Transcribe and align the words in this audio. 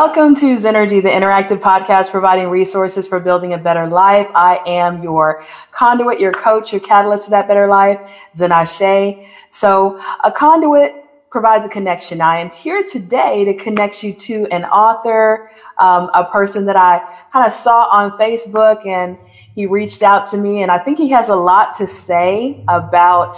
Welcome 0.00 0.36
to 0.36 0.54
Zennurgy, 0.54 1.02
the 1.02 1.08
interactive 1.08 1.60
podcast 1.60 2.12
providing 2.12 2.50
resources 2.50 3.08
for 3.08 3.18
building 3.18 3.52
a 3.52 3.58
better 3.58 3.88
life. 3.88 4.28
I 4.32 4.60
am 4.64 5.02
your 5.02 5.42
conduit, 5.72 6.20
your 6.20 6.30
coach, 6.30 6.70
your 6.72 6.80
catalyst 6.80 7.24
to 7.24 7.30
that 7.32 7.48
better 7.48 7.66
life, 7.66 7.98
Zenashe. 8.32 9.26
So, 9.50 10.00
a 10.22 10.30
conduit 10.30 10.92
provides 11.30 11.66
a 11.66 11.68
connection. 11.68 12.20
I 12.20 12.38
am 12.38 12.50
here 12.50 12.84
today 12.84 13.44
to 13.46 13.54
connect 13.54 14.04
you 14.04 14.14
to 14.14 14.46
an 14.52 14.66
author, 14.66 15.50
um, 15.78 16.10
a 16.14 16.24
person 16.24 16.64
that 16.66 16.76
I 16.76 17.00
kind 17.32 17.44
of 17.44 17.50
saw 17.50 17.88
on 17.90 18.12
Facebook, 18.12 18.86
and 18.86 19.18
he 19.56 19.66
reached 19.66 20.04
out 20.04 20.28
to 20.28 20.36
me. 20.36 20.62
And 20.62 20.70
I 20.70 20.78
think 20.78 20.96
he 20.96 21.10
has 21.10 21.28
a 21.28 21.34
lot 21.34 21.74
to 21.74 21.88
say 21.88 22.64
about 22.68 23.36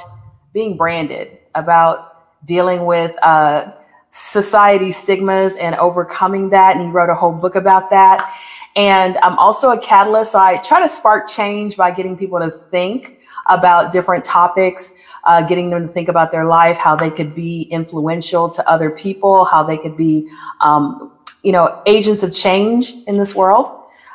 being 0.53 0.77
branded, 0.77 1.39
about 1.55 2.45
dealing 2.45 2.85
with 2.85 3.17
uh, 3.23 3.73
society 4.11 4.91
stigmas 4.93 5.57
and 5.57 5.75
overcoming 5.77 6.51
that. 6.51 6.77
And 6.77 6.85
he 6.85 6.91
wrote 6.91 7.11
a 7.11 7.15
whole 7.15 7.33
book 7.33 7.55
about 7.55 7.91
that. 7.91 8.35
And 8.77 9.17
I'm 9.19 9.39
also 9.39 9.71
a 9.71 9.81
catalyst. 9.81 10.33
So 10.33 10.39
I 10.39 10.59
try 10.59 10.81
to 10.83 10.89
spark 10.89 11.29
change 11.29 11.77
by 11.77 11.93
getting 11.93 12.17
people 12.17 12.39
to 12.39 12.51
think 12.51 13.21
about 13.47 13.93
different 13.93 14.25
topics, 14.25 14.97
uh, 15.25 15.47
getting 15.47 15.71
them 15.71 15.87
to 15.87 15.93
think 15.93 16.09
about 16.09 16.33
their 16.33 16.45
life, 16.45 16.77
how 16.77 16.95
they 16.95 17.11
could 17.11 17.35
be 17.35 17.63
influential 17.71 18.49
to 18.49 18.69
other 18.69 18.91
people, 18.91 19.45
how 19.45 19.63
they 19.63 19.79
could 19.79 19.97
be, 19.97 20.29
um, 20.61 21.13
you 21.43 21.53
know, 21.53 21.83
agents 21.87 22.23
of 22.23 22.35
change 22.35 22.93
in 23.07 23.17
this 23.17 23.35
world. 23.35 23.69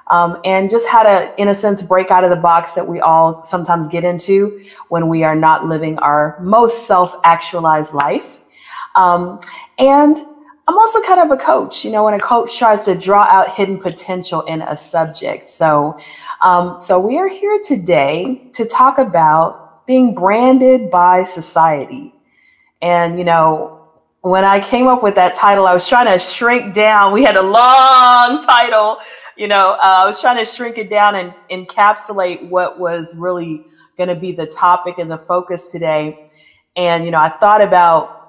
Um, 0.07 0.39
and 0.45 0.69
just 0.69 0.87
how 0.87 1.01
to, 1.01 1.33
in 1.41 1.47
a 1.47 1.55
sense, 1.55 1.81
break 1.81 2.11
out 2.11 2.23
of 2.23 2.29
the 2.29 2.35
box 2.35 2.75
that 2.75 2.87
we 2.87 2.99
all 2.99 3.41
sometimes 3.41 3.87
get 3.87 4.03
into 4.03 4.63
when 4.89 5.09
we 5.09 5.23
are 5.23 5.35
not 5.35 5.65
living 5.65 5.97
our 5.99 6.39
most 6.41 6.85
self 6.85 7.15
actualized 7.23 7.93
life. 7.93 8.39
Um, 8.95 9.39
and 9.77 10.17
I'm 10.67 10.77
also 10.77 11.01
kind 11.03 11.19
of 11.19 11.37
a 11.37 11.41
coach, 11.41 11.85
you 11.85 11.91
know, 11.91 12.05
when 12.05 12.15
a 12.15 12.19
coach 12.19 12.57
tries 12.57 12.85
to 12.85 12.95
draw 12.95 13.23
out 13.23 13.53
hidden 13.53 13.77
potential 13.77 14.41
in 14.41 14.61
a 14.63 14.75
subject. 14.75 15.45
So, 15.47 15.99
um, 16.41 16.79
so 16.79 16.99
we 16.99 17.17
are 17.19 17.27
here 17.27 17.59
today 17.63 18.49
to 18.53 18.65
talk 18.65 18.97
about 18.97 19.85
being 19.85 20.15
branded 20.15 20.89
by 20.89 21.23
society. 21.23 22.15
And, 22.81 23.19
you 23.19 23.25
know, 23.25 23.79
when 24.21 24.43
I 24.43 24.59
came 24.59 24.87
up 24.87 25.03
with 25.03 25.13
that 25.15 25.35
title, 25.35 25.67
I 25.67 25.73
was 25.73 25.87
trying 25.87 26.07
to 26.07 26.17
shrink 26.17 26.73
down. 26.73 27.13
We 27.13 27.23
had 27.23 27.35
a 27.35 27.43
long 27.43 28.43
title, 28.43 28.97
you 29.37 29.47
know, 29.47 29.73
uh, 29.73 30.03
I 30.03 30.07
was 30.07 30.19
trying 30.19 30.43
to 30.43 30.51
shrink 30.51 30.79
it 30.79 30.89
down 30.89 31.13
and 31.13 31.31
encapsulate 31.51 32.49
what 32.49 32.79
was 32.79 33.15
really 33.15 33.63
going 33.97 34.09
to 34.09 34.15
be 34.15 34.31
the 34.31 34.47
topic 34.47 34.97
and 34.97 35.11
the 35.11 35.19
focus 35.19 35.67
today. 35.67 36.27
And, 36.75 37.05
you 37.05 37.11
know, 37.11 37.19
I 37.19 37.29
thought 37.29 37.61
about 37.61 38.24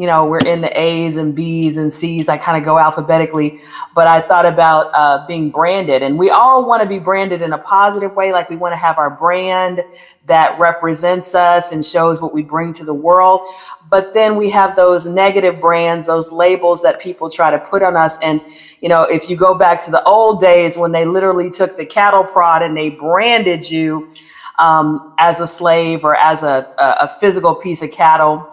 you 0.00 0.06
know, 0.06 0.24
we're 0.24 0.38
in 0.38 0.62
the 0.62 0.80
A's 0.80 1.18
and 1.18 1.34
B's 1.34 1.76
and 1.76 1.92
C's. 1.92 2.30
I 2.30 2.38
kind 2.38 2.56
of 2.56 2.64
go 2.64 2.78
alphabetically, 2.78 3.60
but 3.94 4.06
I 4.06 4.22
thought 4.22 4.46
about 4.46 4.90
uh, 4.94 5.26
being 5.26 5.50
branded, 5.50 6.02
and 6.02 6.18
we 6.18 6.30
all 6.30 6.66
want 6.66 6.82
to 6.82 6.88
be 6.88 6.98
branded 6.98 7.42
in 7.42 7.52
a 7.52 7.58
positive 7.58 8.16
way. 8.16 8.32
Like 8.32 8.48
we 8.48 8.56
want 8.56 8.72
to 8.72 8.78
have 8.78 8.96
our 8.96 9.10
brand 9.10 9.84
that 10.24 10.58
represents 10.58 11.34
us 11.34 11.72
and 11.72 11.84
shows 11.84 12.22
what 12.22 12.32
we 12.32 12.42
bring 12.42 12.72
to 12.72 12.84
the 12.86 12.94
world. 12.94 13.46
But 13.90 14.14
then 14.14 14.36
we 14.36 14.48
have 14.48 14.74
those 14.74 15.04
negative 15.04 15.60
brands, 15.60 16.06
those 16.06 16.32
labels 16.32 16.80
that 16.80 16.98
people 16.98 17.28
try 17.28 17.50
to 17.50 17.58
put 17.58 17.82
on 17.82 17.94
us. 17.94 18.18
And, 18.22 18.40
you 18.80 18.88
know, 18.88 19.02
if 19.02 19.28
you 19.28 19.36
go 19.36 19.54
back 19.54 19.84
to 19.84 19.90
the 19.90 20.02
old 20.04 20.40
days 20.40 20.78
when 20.78 20.92
they 20.92 21.04
literally 21.04 21.50
took 21.50 21.76
the 21.76 21.84
cattle 21.84 22.24
prod 22.24 22.62
and 22.62 22.74
they 22.74 22.88
branded 22.88 23.70
you 23.70 24.10
um, 24.58 25.12
as 25.18 25.40
a 25.40 25.46
slave 25.46 26.04
or 26.04 26.16
as 26.16 26.42
a, 26.42 26.72
a 26.78 27.06
physical 27.06 27.54
piece 27.54 27.82
of 27.82 27.92
cattle 27.92 28.49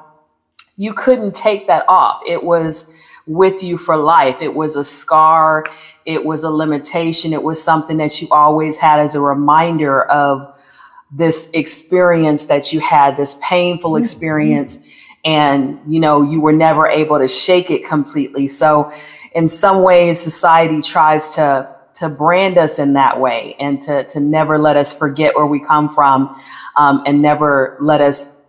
you 0.78 0.94
couldn't 0.94 1.36
take 1.36 1.68
that 1.68 1.84
off. 1.90 2.22
It 2.28 2.44
was 2.44 2.94
with 3.26 3.62
you 3.62 3.78
for 3.78 3.98
life. 3.98 4.42
It 4.42 4.54
was 4.54 4.76
a 4.76 4.86
scar. 4.86 5.66
It 6.06 6.24
was 6.24 6.44
a 6.44 6.50
limitation. 6.50 7.34
It 7.34 7.44
was 7.44 7.62
something 7.62 7.98
that 7.98 8.22
you 8.22 8.28
always 8.32 8.78
had 8.78 9.00
as 9.00 9.16
a 9.16 9.20
reminder 9.20 10.04
of 10.04 10.58
this 11.12 11.50
experience 11.54 12.46
that 12.46 12.72
you 12.72 12.80
had, 12.80 13.18
this 13.18 13.40
painful 13.44 13.92
mm-hmm. 13.92 14.04
experience. 14.04 14.88
And, 15.26 15.80
you 15.88 16.00
know, 16.00 16.22
you 16.22 16.40
were 16.40 16.54
never 16.54 16.88
able 16.88 17.18
to 17.18 17.28
shake 17.28 17.70
it 17.70 17.86
completely. 17.86 18.48
So 18.48 18.92
in 19.34 19.50
some 19.50 19.84
ways, 19.84 20.20
society 20.20 20.82
tries 20.82 21.36
to, 21.36 21.76
to 21.96 22.08
brand 22.08 22.58
us 22.58 22.80
in 22.80 22.94
that 22.94 23.20
way 23.20 23.56
and 23.60 23.82
to, 23.82 24.04
to 24.06 24.20
never 24.20 24.58
let 24.58 24.78
us 24.78 24.98
forget 24.98 25.36
where 25.36 25.46
we 25.46 25.60
come 25.60 25.90
from, 25.90 26.40
um, 26.76 27.04
and 27.06 27.22
never 27.22 27.78
let 27.82 28.00
us 28.00 28.42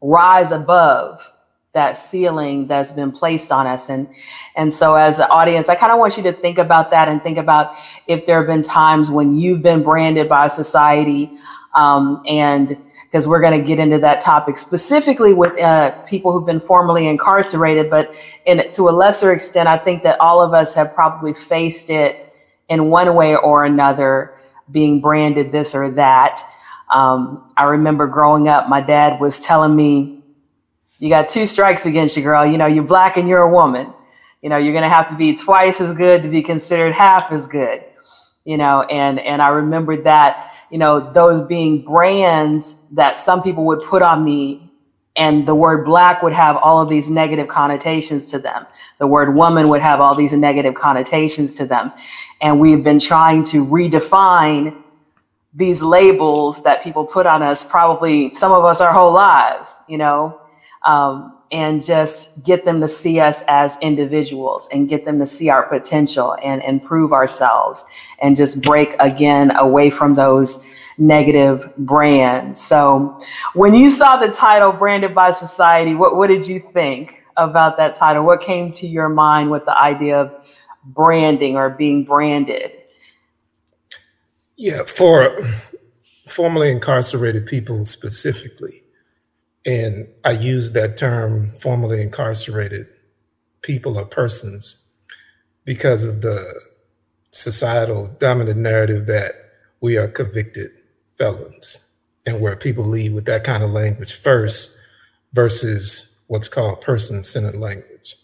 rise 0.00 0.52
above 0.52 1.29
that 1.72 1.96
ceiling 1.96 2.66
that's 2.66 2.92
been 2.92 3.12
placed 3.12 3.52
on 3.52 3.66
us. 3.66 3.88
And 3.90 4.08
and 4.56 4.72
so 4.72 4.94
as 4.94 5.18
an 5.18 5.28
audience 5.30 5.68
i 5.68 5.74
kind 5.74 5.92
of 5.92 5.98
want 5.98 6.16
you 6.16 6.22
to 6.22 6.32
think 6.32 6.58
about 6.58 6.90
that 6.90 7.08
and 7.08 7.22
think 7.22 7.38
about 7.38 7.74
if 8.06 8.26
there 8.26 8.38
have 8.38 8.46
been 8.46 8.62
times 8.62 9.10
when 9.10 9.36
you've 9.36 9.62
been 9.62 9.82
branded 9.82 10.28
by 10.28 10.48
society 10.48 11.30
um, 11.74 12.22
and 12.26 12.76
because 13.04 13.26
we're 13.26 13.40
going 13.40 13.58
to 13.58 13.66
get 13.66 13.78
into 13.78 13.98
that 13.98 14.20
topic 14.20 14.56
specifically 14.56 15.32
with 15.34 15.58
uh, 15.60 15.90
people 16.02 16.32
who've 16.32 16.46
been 16.46 16.60
formerly 16.60 17.06
incarcerated 17.08 17.88
but 17.88 18.14
in 18.46 18.70
to 18.72 18.88
a 18.88 18.90
lesser 18.90 19.32
extent 19.32 19.68
i 19.68 19.76
think 19.78 20.02
that 20.02 20.20
all 20.20 20.42
of 20.42 20.52
us 20.52 20.74
have 20.74 20.94
probably 20.94 21.32
faced 21.32 21.90
it 21.90 22.34
in 22.68 22.86
one 22.86 23.14
way 23.14 23.36
or 23.36 23.64
another 23.64 24.34
being 24.70 25.00
branded 25.00 25.50
this 25.50 25.74
or 25.74 25.90
that. 25.92 26.40
Um, 26.92 27.50
i 27.56 27.64
remember 27.64 28.06
growing 28.08 28.48
up 28.48 28.68
my 28.68 28.80
dad 28.80 29.20
was 29.20 29.44
telling 29.44 29.76
me 29.76 30.19
you 31.00 31.08
got 31.08 31.30
two 31.30 31.46
strikes 31.46 31.86
against 31.86 32.16
you, 32.16 32.22
girl. 32.22 32.44
You 32.44 32.58
know, 32.58 32.66
you're 32.66 32.84
black 32.84 33.16
and 33.16 33.26
you're 33.26 33.40
a 33.40 33.50
woman. 33.50 33.92
You 34.42 34.50
know, 34.50 34.58
you're 34.58 34.72
going 34.72 34.84
to 34.84 34.88
have 34.88 35.08
to 35.08 35.16
be 35.16 35.34
twice 35.34 35.80
as 35.80 35.96
good 35.96 36.22
to 36.22 36.28
be 36.28 36.42
considered 36.42 36.94
half 36.94 37.32
as 37.32 37.48
good. 37.48 37.82
You 38.44 38.58
know, 38.58 38.82
and 38.82 39.18
and 39.18 39.42
I 39.42 39.48
remember 39.48 39.96
that, 40.02 40.54
you 40.70 40.78
know, 40.78 41.12
those 41.12 41.46
being 41.46 41.84
brands 41.84 42.86
that 42.92 43.16
some 43.16 43.42
people 43.42 43.64
would 43.66 43.80
put 43.82 44.02
on 44.02 44.24
me 44.24 44.70
and 45.16 45.46
the 45.46 45.54
word 45.54 45.84
black 45.84 46.22
would 46.22 46.32
have 46.32 46.56
all 46.56 46.80
of 46.80 46.88
these 46.88 47.10
negative 47.10 47.48
connotations 47.48 48.30
to 48.30 48.38
them. 48.38 48.66
The 48.98 49.06
word 49.06 49.34
woman 49.34 49.68
would 49.68 49.80
have 49.80 50.00
all 50.00 50.14
these 50.14 50.32
negative 50.32 50.74
connotations 50.74 51.54
to 51.54 51.66
them. 51.66 51.92
And 52.40 52.60
we've 52.60 52.84
been 52.84 53.00
trying 53.00 53.44
to 53.44 53.64
redefine 53.66 54.82
these 55.52 55.82
labels 55.82 56.62
that 56.62 56.82
people 56.82 57.04
put 57.04 57.26
on 57.26 57.42
us, 57.42 57.68
probably 57.68 58.32
some 58.34 58.52
of 58.52 58.64
us 58.64 58.80
our 58.80 58.92
whole 58.92 59.12
lives, 59.12 59.74
you 59.88 59.98
know, 59.98 60.40
um, 60.84 61.36
and 61.52 61.84
just 61.84 62.44
get 62.44 62.64
them 62.64 62.80
to 62.80 62.88
see 62.88 63.18
us 63.18 63.42
as 63.48 63.76
individuals 63.82 64.68
and 64.72 64.88
get 64.88 65.04
them 65.04 65.18
to 65.18 65.26
see 65.26 65.48
our 65.48 65.68
potential 65.68 66.36
and 66.42 66.62
improve 66.62 67.12
ourselves 67.12 67.84
and 68.20 68.36
just 68.36 68.62
break 68.62 68.94
again 69.00 69.54
away 69.56 69.90
from 69.90 70.14
those 70.14 70.66
negative 70.96 71.74
brands. 71.78 72.60
So 72.60 73.18
when 73.54 73.74
you 73.74 73.90
saw 73.90 74.16
the 74.16 74.30
title 74.30 74.70
branded 74.72 75.14
by 75.14 75.32
society, 75.32 75.94
what, 75.94 76.16
what 76.16 76.28
did 76.28 76.46
you 76.46 76.60
think 76.60 77.24
about 77.36 77.76
that 77.78 77.94
title? 77.94 78.24
What 78.24 78.40
came 78.40 78.72
to 78.74 78.86
your 78.86 79.08
mind 79.08 79.50
with 79.50 79.64
the 79.64 79.76
idea 79.76 80.20
of 80.20 80.46
branding 80.84 81.56
or 81.56 81.70
being 81.70 82.04
branded? 82.04 82.72
Yeah, 84.56 84.82
for 84.84 85.38
formerly 86.28 86.70
incarcerated 86.70 87.46
people 87.46 87.84
specifically, 87.86 88.79
and 89.66 90.08
I 90.24 90.32
use 90.32 90.72
that 90.72 90.96
term 90.96 91.52
formerly 91.52 92.02
incarcerated 92.02 92.86
people 93.62 93.98
or 93.98 94.06
persons 94.06 94.86
because 95.64 96.04
of 96.04 96.22
the 96.22 96.60
societal 97.32 98.08
dominant 98.18 98.58
narrative 98.58 99.06
that 99.06 99.32
we 99.80 99.96
are 99.96 100.08
convicted 100.08 100.70
felons 101.18 101.92
and 102.26 102.40
where 102.40 102.56
people 102.56 102.84
lead 102.84 103.14
with 103.14 103.26
that 103.26 103.44
kind 103.44 103.62
of 103.62 103.70
language 103.70 104.14
first 104.14 104.78
versus 105.32 106.18
what's 106.26 106.48
called 106.48 106.80
person 106.80 107.22
centered 107.22 107.56
language. 107.56 108.16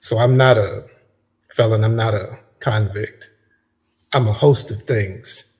So 0.00 0.18
I'm 0.18 0.36
not 0.36 0.58
a 0.58 0.86
felon, 1.54 1.84
I'm 1.84 1.96
not 1.96 2.14
a 2.14 2.38
convict. 2.60 3.28
I'm 4.12 4.28
a 4.28 4.32
host 4.32 4.70
of 4.70 4.82
things 4.82 5.56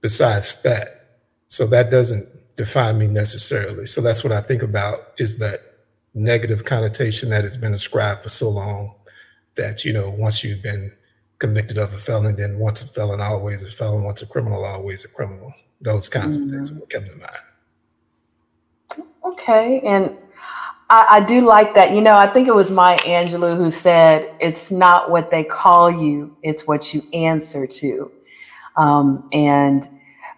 besides 0.00 0.62
that. 0.62 1.18
So 1.48 1.66
that 1.66 1.90
doesn't 1.90 2.28
define 2.56 2.98
me 2.98 3.06
necessarily. 3.06 3.86
So 3.86 4.00
that's 4.00 4.24
what 4.24 4.32
I 4.32 4.40
think 4.40 4.62
about 4.62 5.12
is 5.18 5.38
that 5.38 5.60
negative 6.14 6.64
connotation 6.64 7.28
that 7.30 7.44
has 7.44 7.58
been 7.58 7.74
ascribed 7.74 8.22
for 8.22 8.30
so 8.30 8.48
long 8.48 8.94
that, 9.56 9.84
you 9.84 9.92
know, 9.92 10.08
once 10.08 10.42
you've 10.42 10.62
been 10.62 10.92
convicted 11.38 11.76
of 11.76 11.92
a 11.92 11.98
felony, 11.98 12.34
then 12.34 12.58
once 12.58 12.80
a 12.80 12.86
felon, 12.86 13.20
always 13.20 13.62
a 13.62 13.70
felon, 13.70 14.02
once 14.02 14.22
a 14.22 14.26
criminal, 14.26 14.64
always 14.64 15.04
a 15.04 15.08
criminal. 15.08 15.52
Those 15.80 16.08
kinds 16.08 16.36
mm-hmm. 16.36 16.46
of 16.46 16.50
things 16.50 16.70
mm-hmm. 16.70 16.80
will 16.80 16.86
come 16.86 17.04
to 17.04 17.16
mind. 17.16 17.30
Okay. 19.24 19.80
And 19.80 20.16
I, 20.88 21.06
I, 21.10 21.26
do 21.26 21.44
like 21.44 21.74
that. 21.74 21.92
You 21.92 22.00
know, 22.00 22.16
I 22.16 22.26
think 22.26 22.48
it 22.48 22.54
was 22.54 22.70
Maya 22.70 22.98
Angelou 23.00 23.56
who 23.56 23.70
said, 23.70 24.34
it's 24.40 24.70
not 24.70 25.10
what 25.10 25.30
they 25.30 25.44
call 25.44 25.90
you, 25.90 26.34
it's 26.42 26.66
what 26.66 26.94
you 26.94 27.02
answer 27.12 27.66
to. 27.66 28.10
Um, 28.76 29.28
and 29.32 29.86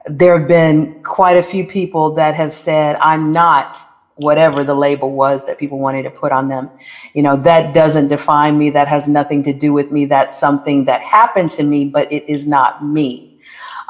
there 0.09 0.39
have 0.39 0.49
been 0.49 1.03
quite 1.03 1.37
a 1.37 1.43
few 1.43 1.67
people 1.67 2.15
that 2.15 2.35
have 2.35 2.53
said, 2.53 2.97
I'm 3.01 3.33
not 3.33 3.77
whatever 4.17 4.65
the 4.65 4.75
label 4.75 5.13
was 5.13 5.47
that 5.47 5.59
people 5.59 5.79
wanted 5.79 6.03
to 6.03 6.11
put 6.11 6.33
on 6.33 6.49
them. 6.49 6.69
You 7.15 7.23
know, 7.23 7.37
that 7.37 7.73
doesn't 7.73 8.09
define 8.09 8.59
me. 8.59 8.71
That 8.71 8.89
has 8.89 9.07
nothing 9.07 9.45
to 9.45 9.53
do 9.53 9.73
with 9.73 9.93
me. 9.93 10.07
That's 10.07 10.37
something 10.37 10.87
that 10.87 11.01
happened 11.03 11.53
to 11.53 11.63
me, 11.63 11.85
but 11.85 12.11
it 12.13 12.29
is 12.29 12.47
not 12.47 12.85
me. 12.85 13.41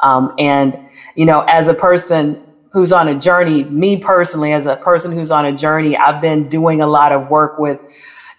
Um, 0.01 0.33
and, 0.37 0.77
you 1.15 1.25
know, 1.25 1.41
as 1.41 1.67
a 1.67 1.73
person 1.73 2.41
who's 2.71 2.91
on 2.91 3.07
a 3.07 3.19
journey, 3.19 3.63
me 3.63 3.97
personally, 3.97 4.53
as 4.53 4.67
a 4.67 4.75
person 4.75 5.11
who's 5.11 5.31
on 5.31 5.45
a 5.45 5.51
journey, 5.51 5.97
I've 5.97 6.21
been 6.21 6.47
doing 6.47 6.81
a 6.81 6.87
lot 6.87 7.11
of 7.11 7.29
work 7.29 7.57
with 7.57 7.79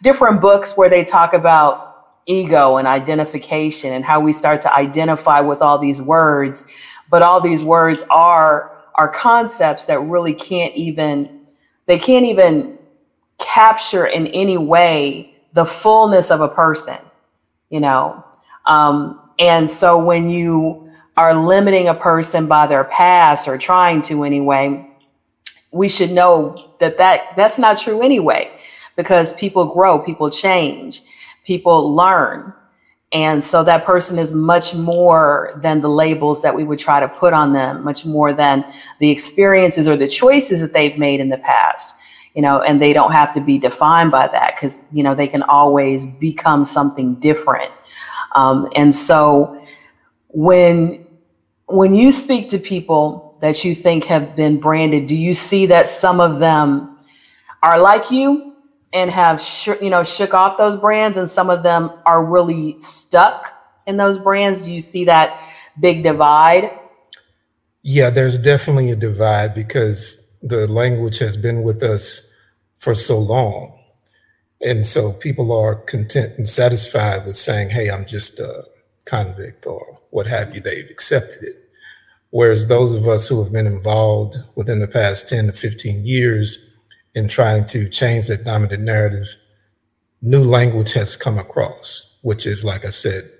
different 0.00 0.40
books 0.40 0.76
where 0.76 0.88
they 0.88 1.04
talk 1.04 1.34
about 1.34 1.90
ego 2.26 2.76
and 2.76 2.86
identification 2.86 3.92
and 3.92 4.04
how 4.04 4.20
we 4.20 4.32
start 4.32 4.60
to 4.60 4.72
identify 4.74 5.40
with 5.40 5.60
all 5.60 5.78
these 5.78 6.00
words. 6.00 6.68
But 7.10 7.22
all 7.22 7.40
these 7.40 7.62
words 7.62 8.04
are 8.10 8.78
are 8.94 9.08
concepts 9.08 9.86
that 9.86 10.00
really 10.00 10.34
can't 10.34 10.74
even 10.74 11.40
they 11.86 11.98
can't 11.98 12.24
even 12.24 12.78
capture 13.38 14.06
in 14.06 14.26
any 14.28 14.56
way 14.56 15.34
the 15.52 15.64
fullness 15.64 16.30
of 16.30 16.40
a 16.40 16.48
person, 16.48 16.98
you 17.68 17.80
know. 17.80 18.24
Um, 18.66 19.20
and 19.38 19.68
so 19.68 20.02
when 20.02 20.28
you 20.30 20.90
are 21.16 21.34
limiting 21.34 21.88
a 21.88 21.94
person 21.94 22.46
by 22.46 22.66
their 22.66 22.84
past 22.84 23.48
or 23.48 23.58
trying 23.58 24.02
to 24.02 24.24
anyway, 24.24 24.86
we 25.72 25.88
should 25.88 26.12
know 26.12 26.74
that, 26.78 26.98
that 26.98 27.36
that's 27.36 27.58
not 27.58 27.78
true 27.78 28.02
anyway, 28.02 28.50
because 28.96 29.32
people 29.34 29.72
grow, 29.72 29.98
people 29.98 30.30
change, 30.30 31.02
people 31.44 31.94
learn. 31.94 32.52
And 33.12 33.42
so 33.42 33.64
that 33.64 33.84
person 33.84 34.18
is 34.18 34.32
much 34.32 34.74
more 34.74 35.58
than 35.62 35.80
the 35.80 35.88
labels 35.88 36.42
that 36.42 36.54
we 36.54 36.62
would 36.62 36.78
try 36.78 37.00
to 37.00 37.08
put 37.08 37.32
on 37.32 37.52
them, 37.52 37.82
much 37.82 38.06
more 38.06 38.32
than 38.32 38.64
the 39.00 39.10
experiences 39.10 39.88
or 39.88 39.96
the 39.96 40.06
choices 40.06 40.60
that 40.60 40.72
they've 40.72 40.96
made 40.96 41.18
in 41.18 41.28
the 41.28 41.38
past, 41.38 42.00
you 42.34 42.42
know, 42.42 42.60
and 42.62 42.80
they 42.80 42.92
don't 42.92 43.10
have 43.10 43.34
to 43.34 43.40
be 43.40 43.58
defined 43.58 44.12
by 44.12 44.28
that 44.28 44.54
because, 44.54 44.88
you 44.92 45.02
know, 45.02 45.14
they 45.14 45.26
can 45.26 45.42
always 45.42 46.16
become 46.18 46.64
something 46.64 47.16
different. 47.16 47.72
Um, 48.36 48.68
and 48.76 48.94
so 48.94 49.60
when, 50.28 51.04
when 51.66 51.96
you 51.96 52.12
speak 52.12 52.48
to 52.50 52.58
people 52.58 53.36
that 53.40 53.64
you 53.64 53.74
think 53.74 54.04
have 54.04 54.36
been 54.36 54.60
branded, 54.60 55.08
do 55.08 55.16
you 55.16 55.34
see 55.34 55.66
that 55.66 55.88
some 55.88 56.20
of 56.20 56.38
them 56.38 56.96
are 57.60 57.80
like 57.80 58.12
you 58.12 58.49
and 58.92 59.10
have 59.10 59.40
sh- 59.40 59.68
you 59.80 59.90
know 59.90 60.02
shook 60.02 60.34
off 60.34 60.58
those 60.58 60.76
brands 60.76 61.16
and 61.16 61.28
some 61.28 61.50
of 61.50 61.62
them 61.62 61.90
are 62.06 62.24
really 62.24 62.78
stuck 62.78 63.52
in 63.86 63.96
those 63.96 64.18
brands. 64.18 64.64
Do 64.64 64.72
you 64.72 64.80
see 64.80 65.04
that 65.04 65.42
big 65.78 66.02
divide? 66.02 66.70
Yeah 67.82 68.10
there's 68.10 68.38
definitely 68.38 68.90
a 68.90 68.96
divide 68.96 69.54
because 69.54 70.26
the 70.42 70.66
language 70.66 71.18
has 71.18 71.36
been 71.36 71.62
with 71.62 71.82
us 71.82 72.32
for 72.78 72.94
so 72.94 73.18
long. 73.18 73.76
And 74.62 74.86
so 74.86 75.12
people 75.12 75.52
are 75.52 75.74
content 75.74 76.36
and 76.36 76.48
satisfied 76.48 77.26
with 77.26 77.36
saying 77.36 77.70
hey 77.70 77.90
i'm 77.90 78.06
just 78.06 78.38
a 78.38 78.64
convict 79.04 79.66
or 79.66 80.00
what 80.10 80.26
have 80.26 80.54
you. 80.54 80.60
They've 80.60 80.90
accepted 80.90 81.42
it. 81.42 81.68
Whereas 82.30 82.68
those 82.68 82.92
of 82.92 83.08
us 83.08 83.28
who 83.28 83.42
have 83.42 83.52
been 83.52 83.66
involved 83.66 84.36
within 84.54 84.78
the 84.78 84.86
past 84.86 85.28
10 85.28 85.48
to 85.48 85.52
15 85.52 86.06
years 86.06 86.69
in 87.14 87.28
trying 87.28 87.66
to 87.66 87.88
change 87.88 88.26
that 88.28 88.44
dominant 88.44 88.82
narrative, 88.82 89.26
new 90.22 90.44
language 90.44 90.92
has 90.92 91.16
come 91.16 91.38
across, 91.38 92.18
which 92.22 92.46
is, 92.46 92.64
like 92.64 92.84
I 92.84 92.90
said, 92.90 93.30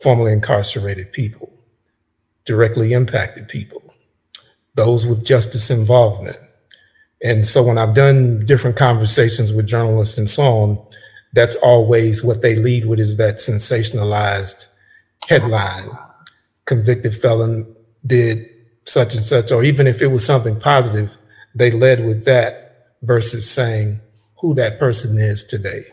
formerly 0.00 0.32
incarcerated 0.32 1.12
people, 1.12 1.52
directly 2.44 2.92
impacted 2.92 3.48
people, 3.48 3.82
those 4.74 5.06
with 5.06 5.24
justice 5.24 5.70
involvement. 5.70 6.38
And 7.22 7.46
so 7.46 7.62
when 7.62 7.78
I've 7.78 7.94
done 7.94 8.44
different 8.44 8.76
conversations 8.76 9.52
with 9.52 9.66
journalists 9.66 10.18
and 10.18 10.28
so 10.28 10.42
on, 10.42 10.86
that's 11.32 11.56
always 11.56 12.22
what 12.22 12.42
they 12.42 12.54
lead 12.54 12.86
with 12.86 13.00
is 13.00 13.16
that 13.16 13.36
sensationalized 13.36 14.72
headline 15.28 15.90
convicted 16.66 17.14
felon 17.14 17.74
did 18.06 18.48
such 18.84 19.14
and 19.14 19.24
such, 19.24 19.50
or 19.50 19.64
even 19.64 19.86
if 19.86 20.02
it 20.02 20.08
was 20.08 20.24
something 20.24 20.58
positive, 20.60 21.16
they 21.54 21.70
led 21.70 22.04
with 22.04 22.24
that 22.26 22.63
versus 23.04 23.50
saying 23.50 24.00
who 24.40 24.54
that 24.54 24.78
person 24.78 25.18
is 25.18 25.44
today. 25.44 25.84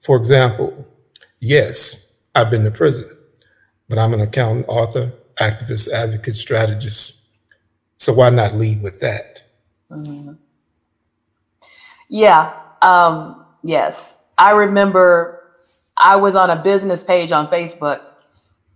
For 0.00 0.16
example, 0.16 0.86
yes, 1.38 2.16
I've 2.34 2.50
been 2.50 2.64
to 2.64 2.70
prison, 2.70 3.08
but 3.88 3.98
I'm 3.98 4.14
an 4.14 4.20
accountant, 4.20 4.66
author, 4.68 5.12
activist, 5.40 5.90
advocate, 5.90 6.36
strategist. 6.36 7.28
So 7.98 8.14
why 8.14 8.30
not 8.30 8.54
lead 8.54 8.82
with 8.82 9.00
that? 9.00 9.42
Mm-hmm. 9.90 10.32
Yeah. 12.08 12.54
Um, 12.82 13.44
yes. 13.62 14.22
I 14.38 14.52
remember 14.52 15.42
I 15.96 16.16
was 16.16 16.34
on 16.34 16.48
a 16.50 16.56
business 16.56 17.02
page 17.02 17.30
on 17.30 17.48
Facebook 17.48 18.00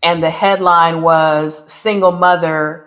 and 0.02 0.22
the 0.22 0.30
headline 0.30 1.00
was 1.00 1.70
single 1.72 2.12
mother 2.12 2.83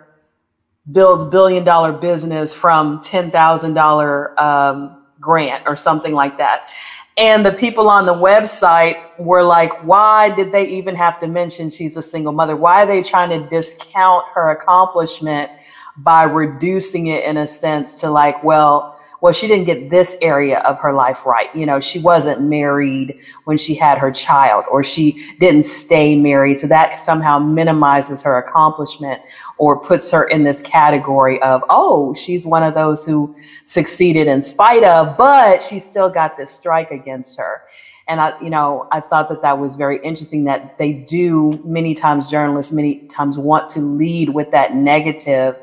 builds 0.92 1.24
billion 1.26 1.64
dollar 1.64 1.92
business 1.92 2.54
from 2.54 3.00
$10,000 3.00 4.38
um, 4.38 5.04
grant 5.20 5.64
or 5.66 5.76
something 5.76 6.14
like 6.14 6.38
that. 6.38 6.70
And 7.18 7.44
the 7.44 7.50
people 7.52 7.88
on 7.88 8.06
the 8.06 8.14
website 8.14 9.02
were 9.18 9.42
like, 9.42 9.84
why 9.84 10.34
did 10.34 10.52
they 10.52 10.66
even 10.68 10.94
have 10.94 11.18
to 11.18 11.26
mention 11.26 11.68
she's 11.68 11.96
a 11.96 12.02
single 12.02 12.32
mother? 12.32 12.56
Why 12.56 12.84
are 12.84 12.86
they 12.86 13.02
trying 13.02 13.30
to 13.30 13.48
discount 13.48 14.24
her 14.34 14.50
accomplishment 14.50 15.50
by 15.96 16.22
reducing 16.22 17.08
it 17.08 17.24
in 17.24 17.36
a 17.36 17.46
sense 17.46 18.00
to 18.02 18.10
like, 18.10 18.44
well, 18.44 18.97
well, 19.20 19.32
she 19.32 19.48
didn't 19.48 19.64
get 19.64 19.90
this 19.90 20.16
area 20.22 20.60
of 20.60 20.78
her 20.78 20.92
life 20.92 21.26
right. 21.26 21.54
You 21.54 21.66
know, 21.66 21.80
she 21.80 21.98
wasn't 21.98 22.42
married 22.42 23.18
when 23.44 23.58
she 23.58 23.74
had 23.74 23.98
her 23.98 24.12
child, 24.12 24.64
or 24.70 24.84
she 24.84 25.34
didn't 25.40 25.64
stay 25.64 26.16
married. 26.16 26.58
So 26.58 26.68
that 26.68 27.00
somehow 27.00 27.38
minimizes 27.40 28.22
her 28.22 28.38
accomplishment 28.38 29.20
or 29.58 29.78
puts 29.78 30.10
her 30.12 30.28
in 30.28 30.44
this 30.44 30.62
category 30.62 31.42
of, 31.42 31.64
oh, 31.68 32.14
she's 32.14 32.46
one 32.46 32.62
of 32.62 32.74
those 32.74 33.04
who 33.04 33.34
succeeded 33.64 34.28
in 34.28 34.42
spite 34.42 34.84
of, 34.84 35.16
but 35.16 35.62
she 35.62 35.80
still 35.80 36.10
got 36.10 36.36
this 36.36 36.52
strike 36.52 36.92
against 36.92 37.38
her. 37.38 37.62
And 38.06 38.20
I, 38.20 38.40
you 38.40 38.50
know, 38.50 38.88
I 38.90 39.00
thought 39.00 39.28
that 39.28 39.42
that 39.42 39.58
was 39.58 39.74
very 39.74 40.02
interesting 40.02 40.44
that 40.44 40.78
they 40.78 40.92
do 40.92 41.60
many 41.64 41.94
times 41.94 42.30
journalists 42.30 42.72
many 42.72 43.00
times 43.08 43.36
want 43.36 43.68
to 43.70 43.80
lead 43.80 44.30
with 44.30 44.52
that 44.52 44.74
negative 44.74 45.56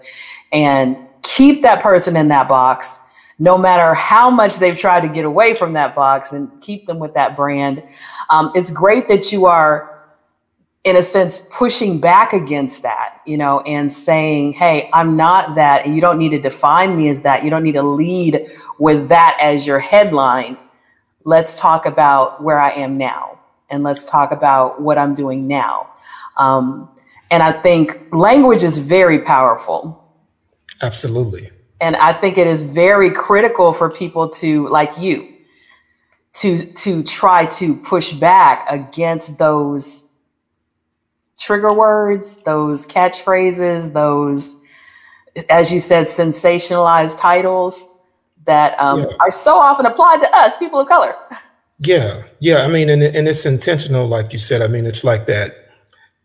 and 0.52 0.98
keep 1.24 1.64
that 1.64 1.82
person 1.82 2.16
in 2.16 2.28
that 2.28 2.48
box 2.48 3.00
no 3.38 3.58
matter 3.58 3.94
how 3.94 4.30
much 4.30 4.58
they've 4.58 4.78
tried 4.78 5.02
to 5.02 5.10
get 5.10 5.26
away 5.26 5.54
from 5.56 5.74
that 5.74 5.94
box 5.94 6.32
and 6.32 6.62
keep 6.62 6.86
them 6.86 7.00
with 7.00 7.14
that 7.16 7.36
brand. 7.36 7.84
Um, 8.30 8.52
it's 8.56 8.72
great 8.72 9.08
that 9.10 9.32
you 9.32 9.46
are, 9.46 9.92
in 10.86 10.96
a 10.96 11.04
sense, 11.04 11.48
pushing 11.52 12.00
back 12.00 12.32
against 12.32 12.84
that, 12.84 13.22
you 13.26 13.38
know, 13.38 13.60
and 13.62 13.92
saying, 13.92 14.54
hey, 14.54 14.90
I'm 14.94 15.18
not 15.18 15.56
that, 15.56 15.86
and 15.86 15.96
you 15.96 16.02
don't 16.02 16.18
need 16.18 16.30
to 16.30 16.40
define 16.40 16.96
me 16.96 17.10
as 17.10 17.24
that. 17.24 17.44
You 17.44 17.50
don't 17.50 17.64
need 17.64 17.74
to 17.74 17.84
lead 17.84 18.48
with 18.80 19.10
that 19.10 19.38
as 19.42 19.68
your 19.68 19.80
headline. 19.80 20.58
Let's 21.24 21.60
talk 21.60 21.86
about 21.86 22.44
where 22.44 22.60
I 22.60 22.70
am 22.72 22.98
now, 22.98 23.40
and 23.70 23.84
let's 23.84 24.06
talk 24.06 24.32
about 24.32 24.82
what 24.82 24.98
I'm 24.98 25.16
doing 25.16 25.48
now. 25.48 25.90
Um, 26.38 26.90
and 27.32 27.42
I 27.42 27.52
think 27.52 28.14
language 28.14 28.64
is 28.64 28.78
very 28.78 29.20
powerful. 29.20 30.04
Absolutely. 30.82 31.52
And 31.86 31.96
I 31.98 32.14
think 32.14 32.40
it 32.40 32.48
is 32.48 32.66
very 32.66 33.12
critical 33.12 33.72
for 33.72 33.92
people 33.92 34.28
to, 34.42 34.68
like 34.70 34.98
you, 34.98 35.32
to, 36.34 36.58
to 36.58 37.04
try 37.04 37.46
to 37.46 37.76
push 37.76 38.12
back 38.14 38.66
against 38.72 39.38
those 39.38 40.10
trigger 41.38 41.72
words, 41.72 42.42
those 42.42 42.88
catchphrases, 42.88 43.94
those, 43.94 44.60
as 45.48 45.72
you 45.72 45.80
said, 45.80 46.08
sensationalized 46.08 47.20
titles 47.20 48.00
that 48.46 48.80
um, 48.80 49.02
yeah. 49.02 49.08
are 49.20 49.30
so 49.30 49.56
often 49.56 49.86
applied 49.86 50.22
to 50.22 50.36
us, 50.36 50.58
people 50.58 50.80
of 50.80 50.88
color. 50.88 51.14
Yeah, 51.78 52.24
yeah. 52.40 52.64
I 52.64 52.68
mean, 52.68 52.90
and, 52.90 53.04
and 53.04 53.28
it's 53.28 53.46
intentional, 53.46 54.08
like 54.08 54.34
you 54.34 54.40
said. 54.40 54.64
I 54.64 54.68
mean, 54.68 54.88
it's 54.88 55.04
like 55.04 55.28
that 55.28 55.70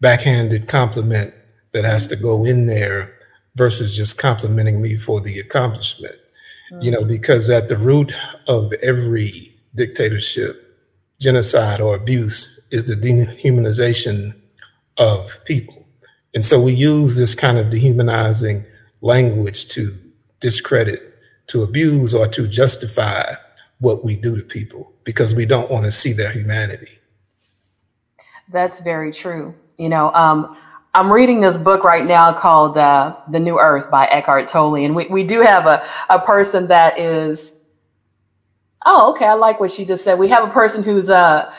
backhanded 0.01 0.69
compliment 0.69 1.35
that 1.73 1.85
has 1.85 2.07
to 2.07 2.17
go 2.17 2.47
in 2.47 2.67
there 2.67 3.20
versus 3.61 3.95
just 3.95 4.17
complimenting 4.17 4.81
me 4.81 4.97
for 4.97 5.21
the 5.21 5.39
accomplishment. 5.39 6.17
Mm-hmm. 6.73 6.81
You 6.81 6.91
know, 6.93 7.03
mm. 7.03 7.09
because 7.09 7.51
at 7.51 7.69
the 7.69 7.77
root 7.77 8.11
of 8.49 8.73
every 8.83 9.55
dictatorship, 9.75 10.55
genocide, 11.21 11.79
or 11.79 11.95
abuse 11.95 12.59
is 12.71 12.87
the 12.87 12.95
dehumanization 12.95 14.35
of 14.97 15.45
people. 15.45 15.87
And 16.33 16.43
so 16.43 16.59
we 16.59 16.73
use 16.73 17.17
this 17.17 17.35
kind 17.35 17.59
of 17.59 17.69
dehumanizing 17.69 18.65
language 19.03 19.69
to 19.75 19.95
discredit, 20.41 21.03
to 21.49 21.63
abuse, 21.63 22.15
or 22.15 22.27
to 22.29 22.49
justify 22.49 23.35
what 23.81 24.03
we 24.07 24.17
do 24.17 24.37
to 24.37 24.43
people 24.43 24.91
because 25.05 25.35
we 25.35 25.45
don't 25.45 25.71
want 25.71 25.85
to 25.85 25.93
see 25.93 26.15
their 26.15 26.33
humanity. 26.33 26.99
That's 28.51 28.81
very 28.81 29.13
true. 29.13 29.55
You 29.77 29.91
know, 29.91 30.13
um, 30.15 30.57
I'm 30.93 31.13
reading 31.13 31.41
this 31.41 31.57
book 31.57 31.85
right 31.85 32.05
now 32.05 32.33
called 32.33 32.77
uh, 32.77 33.17
The 33.29 33.39
New 33.39 33.59
Earth 33.59 33.91
by 33.91 34.07
Eckhart 34.07 34.49
Tolle. 34.49 34.85
And 34.85 34.97
we, 34.97 35.07
we 35.07 35.23
do 35.25 35.41
have 35.41 35.67
a, 35.67 35.87
a 36.09 36.19
person 36.19 36.69
that 36.69 36.99
is 36.99 37.61
Oh, 38.87 39.11
okay. 39.13 39.27
I 39.27 39.35
like 39.35 39.61
what 39.61 39.71
she 39.71 39.85
just 39.85 40.05
said. 40.05 40.19
We 40.19 40.29
have 40.29 40.49
a 40.49 40.51
person 40.51 40.83
who's 40.83 41.11
uh, 41.11 41.53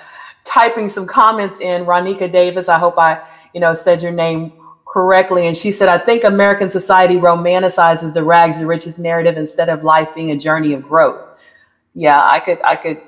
typing 0.43 0.89
some 0.89 1.05
comments 1.05 1.59
in, 1.59 1.85
Ronika 1.85 2.31
Davis. 2.31 2.67
I 2.67 2.79
hope 2.79 2.97
I, 2.97 3.21
you 3.53 3.59
know, 3.59 3.73
said 3.73 4.01
your 4.01 4.11
name 4.11 4.53
correctly. 4.87 5.45
And 5.45 5.55
she 5.55 5.71
said, 5.71 5.87
I 5.87 5.99
think 5.99 6.23
American 6.23 6.69
society 6.69 7.15
romanticizes 7.15 8.13
the 8.13 8.23
rags 8.23 8.57
to 8.57 8.65
riches 8.65 8.97
narrative 8.97 9.37
instead 9.37 9.69
of 9.69 9.83
life 9.83 10.13
being 10.15 10.31
a 10.31 10.35
journey 10.35 10.73
of 10.73 10.81
growth. 10.81 11.27
Yeah, 11.93 12.21
I 12.23 12.39
could, 12.39 12.59
I 12.63 12.75
could, 12.75 13.01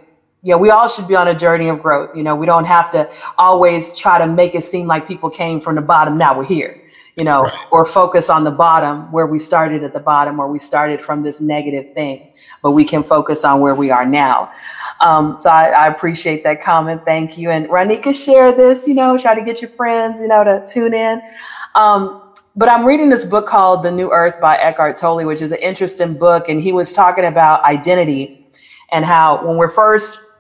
yeah, 0.44 0.56
we 0.56 0.70
all 0.70 0.90
should 0.90 1.08
be 1.08 1.16
on 1.16 1.30
a 1.30 1.34
journey 1.34 1.70
of 1.70 1.82
growth. 1.82 2.16
You 2.16 2.22
know, 2.22 2.36
we 2.36 2.46
don't 2.46 2.66
have 2.66 2.92
to 2.92 3.10
always 3.38 3.96
try 3.98 4.18
to 4.18 4.28
make 4.28 4.56
it 4.56 4.64
seem 4.64 4.88
like 4.88 5.08
people 5.08 5.30
came 5.30 5.62
from 5.62 5.76
the 5.76 5.82
bottom. 5.82 6.18
Now 6.18 6.38
we're 6.38 6.44
here, 6.44 6.84
you 7.16 7.24
know, 7.24 7.44
right. 7.44 7.68
or 7.72 7.86
focus 7.86 8.30
on 8.30 8.44
the 8.44 8.52
bottom 8.52 9.10
where 9.14 9.26
we 9.26 9.40
started 9.40 9.86
at 9.86 9.94
the 9.94 10.02
bottom 10.02 10.42
or 10.42 10.52
we 10.52 10.60
started 10.60 11.02
from 11.02 11.24
this 11.24 11.40
negative 11.40 11.94
thing, 11.94 12.34
but 12.62 12.72
we 12.72 12.84
can 12.84 13.04
focus 13.04 13.46
on 13.46 13.62
where 13.62 13.74
we 13.74 13.90
are 13.90 14.06
now. 14.06 14.52
Um, 15.00 15.38
so 15.40 15.50
I, 15.50 15.70
I, 15.70 15.88
appreciate 15.88 16.44
that 16.44 16.62
comment. 16.62 17.04
Thank 17.06 17.38
you. 17.38 17.50
And 17.50 17.68
Ronika, 17.68 18.14
share 18.14 18.54
this, 18.54 18.86
you 18.86 18.94
know, 18.94 19.18
try 19.18 19.36
to 19.36 19.44
get 19.44 19.62
your 19.62 19.70
friends, 19.70 20.20
you 20.20 20.28
know, 20.28 20.44
to 20.44 20.66
tune 20.70 20.94
in. 20.94 21.22
Um, 21.76 22.22
but 22.56 22.68
I'm 22.68 22.86
reading 22.86 23.10
this 23.10 23.26
book 23.26 23.48
called 23.48 23.84
The 23.84 23.92
New 23.92 24.12
Earth 24.12 24.40
by 24.42 24.58
Eckhart 24.58 24.98
Tolle, 24.98 25.26
which 25.26 25.42
is 25.42 25.54
an 25.54 25.60
interesting 25.60 26.18
book. 26.18 26.50
And 26.50 26.60
he 26.60 26.74
was 26.74 26.92
talking 26.92 27.26
about 27.26 27.64
identity 27.64 28.46
and 28.92 29.06
how 29.06 29.46
when 29.46 29.58
we're 29.58 29.70
first 29.70 30.33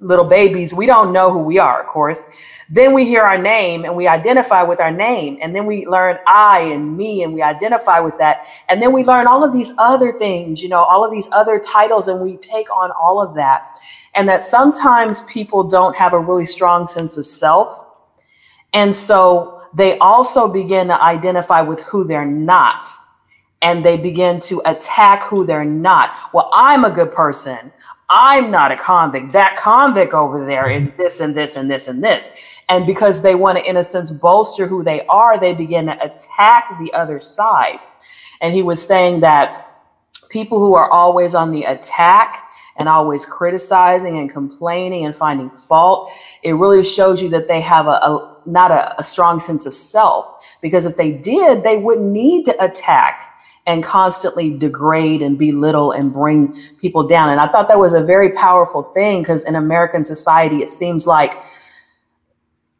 little 0.00 0.24
babies, 0.24 0.72
we 0.72 0.86
don't 0.86 1.12
know 1.12 1.32
who 1.32 1.42
we 1.42 1.58
are, 1.58 1.82
of 1.82 1.86
course. 1.86 2.26
Then 2.72 2.94
we 2.94 3.04
hear 3.04 3.22
our 3.22 3.36
name 3.36 3.84
and 3.84 3.96
we 3.96 4.06
identify 4.06 4.62
with 4.62 4.78
our 4.78 4.92
name. 4.92 5.38
And 5.42 5.54
then 5.54 5.66
we 5.66 5.86
learn 5.86 6.18
I 6.26 6.60
and 6.60 6.96
me 6.96 7.24
and 7.24 7.34
we 7.34 7.42
identify 7.42 7.98
with 7.98 8.16
that. 8.18 8.44
And 8.68 8.80
then 8.80 8.92
we 8.92 9.02
learn 9.02 9.26
all 9.26 9.42
of 9.42 9.52
these 9.52 9.72
other 9.76 10.12
things, 10.12 10.62
you 10.62 10.68
know, 10.68 10.84
all 10.84 11.04
of 11.04 11.10
these 11.10 11.28
other 11.32 11.58
titles 11.58 12.06
and 12.06 12.20
we 12.20 12.36
take 12.36 12.70
on 12.70 12.92
all 12.92 13.20
of 13.20 13.34
that. 13.34 13.76
And 14.14 14.28
that 14.28 14.42
sometimes 14.42 15.22
people 15.22 15.64
don't 15.64 15.96
have 15.96 16.12
a 16.12 16.18
really 16.18 16.46
strong 16.46 16.86
sense 16.86 17.16
of 17.16 17.26
self. 17.26 17.86
And 18.72 18.94
so 18.94 19.62
they 19.74 19.98
also 19.98 20.52
begin 20.52 20.86
to 20.88 21.02
identify 21.02 21.62
with 21.62 21.80
who 21.80 22.04
they're 22.04 22.24
not 22.24 22.86
and 23.62 23.84
they 23.84 23.96
begin 23.96 24.40
to 24.40 24.62
attack 24.64 25.24
who 25.24 25.44
they're 25.44 25.64
not. 25.64 26.14
Well, 26.32 26.50
I'm 26.54 26.84
a 26.84 26.90
good 26.90 27.12
person. 27.12 27.72
I'm 28.10 28.50
not 28.50 28.72
a 28.72 28.76
convict. 28.76 29.32
That 29.32 29.56
convict 29.56 30.12
over 30.12 30.44
there 30.44 30.68
is 30.68 30.88
mm-hmm. 30.88 30.96
this 30.98 31.20
and 31.20 31.34
this 31.34 31.56
and 31.56 31.70
this 31.70 31.86
and 31.86 32.02
this. 32.02 32.30
And 32.68 32.86
because 32.86 33.22
they 33.22 33.34
want 33.34 33.58
to, 33.58 33.68
in 33.68 33.76
a 33.76 33.82
sense, 33.82 34.10
bolster 34.10 34.66
who 34.66 34.82
they 34.82 35.06
are, 35.06 35.38
they 35.38 35.54
begin 35.54 35.86
to 35.86 36.04
attack 36.04 36.78
the 36.80 36.92
other 36.92 37.20
side. 37.20 37.78
And 38.40 38.52
he 38.52 38.62
was 38.62 38.84
saying 38.84 39.20
that 39.20 39.66
people 40.28 40.58
who 40.58 40.74
are 40.74 40.90
always 40.90 41.34
on 41.34 41.52
the 41.52 41.64
attack 41.64 42.48
and 42.76 42.88
always 42.88 43.26
criticizing 43.26 44.18
and 44.18 44.30
complaining 44.30 45.04
and 45.04 45.14
finding 45.14 45.50
fault, 45.50 46.10
it 46.42 46.52
really 46.52 46.82
shows 46.82 47.22
you 47.22 47.28
that 47.28 47.46
they 47.46 47.60
have 47.60 47.86
a, 47.86 47.90
a 47.90 48.38
not 48.46 48.70
a, 48.70 48.98
a 48.98 49.04
strong 49.04 49.38
sense 49.38 49.66
of 49.66 49.74
self. 49.74 50.44
Because 50.62 50.86
if 50.86 50.96
they 50.96 51.12
did, 51.12 51.62
they 51.62 51.76
wouldn't 51.76 52.06
need 52.06 52.44
to 52.46 52.64
attack 52.64 53.29
and 53.66 53.84
constantly 53.84 54.56
degrade 54.56 55.22
and 55.22 55.38
belittle 55.38 55.92
and 55.92 56.12
bring 56.12 56.58
people 56.80 57.06
down. 57.06 57.30
And 57.30 57.40
I 57.40 57.48
thought 57.48 57.68
that 57.68 57.78
was 57.78 57.92
a 57.92 58.02
very 58.02 58.30
powerful 58.32 58.82
thing 58.82 59.22
because 59.22 59.44
in 59.44 59.54
American 59.54 60.04
society, 60.04 60.56
it 60.56 60.68
seems 60.68 61.06
like 61.06 61.32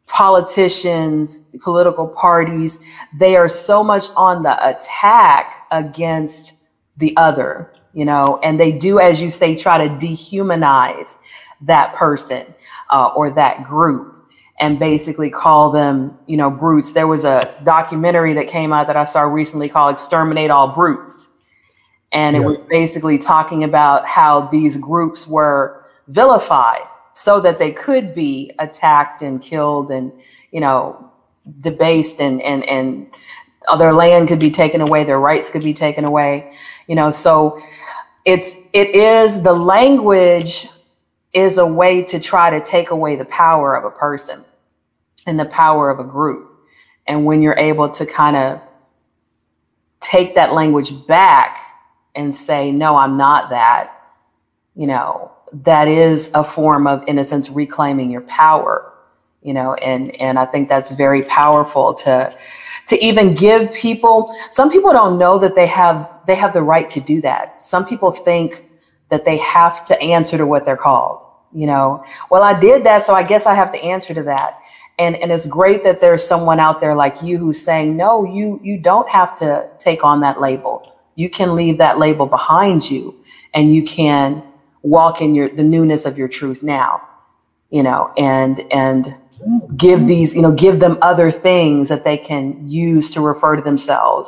politicians, 0.07 1.55
political 1.61 2.07
parties, 2.07 2.83
they 3.17 3.37
are 3.37 3.47
so 3.47 3.83
much 3.83 4.07
on 4.17 4.43
the 4.43 4.69
attack 4.69 5.67
against 5.71 6.63
the 6.97 7.15
other, 7.15 7.73
you 7.93 8.03
know, 8.03 8.39
and 8.43 8.59
they 8.59 8.71
do, 8.71 8.99
as 8.99 9.21
you 9.21 9.31
say, 9.31 9.55
try 9.55 9.87
to 9.87 9.93
dehumanize 10.05 11.17
that 11.61 11.93
person 11.93 12.45
uh, 12.89 13.11
or 13.15 13.29
that 13.29 13.63
group 13.63 14.10
and 14.61 14.77
basically 14.77 15.31
call 15.31 15.71
them, 15.71 16.15
you 16.27 16.37
know, 16.37 16.51
brutes. 16.51 16.93
There 16.93 17.07
was 17.07 17.25
a 17.25 17.51
documentary 17.63 18.33
that 18.35 18.47
came 18.47 18.71
out 18.71 18.85
that 18.87 18.95
I 18.95 19.05
saw 19.05 19.21
recently 19.23 19.67
called 19.67 19.93
Exterminate 19.93 20.51
All 20.51 20.67
Brutes. 20.67 21.35
And 22.11 22.35
it 22.35 22.41
was 22.41 22.59
basically 22.59 23.17
talking 23.17 23.63
about 23.63 24.05
how 24.05 24.41
these 24.47 24.77
groups 24.77 25.27
were 25.27 25.85
vilified 26.07 26.81
so 27.13 27.39
that 27.39 27.57
they 27.57 27.71
could 27.71 28.13
be 28.13 28.51
attacked 28.59 29.23
and 29.23 29.41
killed 29.41 29.89
and, 29.89 30.11
you 30.51 30.59
know, 30.59 31.11
debased 31.61 32.21
and, 32.21 32.41
and, 32.41 32.67
and 32.69 33.09
their 33.79 33.93
land 33.93 34.27
could 34.27 34.39
be 34.39 34.51
taken 34.51 34.81
away, 34.81 35.05
their 35.05 35.19
rights 35.19 35.49
could 35.49 35.63
be 35.63 35.73
taken 35.73 36.05
away, 36.05 36.55
you 36.87 36.95
know, 36.95 37.11
so 37.11 37.61
it's, 38.25 38.55
it 38.73 38.93
is 38.93 39.41
the 39.41 39.53
language 39.53 40.67
is 41.33 41.57
a 41.57 41.65
way 41.65 42.03
to 42.03 42.19
try 42.19 42.49
to 42.49 42.61
take 42.61 42.91
away 42.91 43.15
the 43.15 43.25
power 43.25 43.75
of 43.75 43.85
a 43.85 43.91
person 43.91 44.43
and 45.25 45.39
the 45.39 45.45
power 45.45 45.89
of 45.89 45.99
a 45.99 46.03
group. 46.03 46.51
And 47.07 47.25
when 47.25 47.41
you're 47.41 47.57
able 47.57 47.89
to 47.89 48.05
kind 48.05 48.35
of 48.35 48.61
take 49.99 50.35
that 50.35 50.53
language 50.53 51.05
back 51.07 51.59
and 52.15 52.33
say, 52.33 52.71
no, 52.71 52.95
I'm 52.95 53.17
not 53.17 53.49
that, 53.51 53.93
you 54.75 54.87
know, 54.87 55.31
that 55.53 55.87
is 55.87 56.31
a 56.33 56.43
form 56.43 56.87
of, 56.87 57.03
in 57.07 57.19
a 57.19 57.23
sense, 57.23 57.49
reclaiming 57.49 58.09
your 58.09 58.21
power, 58.21 58.93
you 59.41 59.53
know, 59.53 59.73
and, 59.75 60.15
and 60.19 60.39
I 60.39 60.45
think 60.45 60.69
that's 60.69 60.91
very 60.91 61.23
powerful 61.23 61.93
to, 61.95 62.35
to 62.87 63.05
even 63.05 63.35
give 63.35 63.73
people, 63.73 64.33
some 64.51 64.71
people 64.71 64.91
don't 64.91 65.17
know 65.17 65.37
that 65.39 65.55
they 65.55 65.67
have, 65.67 66.09
they 66.27 66.35
have 66.35 66.53
the 66.53 66.63
right 66.63 66.89
to 66.89 66.99
do 66.99 67.21
that. 67.21 67.61
Some 67.61 67.85
people 67.85 68.11
think 68.11 68.65
that 69.09 69.25
they 69.25 69.37
have 69.37 69.85
to 69.85 70.01
answer 70.01 70.37
to 70.37 70.45
what 70.45 70.65
they're 70.65 70.77
called, 70.77 71.25
you 71.53 71.67
know, 71.67 72.03
well, 72.29 72.43
I 72.43 72.57
did 72.59 72.85
that. 72.85 73.03
So 73.03 73.13
I 73.13 73.23
guess 73.23 73.45
I 73.45 73.53
have 73.53 73.71
to 73.73 73.83
answer 73.83 74.13
to 74.13 74.23
that 74.23 74.60
and 75.01 75.15
and 75.17 75.31
it's 75.31 75.47
great 75.47 75.83
that 75.83 75.99
there's 75.99 76.25
someone 76.25 76.59
out 76.59 76.79
there 76.79 76.95
like 76.95 77.21
you 77.23 77.37
who's 77.39 77.59
saying 77.59 77.97
no 77.97 78.23
you 78.23 78.59
you 78.63 78.77
don't 78.77 79.09
have 79.09 79.35
to 79.35 79.67
take 79.79 80.03
on 80.03 80.21
that 80.21 80.39
label. 80.39 80.87
You 81.15 81.29
can 81.29 81.55
leave 81.55 81.77
that 81.79 81.97
label 81.99 82.27
behind 82.27 82.89
you 82.89 83.15
and 83.53 83.73
you 83.75 83.83
can 83.83 84.43
walk 84.83 85.21
in 85.21 85.33
your 85.35 85.49
the 85.49 85.63
newness 85.63 86.05
of 86.05 86.17
your 86.17 86.27
truth 86.27 86.63
now 86.63 87.01
you 87.71 87.83
know 87.83 88.13
and 88.17 88.63
and 88.71 89.15
give 89.75 90.07
these 90.07 90.35
you 90.35 90.41
know 90.41 90.53
give 90.53 90.79
them 90.79 90.97
other 91.01 91.31
things 91.31 91.89
that 91.89 92.03
they 92.03 92.17
can 92.17 92.43
use 92.69 93.09
to 93.09 93.21
refer 93.21 93.55
to 93.55 93.61
themselves. 93.61 94.27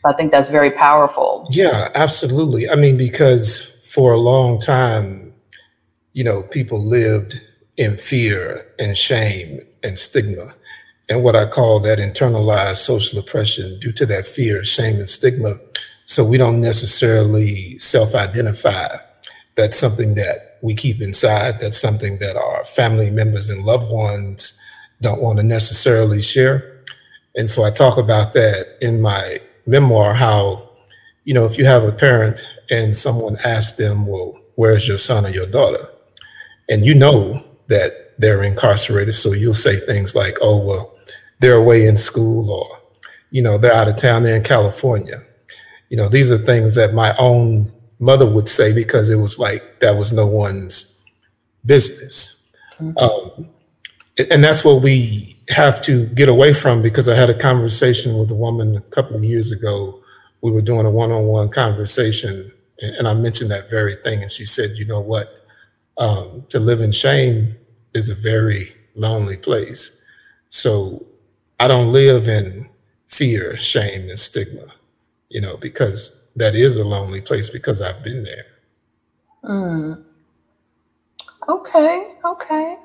So 0.00 0.08
i 0.10 0.12
think 0.12 0.30
that's 0.30 0.50
very 0.50 0.72
powerful. 0.72 1.48
Yeah 1.50 1.90
absolutely. 1.94 2.68
I 2.68 2.76
mean 2.76 2.96
because 2.98 3.80
for 3.84 4.12
a 4.12 4.18
long 4.18 4.60
time 4.60 5.32
you 6.12 6.22
know 6.22 6.42
people 6.42 6.84
lived 6.84 7.40
in 7.78 7.96
fear 7.96 8.66
and 8.78 8.96
shame 8.96 9.62
and 9.82 9.98
stigma 9.98 10.54
and 11.08 11.22
what 11.22 11.36
I 11.36 11.46
call 11.46 11.80
that 11.80 11.98
internalized 11.98 12.78
social 12.78 13.18
oppression 13.18 13.78
due 13.80 13.92
to 13.92 14.06
that 14.06 14.26
fear, 14.26 14.64
shame, 14.64 14.96
and 14.96 15.10
stigma. 15.10 15.58
So 16.06 16.24
we 16.24 16.38
don't 16.38 16.60
necessarily 16.60 17.78
self 17.78 18.14
identify. 18.14 18.96
That's 19.54 19.76
something 19.76 20.14
that 20.14 20.58
we 20.62 20.74
keep 20.74 21.00
inside. 21.00 21.60
That's 21.60 21.78
something 21.78 22.18
that 22.20 22.36
our 22.36 22.64
family 22.64 23.10
members 23.10 23.50
and 23.50 23.64
loved 23.64 23.90
ones 23.90 24.58
don't 25.02 25.20
want 25.20 25.38
to 25.38 25.42
necessarily 25.42 26.22
share. 26.22 26.82
And 27.36 27.50
so 27.50 27.64
I 27.64 27.70
talk 27.70 27.98
about 27.98 28.32
that 28.34 28.78
in 28.80 29.00
my 29.00 29.40
memoir 29.66 30.14
how, 30.14 30.70
you 31.24 31.34
know, 31.34 31.44
if 31.44 31.58
you 31.58 31.66
have 31.66 31.84
a 31.84 31.92
parent 31.92 32.40
and 32.70 32.96
someone 32.96 33.36
asks 33.44 33.76
them, 33.76 34.06
well, 34.06 34.40
where's 34.54 34.86
your 34.86 34.98
son 34.98 35.26
or 35.26 35.30
your 35.30 35.46
daughter? 35.46 35.88
And 36.70 36.84
you 36.84 36.94
know 36.94 37.44
that 37.66 38.01
they're 38.18 38.42
incarcerated. 38.42 39.14
So 39.14 39.32
you'll 39.32 39.54
say 39.54 39.76
things 39.76 40.14
like, 40.14 40.36
oh, 40.40 40.56
well, 40.56 40.96
they're 41.40 41.56
away 41.56 41.86
in 41.86 41.96
school 41.96 42.50
or, 42.50 42.78
you 43.30 43.42
know, 43.42 43.58
they're 43.58 43.74
out 43.74 43.88
of 43.88 43.96
town, 43.96 44.22
they're 44.22 44.36
in 44.36 44.44
California. 44.44 45.22
You 45.88 45.96
know, 45.96 46.08
these 46.08 46.30
are 46.30 46.38
things 46.38 46.74
that 46.74 46.94
my 46.94 47.14
own 47.16 47.72
mother 47.98 48.26
would 48.26 48.48
say 48.48 48.72
because 48.72 49.10
it 49.10 49.16
was 49.16 49.38
like 49.38 49.80
that 49.80 49.96
was 49.96 50.12
no 50.12 50.26
one's 50.26 51.02
business. 51.64 52.48
Mm-hmm. 52.80 52.98
Um, 52.98 53.48
and 54.30 54.42
that's 54.44 54.64
what 54.64 54.82
we 54.82 55.36
have 55.48 55.80
to 55.82 56.06
get 56.06 56.28
away 56.28 56.52
from 56.52 56.82
because 56.82 57.08
I 57.08 57.14
had 57.14 57.30
a 57.30 57.38
conversation 57.38 58.18
with 58.18 58.30
a 58.30 58.34
woman 58.34 58.76
a 58.76 58.80
couple 58.80 59.16
of 59.16 59.24
years 59.24 59.52
ago. 59.52 60.00
We 60.40 60.50
were 60.50 60.62
doing 60.62 60.86
a 60.86 60.90
one 60.90 61.12
on 61.12 61.24
one 61.24 61.48
conversation, 61.48 62.52
and 62.80 63.06
I 63.06 63.14
mentioned 63.14 63.50
that 63.50 63.70
very 63.70 63.94
thing. 63.96 64.22
And 64.22 64.30
she 64.30 64.44
said, 64.44 64.70
You 64.76 64.84
know 64.84 65.00
what? 65.00 65.28
Um, 65.98 66.46
to 66.48 66.58
live 66.58 66.80
in 66.80 66.90
shame 66.90 67.56
is 67.94 68.08
a 68.08 68.14
very 68.14 68.74
lonely 68.94 69.36
place. 69.36 70.02
So 70.48 71.06
I 71.60 71.68
don't 71.68 71.92
live 71.92 72.28
in 72.28 72.68
fear, 73.06 73.56
shame, 73.56 74.08
and 74.08 74.18
stigma, 74.18 74.66
you 75.28 75.40
know, 75.40 75.56
because 75.56 76.28
that 76.36 76.54
is 76.54 76.76
a 76.76 76.84
lonely 76.84 77.20
place 77.20 77.50
because 77.50 77.82
I've 77.82 78.02
been 78.02 78.24
there. 78.24 78.46
Mm. 79.44 80.02
Okay, 81.48 82.14
okay. 82.24 82.76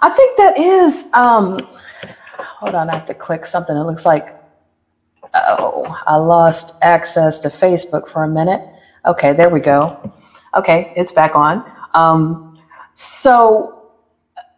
I 0.00 0.08
think 0.10 0.36
that 0.38 0.58
is, 0.58 1.12
um, 1.12 1.60
hold 2.38 2.74
on, 2.74 2.88
I 2.90 2.94
have 2.94 3.06
to 3.06 3.14
click 3.14 3.44
something. 3.44 3.76
It 3.76 3.84
looks 3.84 4.06
like, 4.06 4.34
oh, 5.34 6.02
I 6.06 6.16
lost 6.16 6.82
access 6.82 7.40
to 7.40 7.48
Facebook 7.48 8.08
for 8.08 8.24
a 8.24 8.28
minute. 8.28 8.62
Okay, 9.06 9.32
there 9.32 9.50
we 9.50 9.60
go. 9.60 10.12
Okay, 10.54 10.92
it's 10.96 11.12
back 11.12 11.36
on. 11.36 11.64
Um, 11.94 12.47
so 13.00 13.92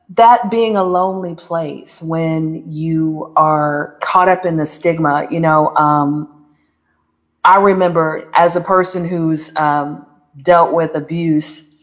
that 0.09 0.51
being 0.51 0.75
a 0.75 0.83
lonely 0.83 1.35
place 1.35 2.01
when 2.01 2.65
you 2.73 3.35
are 3.37 3.99
caught 4.01 4.31
up 4.31 4.47
in 4.47 4.57
the 4.57 4.65
stigma, 4.65 5.29
you 5.31 5.41
know, 5.41 5.77
um, 5.77 6.47
I 7.45 7.59
remember 7.61 8.31
as 8.33 8.57
a 8.57 8.63
person 8.63 9.07
who's 9.07 9.55
um, 9.57 10.07
dealt 10.41 10.73
with 10.73 10.95
abuse, 10.95 11.75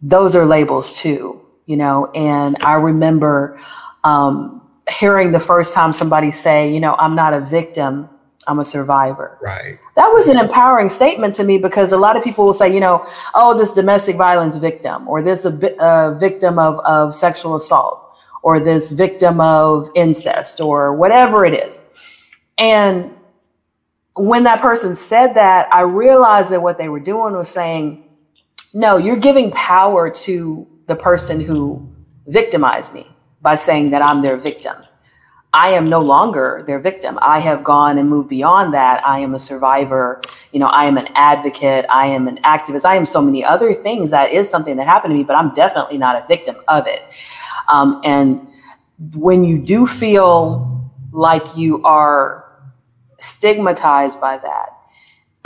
those 0.00 0.34
are 0.34 0.46
labels 0.46 0.96
too, 0.96 1.42
you 1.66 1.76
know, 1.76 2.10
and 2.14 2.56
I 2.62 2.76
remember 2.76 3.60
um, 4.02 4.62
hearing 4.90 5.30
the 5.32 5.40
first 5.40 5.74
time 5.74 5.92
somebody 5.92 6.30
say, 6.30 6.72
you 6.72 6.80
know, 6.80 6.94
I'm 6.94 7.14
not 7.14 7.34
a 7.34 7.40
victim, 7.40 8.08
I'm 8.48 8.58
a 8.58 8.64
survivor. 8.64 9.38
Right. 9.42 9.78
That 9.94 10.08
was 10.08 10.28
an 10.28 10.38
empowering 10.38 10.88
statement 10.88 11.34
to 11.34 11.44
me 11.44 11.58
because 11.58 11.92
a 11.92 11.98
lot 11.98 12.16
of 12.16 12.24
people 12.24 12.46
will 12.46 12.54
say, 12.54 12.72
you 12.72 12.80
know, 12.80 13.06
oh, 13.34 13.56
this 13.56 13.72
domestic 13.72 14.16
violence 14.16 14.56
victim, 14.56 15.06
or 15.06 15.22
this 15.22 15.44
uh, 15.44 15.50
a, 15.50 15.66
a 15.66 15.76
uh, 15.76 16.18
victim 16.18 16.58
of, 16.58 16.78
of 16.80 17.14
sexual 17.14 17.56
assault, 17.56 18.02
or 18.42 18.58
this 18.58 18.92
victim 18.92 19.40
of 19.40 19.88
incest, 19.94 20.60
or 20.60 20.94
whatever 20.94 21.44
it 21.44 21.52
is. 21.52 21.92
And 22.56 23.14
when 24.16 24.44
that 24.44 24.60
person 24.60 24.96
said 24.96 25.34
that, 25.34 25.72
I 25.72 25.82
realized 25.82 26.50
that 26.50 26.62
what 26.62 26.78
they 26.78 26.88
were 26.88 27.00
doing 27.00 27.34
was 27.34 27.48
saying, 27.48 28.02
no, 28.74 28.96
you're 28.96 29.16
giving 29.16 29.50
power 29.50 30.10
to 30.10 30.66
the 30.86 30.96
person 30.96 31.40
who 31.40 31.86
victimized 32.26 32.94
me 32.94 33.06
by 33.42 33.54
saying 33.54 33.90
that 33.90 34.02
I'm 34.02 34.22
their 34.22 34.36
victim. 34.36 34.76
I 35.54 35.70
am 35.70 35.88
no 35.88 36.00
longer 36.02 36.62
their 36.66 36.78
victim. 36.78 37.18
I 37.22 37.38
have 37.38 37.64
gone 37.64 37.96
and 37.96 38.08
moved 38.08 38.28
beyond 38.28 38.74
that. 38.74 39.06
I 39.06 39.20
am 39.20 39.34
a 39.34 39.38
survivor. 39.38 40.20
You 40.52 40.60
know, 40.60 40.66
I 40.66 40.84
am 40.84 40.98
an 40.98 41.08
advocate. 41.14 41.86
I 41.88 42.06
am 42.06 42.28
an 42.28 42.36
activist. 42.38 42.84
I 42.84 42.96
am 42.96 43.06
so 43.06 43.22
many 43.22 43.42
other 43.42 43.72
things. 43.72 44.10
That 44.10 44.30
is 44.30 44.48
something 44.48 44.76
that 44.76 44.86
happened 44.86 45.12
to 45.12 45.16
me, 45.16 45.24
but 45.24 45.36
I'm 45.36 45.54
definitely 45.54 45.96
not 45.96 46.16
a 46.22 46.26
victim 46.28 46.56
of 46.68 46.86
it. 46.86 47.02
Um, 47.68 48.00
and 48.04 48.46
when 49.14 49.42
you 49.44 49.58
do 49.58 49.86
feel 49.86 50.90
like 51.12 51.56
you 51.56 51.82
are 51.82 52.44
stigmatized 53.18 54.20
by 54.20 54.36
that, 54.38 54.68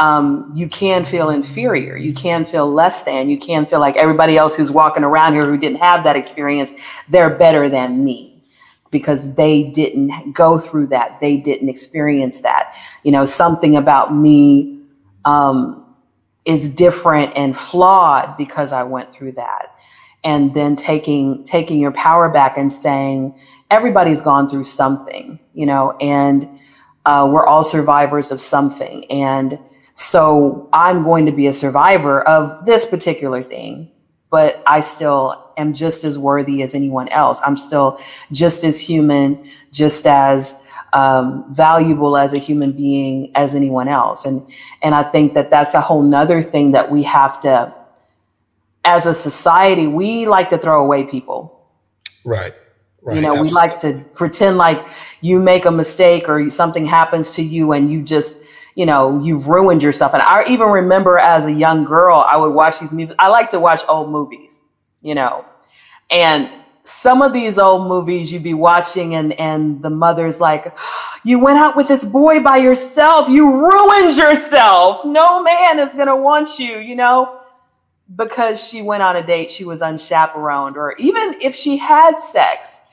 um, 0.00 0.50
you 0.52 0.68
can 0.68 1.04
feel 1.04 1.30
inferior. 1.30 1.96
You 1.96 2.12
can 2.12 2.44
feel 2.44 2.68
less 2.68 3.04
than. 3.04 3.28
You 3.28 3.38
can 3.38 3.66
feel 3.66 3.78
like 3.78 3.96
everybody 3.96 4.36
else 4.36 4.56
who's 4.56 4.72
walking 4.72 5.04
around 5.04 5.34
here 5.34 5.46
who 5.46 5.56
didn't 5.56 5.78
have 5.78 6.02
that 6.04 6.16
experience, 6.16 6.72
they're 7.08 7.30
better 7.30 7.68
than 7.68 8.04
me 8.04 8.31
because 8.92 9.34
they 9.34 9.70
didn't 9.70 10.32
go 10.32 10.58
through 10.58 10.86
that. 10.88 11.18
They 11.20 11.36
didn't 11.38 11.68
experience 11.68 12.42
that. 12.42 12.76
You 13.02 13.10
know, 13.10 13.24
something 13.24 13.74
about 13.74 14.14
me 14.14 14.80
um, 15.24 15.84
is 16.44 16.72
different 16.72 17.32
and 17.34 17.56
flawed 17.56 18.36
because 18.36 18.72
I 18.72 18.84
went 18.84 19.12
through 19.12 19.32
that. 19.32 19.74
And 20.22 20.54
then 20.54 20.76
taking 20.76 21.42
taking 21.42 21.80
your 21.80 21.90
power 21.90 22.28
back 22.28 22.56
and 22.56 22.72
saying 22.72 23.36
everybody's 23.70 24.22
gone 24.22 24.48
through 24.48 24.64
something, 24.64 25.40
you 25.52 25.66
know, 25.66 25.96
and 26.00 26.48
uh, 27.04 27.28
we're 27.28 27.44
all 27.44 27.64
survivors 27.64 28.30
of 28.30 28.40
something. 28.40 29.04
And 29.10 29.58
so 29.94 30.68
I'm 30.72 31.02
going 31.02 31.26
to 31.26 31.32
be 31.32 31.48
a 31.48 31.52
survivor 31.52 32.22
of 32.22 32.66
this 32.66 32.86
particular 32.86 33.42
thing, 33.42 33.90
but 34.30 34.62
I 34.64 34.80
still 34.80 35.41
am 35.56 35.72
just 35.72 36.04
as 36.04 36.18
worthy 36.18 36.62
as 36.62 36.74
anyone 36.74 37.08
else. 37.08 37.40
I'm 37.44 37.56
still 37.56 37.98
just 38.30 38.64
as 38.64 38.80
human, 38.80 39.44
just 39.70 40.06
as 40.06 40.66
um, 40.92 41.44
valuable 41.52 42.16
as 42.16 42.32
a 42.32 42.38
human 42.38 42.72
being 42.72 43.32
as 43.34 43.54
anyone 43.54 43.88
else. 43.88 44.24
And, 44.24 44.46
and 44.82 44.94
I 44.94 45.02
think 45.02 45.34
that 45.34 45.50
that's 45.50 45.74
a 45.74 45.80
whole 45.80 46.02
nother 46.02 46.42
thing 46.42 46.72
that 46.72 46.90
we 46.90 47.02
have 47.04 47.40
to, 47.40 47.74
as 48.84 49.06
a 49.06 49.14
society, 49.14 49.86
we 49.86 50.26
like 50.26 50.48
to 50.50 50.58
throw 50.58 50.82
away 50.82 51.04
people. 51.04 51.68
Right. 52.24 52.54
Right, 53.04 53.16
you 53.16 53.22
know, 53.22 53.32
absolutely. 53.32 53.48
we 53.48 53.54
like 53.54 53.78
to 53.78 54.04
pretend 54.14 54.58
like 54.58 54.86
you 55.20 55.40
make 55.40 55.64
a 55.64 55.72
mistake 55.72 56.28
or 56.28 56.48
something 56.50 56.86
happens 56.86 57.34
to 57.34 57.42
you 57.42 57.72
and 57.72 57.90
you 57.90 58.00
just 58.02 58.42
you 58.74 58.86
know, 58.86 59.20
you've 59.22 59.48
ruined 59.48 59.82
yourself. 59.82 60.14
And 60.14 60.22
I 60.22 60.44
even 60.48 60.68
remember 60.68 61.18
as 61.18 61.46
a 61.46 61.52
young 61.52 61.84
girl, 61.84 62.24
I 62.26 62.36
would 62.36 62.54
watch 62.54 62.80
these 62.80 62.92
movies. 62.92 63.14
I 63.18 63.28
like 63.28 63.50
to 63.50 63.60
watch 63.60 63.82
old 63.88 64.10
movies, 64.10 64.60
you 65.02 65.14
know, 65.14 65.44
and 66.12 66.50
some 66.84 67.22
of 67.22 67.32
these 67.32 67.58
old 67.58 67.88
movies 67.88 68.30
you'd 68.30 68.42
be 68.42 68.54
watching 68.54 69.14
and, 69.14 69.32
and 69.40 69.82
the 69.82 69.90
mother's 69.90 70.40
like, 70.40 70.74
oh, 70.76 71.18
you 71.24 71.38
went 71.38 71.58
out 71.58 71.76
with 71.76 71.88
this 71.88 72.04
boy 72.04 72.42
by 72.42 72.56
yourself. 72.56 73.28
You 73.28 73.50
ruined 73.50 74.16
yourself. 74.16 75.04
No 75.04 75.42
man 75.42 75.78
is 75.78 75.94
going 75.94 76.08
to 76.08 76.16
want 76.16 76.58
you, 76.58 76.78
you 76.78 76.96
know, 76.96 77.40
because 78.14 78.62
she 78.62 78.82
went 78.82 79.02
on 79.02 79.16
a 79.16 79.26
date. 79.26 79.50
She 79.50 79.64
was 79.64 79.80
unchaperoned 79.80 80.76
or 80.76 80.94
even 80.98 81.34
if 81.40 81.54
she 81.54 81.76
had 81.76 82.18
sex, 82.18 82.88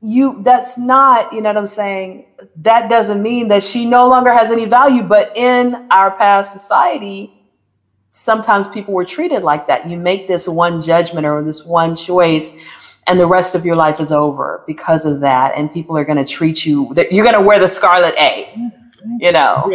you 0.00 0.42
that's 0.42 0.76
not 0.76 1.32
you 1.32 1.40
know 1.40 1.48
what 1.48 1.56
i'm 1.56 1.66
saying 1.66 2.26
that 2.56 2.90
doesn't 2.90 3.22
mean 3.22 3.48
that 3.48 3.62
she 3.62 3.86
no 3.86 4.06
longer 4.06 4.30
has 4.30 4.50
any 4.50 4.66
value 4.66 5.02
but 5.02 5.34
in 5.34 5.86
our 5.90 6.10
past 6.18 6.52
society 6.52 7.32
sometimes 8.14 8.68
people 8.68 8.94
were 8.94 9.04
treated 9.04 9.42
like 9.42 9.66
that. 9.66 9.88
You 9.88 9.98
make 9.98 10.26
this 10.26 10.48
one 10.48 10.80
judgment 10.80 11.26
or 11.26 11.42
this 11.42 11.64
one 11.64 11.94
choice 11.94 12.56
and 13.06 13.20
the 13.20 13.26
rest 13.26 13.54
of 13.54 13.66
your 13.66 13.76
life 13.76 14.00
is 14.00 14.10
over 14.10 14.62
because 14.66 15.04
of 15.04 15.20
that. 15.20 15.58
And 15.58 15.70
people 15.70 15.98
are 15.98 16.04
going 16.04 16.24
to 16.24 16.24
treat 16.24 16.64
you 16.64 16.94
you're 17.10 17.24
going 17.24 17.34
to 17.34 17.42
wear 17.42 17.58
the 17.58 17.68
scarlet 17.68 18.14
a 18.18 18.50
you 19.18 19.32
know? 19.32 19.68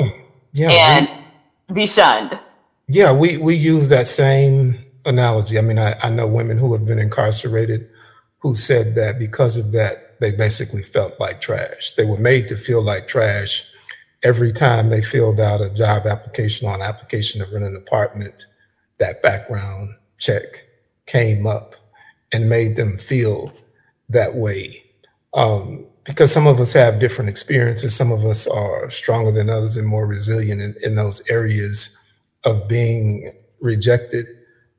Yeah, 0.52 0.69
yeah 0.71 0.97
and 0.97 1.23
we, 1.67 1.75
be 1.75 1.88
shunned. 1.88 2.39
Yeah 2.88 3.12
we 3.12 3.38
we 3.38 3.56
use 3.56 3.89
that 3.89 4.08
same 4.08 4.84
analogy. 5.06 5.60
I 5.60 5.62
mean 5.62 5.78
I, 5.78 5.99
I 6.02 6.10
know 6.10 6.25
women 6.25 6.58
who 6.58 6.73
have 6.73 6.86
been 6.86 6.99
incarcerated 6.99 7.89
who 8.39 8.56
said 8.56 8.95
that 8.95 9.19
because 9.19 9.58
of 9.58 9.73
that 9.73 10.19
they 10.21 10.32
basically 10.32 10.82
felt 10.82 11.19
like 11.19 11.41
trash. 11.41 11.91
They 11.97 12.06
were 12.06 12.17
made 12.17 12.47
to 12.47 12.56
feel 12.56 12.82
like 12.82 13.08
trash 13.08 13.69
every 14.24 14.52
time 14.52 14.90
they 14.90 15.02
filled 15.02 15.40
out 15.40 15.62
a 15.62 15.70
job 15.70 16.06
application 16.06 16.68
or 16.68 16.76
an 16.76 16.82
application 16.82 17.44
to 17.44 17.52
rent 17.52 17.66
an 17.66 17.76
apartment. 17.76 18.46
That 18.98 19.22
background 19.22 19.96
check 20.18 20.66
came 21.06 21.48
up 21.48 21.76
and 22.34 22.50
made 22.50 22.76
them 22.76 22.98
feel 22.98 23.54
that 24.10 24.36
way. 24.36 24.84
Um, 25.34 25.86
because 26.06 26.32
some 26.32 26.48
of 26.48 26.60
us 26.60 26.74
have 26.74 27.00
different 27.00 27.30
experiences. 27.30 27.96
Some 27.96 28.12
of 28.12 28.26
us 28.26 28.48
are 28.48 28.90
stronger 28.90 29.32
than 29.32 29.50
others 29.50 29.78
and 29.78 29.88
more 29.88 30.08
resilient 30.08 30.62
in, 30.62 30.76
in 30.82 30.96
those 30.96 31.22
areas 31.30 31.96
of 32.46 32.68
being 32.68 33.32
rejected. 33.62 34.26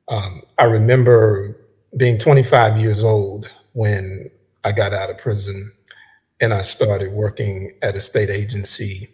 Um, 0.09 0.41
I 0.57 0.65
remember 0.65 1.57
being 1.95 2.17
25 2.17 2.79
years 2.79 3.03
old 3.03 3.49
when 3.73 4.29
I 4.63 4.71
got 4.73 4.93
out 4.93 5.09
of 5.09 5.17
prison 5.17 5.71
and 6.41 6.53
I 6.53 6.63
started 6.63 7.13
working 7.13 7.77
at 7.81 7.95
a 7.95 8.01
state 8.01 8.29
agency. 8.29 9.09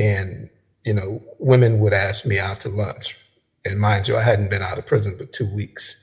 And, 0.00 0.48
you 0.82 0.94
know, 0.94 1.22
women 1.38 1.78
would 1.80 1.92
ask 1.92 2.24
me 2.24 2.38
out 2.38 2.60
to 2.60 2.70
lunch. 2.70 3.18
And 3.66 3.78
mind 3.78 4.08
you, 4.08 4.16
I 4.16 4.22
hadn't 4.22 4.48
been 4.48 4.62
out 4.62 4.78
of 4.78 4.86
prison 4.86 5.18
for 5.18 5.26
two 5.26 5.54
weeks. 5.54 6.02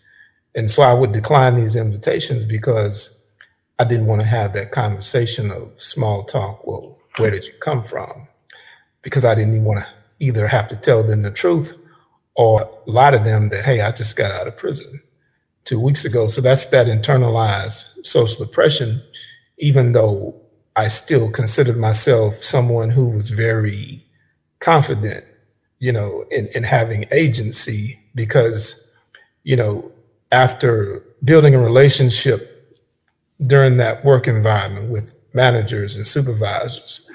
And 0.53 0.69
so 0.69 0.83
I 0.83 0.93
would 0.93 1.12
decline 1.12 1.55
these 1.55 1.75
invitations 1.75 2.45
because 2.45 3.25
I 3.79 3.86
didn't 3.86 4.05
want 4.05 4.21
to 4.21 4.27
have 4.27 4.53
that 4.53 4.71
conversation 4.71 5.49
of 5.49 5.81
small 5.81 6.23
talk. 6.23 6.65
Well, 6.65 6.99
where 7.17 7.31
did 7.31 7.45
you 7.45 7.53
come 7.60 7.83
from? 7.83 8.27
Because 9.01 9.25
I 9.25 9.33
didn't 9.33 9.63
want 9.63 9.79
to 9.79 9.88
either 10.19 10.47
have 10.47 10.67
to 10.67 10.75
tell 10.75 11.01
them 11.01 11.23
the 11.23 11.31
truth 11.31 11.75
or 12.36 12.69
lie 12.86 13.10
to 13.12 13.19
them 13.19 13.49
that, 13.49 13.65
hey, 13.65 13.81
I 13.81 13.91
just 13.91 14.15
got 14.15 14.31
out 14.31 14.47
of 14.47 14.57
prison 14.57 15.01
two 15.63 15.79
weeks 15.79 16.05
ago. 16.05 16.27
So 16.27 16.39
that's 16.39 16.67
that 16.67 16.86
internalized 16.86 18.05
social 18.05 18.43
oppression, 18.43 19.01
even 19.57 19.93
though 19.93 20.39
I 20.77 20.89
still 20.89 21.31
considered 21.31 21.77
myself 21.77 22.43
someone 22.43 22.91
who 22.91 23.09
was 23.09 23.31
very 23.31 24.05
confident, 24.59 25.25
you 25.79 25.91
know, 25.91 26.23
in, 26.29 26.47
in 26.53 26.63
having 26.63 27.05
agency 27.11 27.99
because, 28.13 28.93
you 29.43 29.55
know, 29.55 29.91
after 30.31 31.03
building 31.23 31.55
a 31.55 31.59
relationship 31.59 32.77
during 33.41 33.77
that 33.77 34.05
work 34.05 34.27
environment 34.27 34.91
with 34.91 35.15
managers 35.33 35.95
and 35.95 36.05
supervisors, 36.05 37.09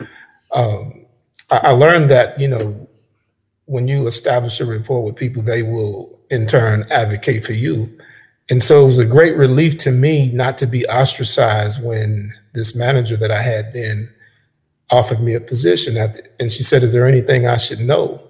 um, 0.53 1.07
I, 1.49 1.59
I 1.59 1.71
learned 1.71 2.11
that, 2.11 2.41
you 2.41 2.49
know, 2.49 2.89
when 3.67 3.87
you 3.87 4.09
establish 4.09 4.59
a 4.61 4.67
rapport 4.67 5.05
with 5.05 5.15
people, 5.15 5.41
they 5.41 5.63
will 5.63 6.19
in 6.31 6.49
turn 6.49 6.85
advocate 6.91 7.45
for 7.45 7.53
you. 7.53 7.97
And 8.51 8.61
so 8.61 8.83
it 8.83 8.87
was 8.87 8.99
a 8.99 9.07
great 9.07 9.37
relief 9.37 9.79
to 9.79 9.93
me 9.93 10.33
not 10.33 10.59
to 10.59 10.67
be 10.67 10.85
ostracized 10.87 11.81
when 11.81 12.35
this 12.53 12.77
manager 12.77 13.17
that 13.17 13.31
I 13.31 13.43
had 13.43 13.73
then 13.73 14.13
offered 14.91 15.21
me 15.21 15.35
a 15.35 15.41
position. 15.41 15.97
and 16.39 16.53
she 16.53 16.63
said, 16.63 16.83
Is 16.83 16.93
there 16.93 17.09
anything 17.09 17.47
I 17.47 17.57
should 17.57 17.81
know? 17.81 18.23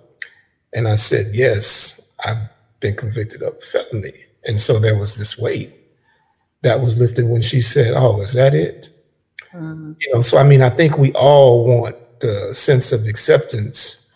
And 0.73 0.89
I 0.89 0.95
said, 0.95 1.35
Yes, 1.35 2.13
I've 2.25 2.49
been 2.81 2.97
convicted 2.97 3.43
of 3.43 3.63
felony. 3.63 4.27
And 4.45 4.61
so 4.61 4.79
there 4.79 4.97
was 4.97 5.17
this 5.17 5.39
weight 5.39 5.75
that 6.63 6.81
was 6.81 6.99
lifted 6.99 7.29
when 7.29 7.43
she 7.43 7.61
said, 7.61 7.95
Oh, 7.95 8.21
is 8.23 8.33
that 8.35 8.55
it? 8.55 8.89
Mm-hmm. 9.53 9.93
You 10.01 10.15
know, 10.15 10.23
so 10.23 10.39
I 10.39 10.45
mean, 10.45 10.63
I 10.63 10.71
think 10.71 10.99
we 10.99 11.13
all 11.13 11.67
want 11.67 11.97
the 12.21 12.55
sense 12.55 12.93
of 12.93 13.07
acceptance 13.07 14.09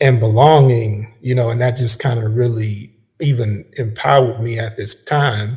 and 0.00 0.18
belonging, 0.18 1.14
you 1.20 1.34
know, 1.34 1.50
and 1.50 1.60
that 1.60 1.76
just 1.76 2.00
kind 2.00 2.18
of 2.18 2.34
really 2.34 2.92
even 3.20 3.64
empowered 3.78 4.40
me 4.40 4.58
at 4.58 4.76
this 4.76 5.04
time 5.04 5.56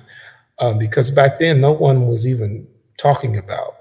um, 0.60 0.78
because 0.78 1.10
back 1.10 1.39
then 1.39 1.60
no 1.60 1.72
one 1.72 2.08
was 2.08 2.28
even 2.28 2.68
talking 2.98 3.38
about 3.38 3.76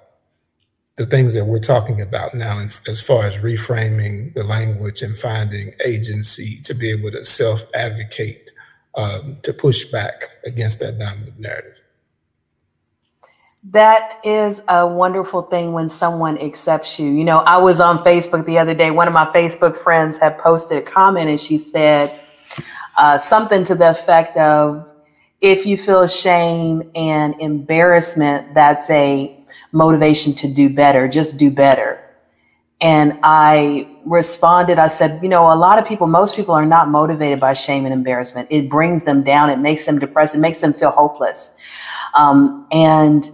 the 0.96 1.06
things 1.06 1.34
that 1.34 1.44
we're 1.44 1.58
talking 1.58 2.00
about 2.00 2.34
now 2.34 2.64
as 2.86 3.00
far 3.00 3.26
as 3.26 3.36
reframing 3.36 4.32
the 4.34 4.44
language 4.44 5.02
and 5.02 5.16
finding 5.16 5.74
agency 5.84 6.60
to 6.62 6.74
be 6.74 6.90
able 6.90 7.10
to 7.10 7.24
self 7.24 7.64
advocate 7.74 8.50
um, 8.94 9.38
to 9.42 9.52
push 9.52 9.86
back 9.86 10.30
against 10.44 10.78
that 10.78 10.98
dominant 10.98 11.38
narrative. 11.38 11.80
That 13.70 14.20
is 14.22 14.62
a 14.68 14.86
wonderful 14.86 15.42
thing 15.42 15.72
when 15.72 15.88
someone 15.88 16.38
accepts 16.38 16.98
you. 16.98 17.10
You 17.10 17.24
know, 17.24 17.38
I 17.40 17.56
was 17.56 17.80
on 17.80 17.98
Facebook 17.98 18.44
the 18.44 18.58
other 18.58 18.74
day. 18.74 18.90
One 18.90 19.08
of 19.08 19.14
my 19.14 19.24
Facebook 19.26 19.76
friends 19.76 20.18
had 20.18 20.38
posted 20.38 20.78
a 20.78 20.82
comment 20.82 21.30
and 21.30 21.40
she 21.40 21.56
said 21.58 22.12
uh, 22.98 23.18
something 23.18 23.64
to 23.64 23.74
the 23.74 23.90
effect 23.90 24.36
of, 24.36 24.90
if 25.40 25.66
you 25.66 25.76
feel 25.76 26.06
shame 26.06 26.90
and 26.94 27.34
embarrassment, 27.40 28.54
that's 28.54 28.88
a 28.90 29.43
motivation 29.74 30.32
to 30.32 30.48
do 30.48 30.74
better. 30.74 31.08
Just 31.08 31.38
do 31.38 31.50
better. 31.50 32.00
And 32.80 33.18
I 33.22 33.88
responded, 34.04 34.78
I 34.78 34.88
said, 34.88 35.22
you 35.22 35.28
know, 35.28 35.52
a 35.52 35.56
lot 35.56 35.78
of 35.78 35.86
people, 35.86 36.06
most 36.06 36.36
people 36.36 36.54
are 36.54 36.66
not 36.66 36.88
motivated 36.88 37.40
by 37.40 37.54
shame 37.54 37.84
and 37.84 37.92
embarrassment. 37.92 38.48
It 38.50 38.70
brings 38.70 39.04
them 39.04 39.22
down. 39.22 39.50
It 39.50 39.58
makes 39.58 39.84
them 39.86 39.98
depressed. 39.98 40.34
It 40.34 40.38
makes 40.38 40.60
them 40.60 40.72
feel 40.72 40.90
hopeless. 40.90 41.58
Um, 42.14 42.66
and 42.70 43.28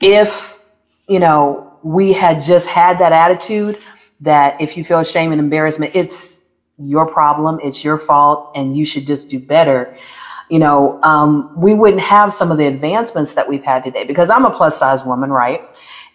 if, 0.00 0.64
you 1.08 1.18
know, 1.18 1.78
we 1.82 2.12
had 2.12 2.40
just 2.40 2.68
had 2.68 2.98
that 2.98 3.12
attitude 3.12 3.76
that 4.20 4.60
if 4.60 4.76
you 4.76 4.84
feel 4.84 5.02
shame 5.02 5.32
and 5.32 5.40
embarrassment, 5.40 5.92
it's 5.94 6.50
your 6.78 7.06
problem, 7.06 7.58
it's 7.62 7.82
your 7.82 7.98
fault, 7.98 8.52
and 8.54 8.76
you 8.76 8.84
should 8.84 9.06
just 9.06 9.30
do 9.30 9.38
better. 9.38 9.96
You 10.50 10.58
know, 10.58 11.00
um, 11.02 11.52
we 11.56 11.74
wouldn't 11.74 12.02
have 12.02 12.32
some 12.32 12.50
of 12.50 12.58
the 12.58 12.66
advancements 12.66 13.34
that 13.34 13.48
we've 13.48 13.64
had 13.64 13.84
today 13.84 14.04
because 14.04 14.30
I'm 14.30 14.44
a 14.44 14.50
plus 14.50 14.78
size 14.78 15.04
woman, 15.04 15.30
right? 15.30 15.62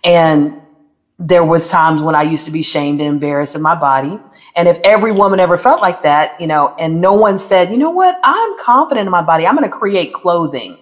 And 0.04 0.62
there 1.18 1.44
was 1.44 1.70
times 1.70 2.02
when 2.02 2.16
I 2.16 2.24
used 2.24 2.46
to 2.46 2.52
be 2.52 2.62
shamed 2.62 3.00
and 3.00 3.10
embarrassed 3.10 3.56
in 3.56 3.62
my 3.62 3.76
body. 3.76 4.20
And 4.56 4.68
if 4.68 4.78
every 4.84 5.14
woman 5.14 5.40
ever 5.40 5.58
felt 5.58 5.82
like 5.82 6.04
that, 6.04 6.40
you 6.40 6.48
know, 6.48 6.76
and 6.78 7.00
no 7.00 7.14
one 7.14 7.38
said, 7.38 7.72
you 7.72 7.78
know 7.78 7.90
what, 7.90 8.20
I'm 8.24 8.60
confident 8.60 9.08
in 9.08 9.12
my 9.12 9.22
body. 9.22 9.48
I'm 9.48 9.56
going 9.56 9.70
to 9.70 9.76
create 9.76 10.14
clothing 10.14 10.78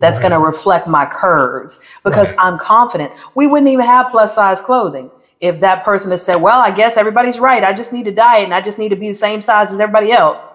that's 0.00 0.18
right. 0.18 0.28
going 0.28 0.40
to 0.40 0.46
reflect 0.46 0.86
my 0.86 1.06
curves 1.06 1.80
because 2.04 2.30
right. 2.30 2.38
I'm 2.40 2.58
confident. 2.58 3.12
We 3.34 3.46
wouldn't 3.46 3.70
even 3.70 3.84
have 3.84 4.10
plus 4.10 4.34
size 4.34 4.60
clothing 4.60 5.10
if 5.40 5.60
that 5.60 5.84
person 5.84 6.10
had 6.10 6.20
said, 6.20 6.36
well, 6.36 6.60
I 6.60 6.70
guess 6.70 6.96
everybody's 6.96 7.38
right. 7.38 7.64
I 7.64 7.72
just 7.72 7.92
need 7.92 8.04
to 8.04 8.12
diet 8.12 8.44
and 8.44 8.54
I 8.54 8.60
just 8.60 8.78
need 8.78 8.90
to 8.90 8.96
be 8.96 9.08
the 9.08 9.14
same 9.14 9.40
size 9.40 9.72
as 9.72 9.80
everybody 9.80 10.12
else, 10.12 10.46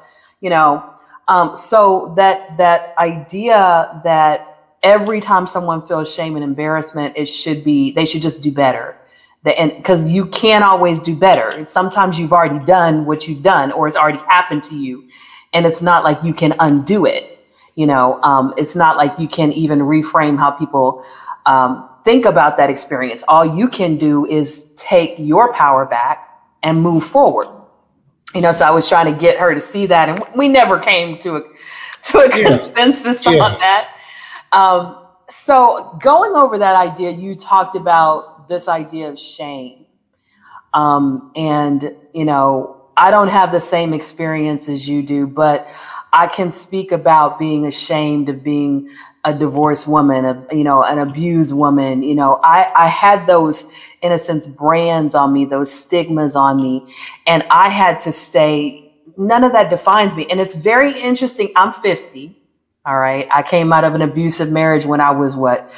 you 0.42 0.50
know. 0.50 0.93
Um, 1.28 1.56
so 1.56 2.14
that 2.18 2.58
that 2.58 2.98
idea 2.98 4.02
that 4.04 4.76
every 4.84 5.22
time 5.22 5.48
someone 5.48 5.86
feels 5.86 6.14
shame 6.14 6.36
and 6.36 6.44
embarrassment, 6.44 7.16
it 7.16 7.26
should 7.26 7.64
be 7.64 7.92
they 7.92 8.06
should 8.06 8.22
just 8.22 8.42
do 8.44 8.52
better 8.52 8.98
the, 9.44 9.58
and 9.60 9.76
because 9.76 10.10
you 10.10 10.26
can't 10.28 10.64
always 10.64 11.00
do 11.00 11.16
better. 11.16 11.66
Sometimes 11.66 12.18
you've 12.18 12.34
already 12.34 12.64
done 12.66 13.06
what 13.06 13.28
you've 13.28 13.44
done, 13.44 13.72
or 13.72 13.88
it's 13.88 13.98
already 13.98 14.20
happened 14.20 14.64
to 14.64 14.76
you, 14.76 15.08
and 15.54 15.66
it's 15.66 15.82
not 15.82 16.04
like 16.04 16.24
you 16.24 16.34
can 16.34 16.56
undo 16.60 17.06
it. 17.06 17.40
You 17.76 17.88
know, 17.88 18.22
um, 18.24 18.54
it's 18.58 18.76
not 18.76 18.98
like 18.98 19.20
you 19.20 19.28
can 19.28 19.52
even 19.52 19.80
reframe 19.80 20.38
how 20.38 20.52
people 20.52 21.04
um, 21.46 21.90
think 22.06 22.26
about 22.26 22.58
that 22.58 22.70
experience. 22.70 23.24
All 23.28 23.46
you 23.58 23.68
can 23.68 23.98
do 23.98 24.26
is 24.26 24.74
take 24.76 25.16
your 25.18 25.54
power 25.54 25.86
back 25.86 26.30
and 26.62 26.82
move 26.82 27.04
forward. 27.04 27.48
You 28.34 28.42
know, 28.42 28.52
so 28.52 28.66
I 28.66 28.72
was 28.72 28.88
trying 28.90 29.14
to 29.14 29.20
get 29.20 29.38
her 29.38 29.54
to 29.54 29.60
see 29.60 29.86
that, 29.88 30.10
and 30.10 30.20
we 30.36 30.48
never 30.48 30.80
came 30.80 31.18
to 31.20 31.38
a 31.38 31.44
to 32.04 32.20
a 32.20 32.28
yeah. 32.28 32.58
consensus 32.58 33.26
yeah. 33.26 33.44
on 33.44 33.60
that. 33.60 33.96
Um, 34.52 35.04
so 35.30 35.98
going 36.02 36.36
over 36.36 36.58
that 36.58 36.76
idea, 36.76 37.12
you 37.12 37.36
talked 37.36 37.76
about 37.76 38.48
this 38.50 38.68
idea 38.68 39.10
of 39.10 39.18
shame. 39.18 39.86
Um, 40.74 41.32
and, 41.36 41.96
you 42.14 42.26
know, 42.26 42.82
I 42.98 43.12
don't 43.12 43.30
have 43.30 43.52
the 43.52 43.60
same 43.60 43.94
experience 43.94 44.68
as 44.68 44.88
you 44.88 45.04
do, 45.04 45.28
but 45.28 45.68
I 46.12 46.28
can 46.28 46.52
speak 46.52 46.92
about 46.92 47.40
being 47.40 47.66
ashamed 47.66 48.30
of 48.30 48.44
being 48.44 48.90
a 49.26 49.34
divorced 49.34 49.88
woman, 49.88 50.26
a, 50.26 50.46
you 50.52 50.64
know, 50.64 50.84
an 50.84 51.00
abused 51.00 51.56
woman. 51.56 52.04
You 52.04 52.16
know, 52.16 52.40
I, 52.44 52.72
I 52.76 52.88
had 52.88 53.26
those, 53.26 53.72
in 54.02 54.12
a 54.12 54.18
sense, 54.18 54.48
brands 54.48 55.16
on 55.16 55.32
me, 55.32 55.46
those 55.46 55.72
stigmas 55.72 56.36
on 56.36 56.62
me. 56.62 56.94
And 57.26 57.44
I 57.50 57.70
had 57.70 58.00
to 58.02 58.12
say, 58.12 58.94
none 59.18 59.44
of 59.44 59.54
that 59.54 59.70
defines 59.70 60.16
me. 60.16 60.28
And 60.30 60.42
it's 60.42 60.56
very 60.56 60.92
interesting. 61.00 61.52
I'm 61.56 61.72
50. 61.72 62.38
All 62.86 63.00
right. 63.00 63.28
I 63.32 63.44
came 63.44 63.72
out 63.72 63.86
of 63.86 63.96
an 63.96 64.02
abusive 64.02 64.52
marriage 64.52 64.86
when 64.86 65.00
I 65.00 65.12
was 65.12 65.36
what, 65.36 65.72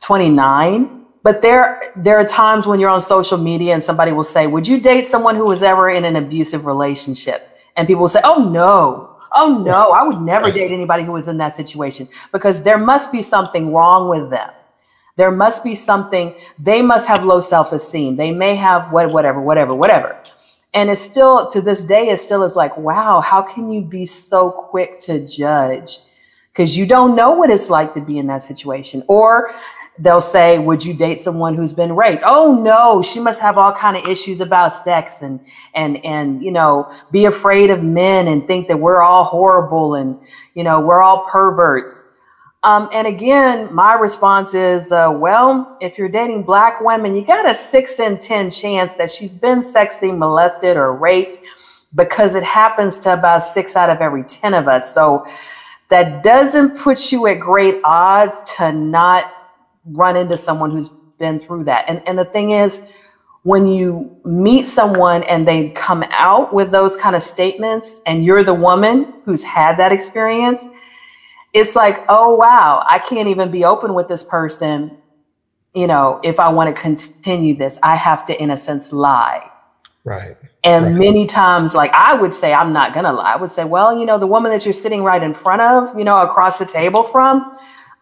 29 0.00 1.00
but 1.22 1.42
there 1.42 1.80
there 1.96 2.18
are 2.18 2.24
times 2.24 2.66
when 2.66 2.80
you're 2.80 2.90
on 2.90 3.00
social 3.00 3.38
media 3.38 3.74
and 3.74 3.82
somebody 3.82 4.12
will 4.12 4.24
say 4.24 4.46
would 4.46 4.66
you 4.66 4.80
date 4.80 5.06
someone 5.06 5.36
who 5.36 5.44
was 5.44 5.62
ever 5.62 5.90
in 5.90 6.04
an 6.04 6.16
abusive 6.16 6.66
relationship 6.66 7.58
and 7.76 7.86
people 7.86 8.02
will 8.02 8.08
say 8.08 8.20
oh 8.24 8.48
no 8.50 9.09
oh 9.34 9.62
no 9.64 9.92
i 9.92 10.02
would 10.02 10.20
never 10.20 10.50
date 10.50 10.70
anybody 10.70 11.04
who 11.04 11.12
was 11.12 11.28
in 11.28 11.38
that 11.38 11.54
situation 11.54 12.08
because 12.32 12.62
there 12.62 12.78
must 12.78 13.12
be 13.12 13.22
something 13.22 13.72
wrong 13.72 14.08
with 14.08 14.30
them. 14.30 14.50
There 15.16 15.30
must 15.30 15.64
be 15.64 15.74
something 15.74 16.34
they 16.58 16.82
must 16.82 17.06
have 17.08 17.24
low 17.24 17.40
self-esteem. 17.40 18.16
They 18.16 18.30
may 18.30 18.54
have 18.56 18.92
what 18.92 19.12
whatever 19.12 19.40
whatever 19.40 19.74
whatever. 19.74 20.18
And 20.72 20.88
it's 20.88 21.00
still 21.00 21.50
to 21.50 21.60
this 21.60 21.84
day 21.84 22.08
it 22.08 22.20
still 22.20 22.42
is 22.42 22.56
like 22.56 22.76
wow 22.76 23.20
how 23.20 23.42
can 23.42 23.70
you 23.70 23.82
be 23.82 24.06
so 24.06 24.50
quick 24.50 24.98
to 25.00 25.26
judge? 25.26 25.98
Because 26.52 26.76
you 26.76 26.86
don't 26.86 27.14
know 27.14 27.32
what 27.32 27.50
it's 27.50 27.70
like 27.70 27.92
to 27.94 28.00
be 28.00 28.18
in 28.18 28.26
that 28.28 28.42
situation. 28.42 29.02
Or 29.08 29.50
they'll 30.00 30.20
say, 30.20 30.58
would 30.58 30.84
you 30.84 30.94
date 30.94 31.20
someone 31.20 31.54
who's 31.54 31.74
been 31.74 31.94
raped? 31.94 32.22
Oh 32.24 32.60
no, 32.62 33.02
she 33.02 33.20
must 33.20 33.40
have 33.40 33.58
all 33.58 33.72
kind 33.72 33.96
of 33.96 34.06
issues 34.06 34.40
about 34.40 34.72
sex 34.72 35.22
and, 35.22 35.40
and, 35.74 36.04
and, 36.04 36.42
you 36.42 36.50
know, 36.50 36.90
be 37.10 37.26
afraid 37.26 37.70
of 37.70 37.84
men 37.84 38.26
and 38.26 38.46
think 38.46 38.68
that 38.68 38.78
we're 38.78 39.02
all 39.02 39.24
horrible 39.24 39.94
and, 39.94 40.18
you 40.54 40.64
know, 40.64 40.80
we're 40.80 41.02
all 41.02 41.26
perverts. 41.26 42.08
Um, 42.62 42.88
and 42.92 43.06
again, 43.06 43.72
my 43.74 43.94
response 43.94 44.52
is, 44.52 44.92
uh, 44.92 45.10
well, 45.14 45.78
if 45.80 45.96
you're 45.96 46.10
dating 46.10 46.42
black 46.42 46.80
women, 46.80 47.14
you 47.14 47.24
got 47.24 47.50
a 47.50 47.54
six 47.54 47.98
in 47.98 48.18
10 48.18 48.50
chance 48.50 48.94
that 48.94 49.10
she's 49.10 49.34
been 49.34 49.62
sexually 49.62 50.12
molested 50.12 50.76
or 50.76 50.94
raped 50.94 51.38
because 51.94 52.34
it 52.34 52.42
happens 52.42 52.98
to 53.00 53.14
about 53.14 53.42
six 53.42 53.76
out 53.76 53.88
of 53.88 54.00
every 54.00 54.24
10 54.24 54.54
of 54.54 54.68
us. 54.68 54.94
So 54.94 55.26
that 55.88 56.22
doesn't 56.22 56.78
put 56.78 57.10
you 57.10 57.26
at 57.26 57.40
great 57.40 57.80
odds 57.82 58.54
to 58.56 58.72
not 58.72 59.32
run 59.84 60.16
into 60.16 60.36
someone 60.36 60.70
who's 60.70 60.88
been 61.18 61.40
through 61.40 61.64
that. 61.64 61.84
And, 61.88 62.02
and 62.06 62.18
the 62.18 62.24
thing 62.24 62.50
is, 62.50 62.88
when 63.42 63.66
you 63.66 64.20
meet 64.24 64.66
someone 64.66 65.22
and 65.22 65.48
they 65.48 65.70
come 65.70 66.04
out 66.10 66.52
with 66.52 66.70
those 66.70 66.96
kind 66.96 67.16
of 67.16 67.22
statements 67.22 68.02
and 68.06 68.24
you're 68.24 68.44
the 68.44 68.54
woman 68.54 69.14
who's 69.24 69.42
had 69.42 69.78
that 69.78 69.92
experience, 69.92 70.64
it's 71.52 71.74
like, 71.74 72.04
oh, 72.08 72.34
wow, 72.34 72.84
I 72.88 72.98
can't 72.98 73.28
even 73.28 73.50
be 73.50 73.64
open 73.64 73.94
with 73.94 74.08
this 74.08 74.22
person. 74.22 74.98
You 75.74 75.86
know, 75.86 76.20
if 76.22 76.38
I 76.38 76.50
want 76.50 76.74
to 76.74 76.80
continue 76.80 77.56
this, 77.56 77.78
I 77.82 77.96
have 77.96 78.26
to, 78.26 78.40
in 78.40 78.50
a 78.50 78.58
sense, 78.58 78.92
lie. 78.92 79.50
Right. 80.04 80.36
And 80.62 80.84
right. 80.84 80.94
many 80.94 81.26
times, 81.26 81.74
like 81.74 81.92
I 81.92 82.14
would 82.14 82.34
say, 82.34 82.52
I'm 82.52 82.72
not 82.72 82.92
going 82.92 83.04
to 83.04 83.12
lie. 83.12 83.32
I 83.32 83.36
would 83.36 83.50
say, 83.50 83.64
well, 83.64 83.98
you 83.98 84.04
know, 84.04 84.18
the 84.18 84.26
woman 84.26 84.52
that 84.52 84.64
you're 84.64 84.74
sitting 84.74 85.02
right 85.02 85.22
in 85.22 85.34
front 85.34 85.62
of, 85.62 85.98
you 85.98 86.04
know, 86.04 86.20
across 86.20 86.58
the 86.58 86.66
table 86.66 87.02
from, 87.02 87.56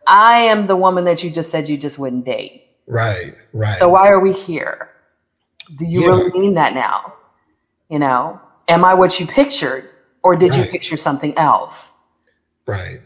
I 0.08 0.40
am 0.40 0.66
the 0.66 0.76
woman 0.76 1.04
that 1.04 1.22
you 1.22 1.30
just 1.30 1.50
said 1.50 1.68
you 1.68 1.76
just 1.76 1.98
wouldn't 1.98 2.24
date. 2.24 2.64
Right, 2.86 3.34
right. 3.52 3.74
So 3.74 3.90
why 3.90 4.08
are 4.08 4.18
we 4.18 4.32
here? 4.32 4.90
Do 5.76 5.86
you 5.86 6.00
yeah. 6.02 6.06
really 6.06 6.30
mean 6.32 6.54
that 6.54 6.74
now? 6.74 7.14
You 7.90 7.98
know, 7.98 8.40
am 8.68 8.84
I 8.84 8.94
what 8.94 9.20
you 9.20 9.26
pictured 9.26 9.88
or 10.22 10.36
did 10.36 10.50
right. 10.50 10.64
you 10.64 10.70
picture 10.70 10.96
something 10.96 11.36
else? 11.36 11.98
Right. 12.66 13.00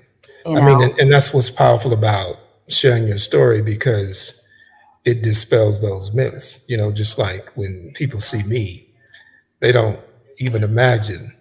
You 0.47 0.55
know? 0.55 0.61
I 0.61 0.67
mean, 0.67 0.83
and, 0.83 0.99
and 1.01 1.13
that's 1.13 1.35
what's 1.35 1.51
powerful 1.51 1.93
about 1.93 2.39
sharing 2.69 3.07
your 3.07 3.19
story 3.19 3.63
because 3.63 4.47
it 5.05 5.23
dispels 5.23 5.81
those 5.81 6.13
myths. 6.13 6.65
You 6.69 6.77
know, 6.77 6.93
just 6.93 7.19
like 7.19 7.51
when 7.57 7.93
people 7.95 8.21
see 8.21 8.43
me, 8.45 8.89
they 9.61 9.73
don't 9.73 9.99
even 10.39 10.63
imagine 10.65 11.35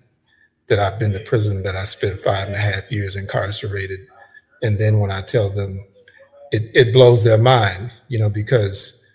that 0.67 0.80
I've 0.80 1.00
been 1.00 1.12
to 1.13 1.19
prison, 1.19 1.63
that 1.63 1.76
I 1.76 1.84
spent 1.84 2.19
five 2.19 2.47
and 2.47 2.56
a 2.56 2.60
half 2.60 2.91
years 2.91 3.15
incarcerated, 3.15 4.08
and 4.62 4.78
then 4.80 5.00
when 5.00 5.12
I 5.12 5.21
tell 5.21 5.50
them, 5.50 5.84
it, 6.52 6.69
it 6.74 6.93
blows 6.93 7.24
their 7.24 7.38
mind, 7.38 7.93
you 8.08 8.19
know, 8.19 8.30
because 8.30 9.06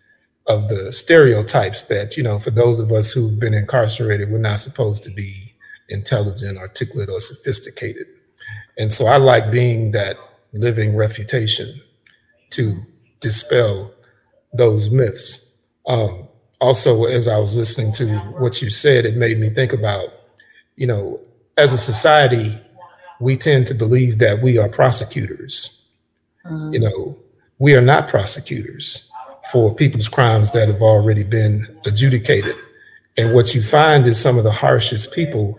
of 0.46 0.68
the 0.68 0.92
stereotypes 0.92 1.82
that, 1.82 2.16
you 2.16 2.22
know, 2.22 2.38
for 2.38 2.50
those 2.50 2.80
of 2.80 2.92
us 2.92 3.12
who've 3.12 3.38
been 3.38 3.54
incarcerated, 3.54 4.30
we're 4.30 4.38
not 4.38 4.60
supposed 4.60 5.02
to 5.04 5.10
be 5.10 5.54
intelligent, 5.88 6.58
articulate, 6.58 7.08
or 7.08 7.20
sophisticated. 7.20 8.06
And 8.78 8.92
so 8.92 9.06
I 9.06 9.16
like 9.16 9.50
being 9.50 9.92
that 9.92 10.16
living 10.52 10.96
refutation 10.96 11.80
to 12.50 12.80
dispel 13.20 13.92
those 14.52 14.90
myths. 14.90 15.50
Um, 15.86 16.28
also, 16.60 17.04
as 17.04 17.28
I 17.28 17.38
was 17.38 17.56
listening 17.56 17.92
to 17.94 18.18
what 18.38 18.62
you 18.62 18.70
said, 18.70 19.04
it 19.04 19.16
made 19.16 19.38
me 19.38 19.50
think 19.50 19.72
about, 19.72 20.08
you 20.76 20.86
know, 20.86 21.20
as 21.56 21.72
a 21.72 21.78
society, 21.78 22.58
we 23.20 23.36
tend 23.36 23.66
to 23.68 23.74
believe 23.74 24.18
that 24.18 24.42
we 24.42 24.58
are 24.58 24.68
prosecutors. 24.68 25.82
Mm-hmm. 26.44 26.74
You 26.74 26.80
know, 26.80 27.18
we 27.58 27.74
are 27.74 27.80
not 27.80 28.08
prosecutors 28.08 29.10
for 29.52 29.74
people's 29.74 30.08
crimes 30.08 30.50
that 30.52 30.68
have 30.68 30.82
already 30.82 31.22
been 31.22 31.78
adjudicated. 31.86 32.56
And 33.16 33.34
what 33.34 33.54
you 33.54 33.62
find 33.62 34.06
is 34.06 34.20
some 34.20 34.36
of 34.36 34.44
the 34.44 34.52
harshest 34.52 35.14
people 35.14 35.58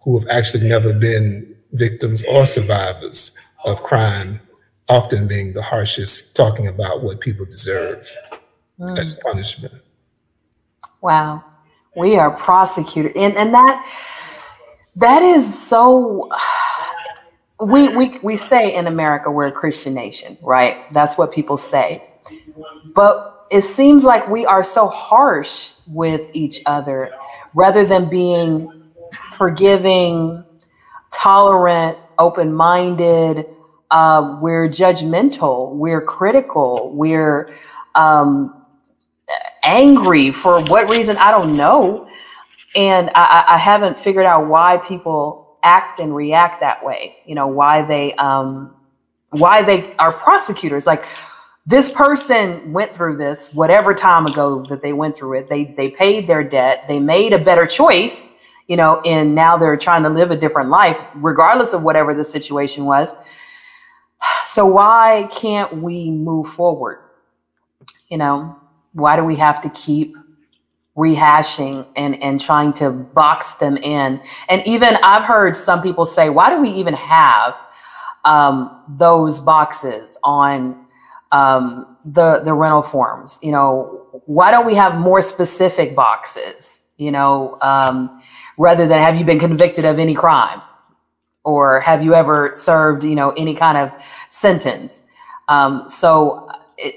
who 0.00 0.18
have 0.18 0.28
actually 0.28 0.66
never 0.68 0.92
been 0.94 1.54
victims 1.72 2.24
or 2.26 2.46
survivors 2.46 3.36
of 3.64 3.82
crime, 3.82 4.40
often 4.88 5.26
being 5.26 5.52
the 5.52 5.62
harshest, 5.62 6.36
talking 6.36 6.68
about 6.68 7.02
what 7.02 7.20
people 7.20 7.44
deserve 7.44 8.10
mm. 8.78 8.98
as 8.98 9.20
punishment. 9.20 9.74
Wow. 11.00 11.44
We 11.96 12.16
are 12.16 12.30
prosecuted. 12.30 13.16
And 13.16 13.36
and 13.36 13.52
that 13.54 14.00
that 14.96 15.22
is 15.22 15.66
so 15.66 16.30
we 17.60 17.94
we 17.94 18.18
we 18.18 18.36
say 18.36 18.74
in 18.74 18.86
America 18.86 19.30
we're 19.30 19.46
a 19.46 19.52
Christian 19.52 19.94
nation, 19.94 20.36
right? 20.42 20.92
That's 20.92 21.16
what 21.16 21.32
people 21.32 21.56
say. 21.56 22.02
But 22.94 23.46
it 23.50 23.62
seems 23.62 24.04
like 24.04 24.28
we 24.28 24.46
are 24.46 24.64
so 24.64 24.88
harsh 24.88 25.72
with 25.86 26.22
each 26.32 26.62
other 26.66 27.12
rather 27.54 27.84
than 27.84 28.08
being 28.08 28.90
forgiving, 29.32 30.44
tolerant, 31.12 31.98
open-minded. 32.18 33.46
Uh, 33.90 34.38
we're 34.40 34.68
judgmental. 34.68 35.72
We're 35.74 36.00
critical. 36.00 36.90
We're 36.94 37.54
um, 37.94 38.64
angry 39.62 40.32
for 40.32 40.60
what 40.64 40.90
reason 40.90 41.16
I 41.18 41.30
don't 41.30 41.56
know, 41.56 42.08
and 42.74 43.10
I, 43.14 43.44
I 43.48 43.58
haven't 43.58 43.98
figured 43.98 44.26
out 44.26 44.48
why 44.48 44.78
people 44.78 45.43
act 45.64 45.98
and 45.98 46.14
react 46.14 46.60
that 46.60 46.84
way. 46.84 47.16
You 47.26 47.34
know, 47.34 47.48
why 47.48 47.82
they 47.86 48.12
um, 48.14 48.74
why 49.30 49.62
they 49.62 49.92
are 49.96 50.12
prosecutors. 50.12 50.86
Like 50.86 51.04
this 51.66 51.90
person 51.90 52.72
went 52.72 52.94
through 52.94 53.16
this 53.16 53.52
whatever 53.54 53.94
time 53.94 54.26
ago 54.26 54.64
that 54.68 54.82
they 54.82 54.92
went 54.92 55.16
through 55.16 55.38
it. 55.38 55.48
They 55.48 55.64
they 55.64 55.90
paid 55.90 56.26
their 56.26 56.44
debt. 56.44 56.84
They 56.86 57.00
made 57.00 57.32
a 57.32 57.38
better 57.38 57.66
choice. 57.66 58.30
You 58.68 58.76
know, 58.78 59.02
and 59.02 59.34
now 59.34 59.58
they're 59.58 59.76
trying 59.76 60.04
to 60.04 60.08
live 60.08 60.30
a 60.30 60.36
different 60.36 60.70
life, 60.70 60.96
regardless 61.16 61.74
of 61.74 61.82
whatever 61.82 62.14
the 62.14 62.24
situation 62.24 62.84
was. 62.84 63.14
So 64.46 64.66
why 64.66 65.28
can't 65.32 65.82
we 65.82 66.10
move 66.10 66.46
forward? 66.46 66.98
You 68.08 68.18
know, 68.18 68.56
why 68.92 69.16
do 69.16 69.24
we 69.24 69.36
have 69.36 69.60
to 69.62 69.68
keep 69.70 70.16
rehashing 70.96 71.86
and, 71.96 72.22
and 72.22 72.40
trying 72.40 72.72
to 72.72 72.90
box 72.90 73.56
them 73.56 73.76
in. 73.78 74.20
And 74.48 74.66
even 74.66 74.96
I've 75.02 75.24
heard 75.24 75.56
some 75.56 75.82
people 75.82 76.06
say, 76.06 76.30
why 76.30 76.50
do 76.50 76.60
we 76.60 76.70
even 76.70 76.94
have 76.94 77.54
um, 78.24 78.82
those 78.88 79.40
boxes 79.40 80.16
on 80.22 80.86
um, 81.32 81.96
the, 82.04 82.40
the 82.40 82.54
rental 82.54 82.82
forms? 82.82 83.40
You 83.42 83.52
know, 83.52 84.22
why 84.26 84.50
don't 84.52 84.66
we 84.66 84.76
have 84.76 84.96
more 84.96 85.20
specific 85.20 85.96
boxes, 85.96 86.84
you 86.96 87.10
know, 87.10 87.58
um, 87.60 88.22
rather 88.56 88.86
than 88.86 89.00
have 89.00 89.18
you 89.18 89.24
been 89.24 89.40
convicted 89.40 89.84
of 89.84 89.98
any 89.98 90.14
crime? 90.14 90.62
Or 91.44 91.80
have 91.80 92.02
you 92.02 92.14
ever 92.14 92.52
served, 92.54 93.04
you 93.04 93.14
know, 93.16 93.30
any 93.30 93.54
kind 93.54 93.76
of 93.76 93.92
sentence? 94.30 95.06
Um, 95.48 95.88
so, 95.88 96.48
it, 96.78 96.94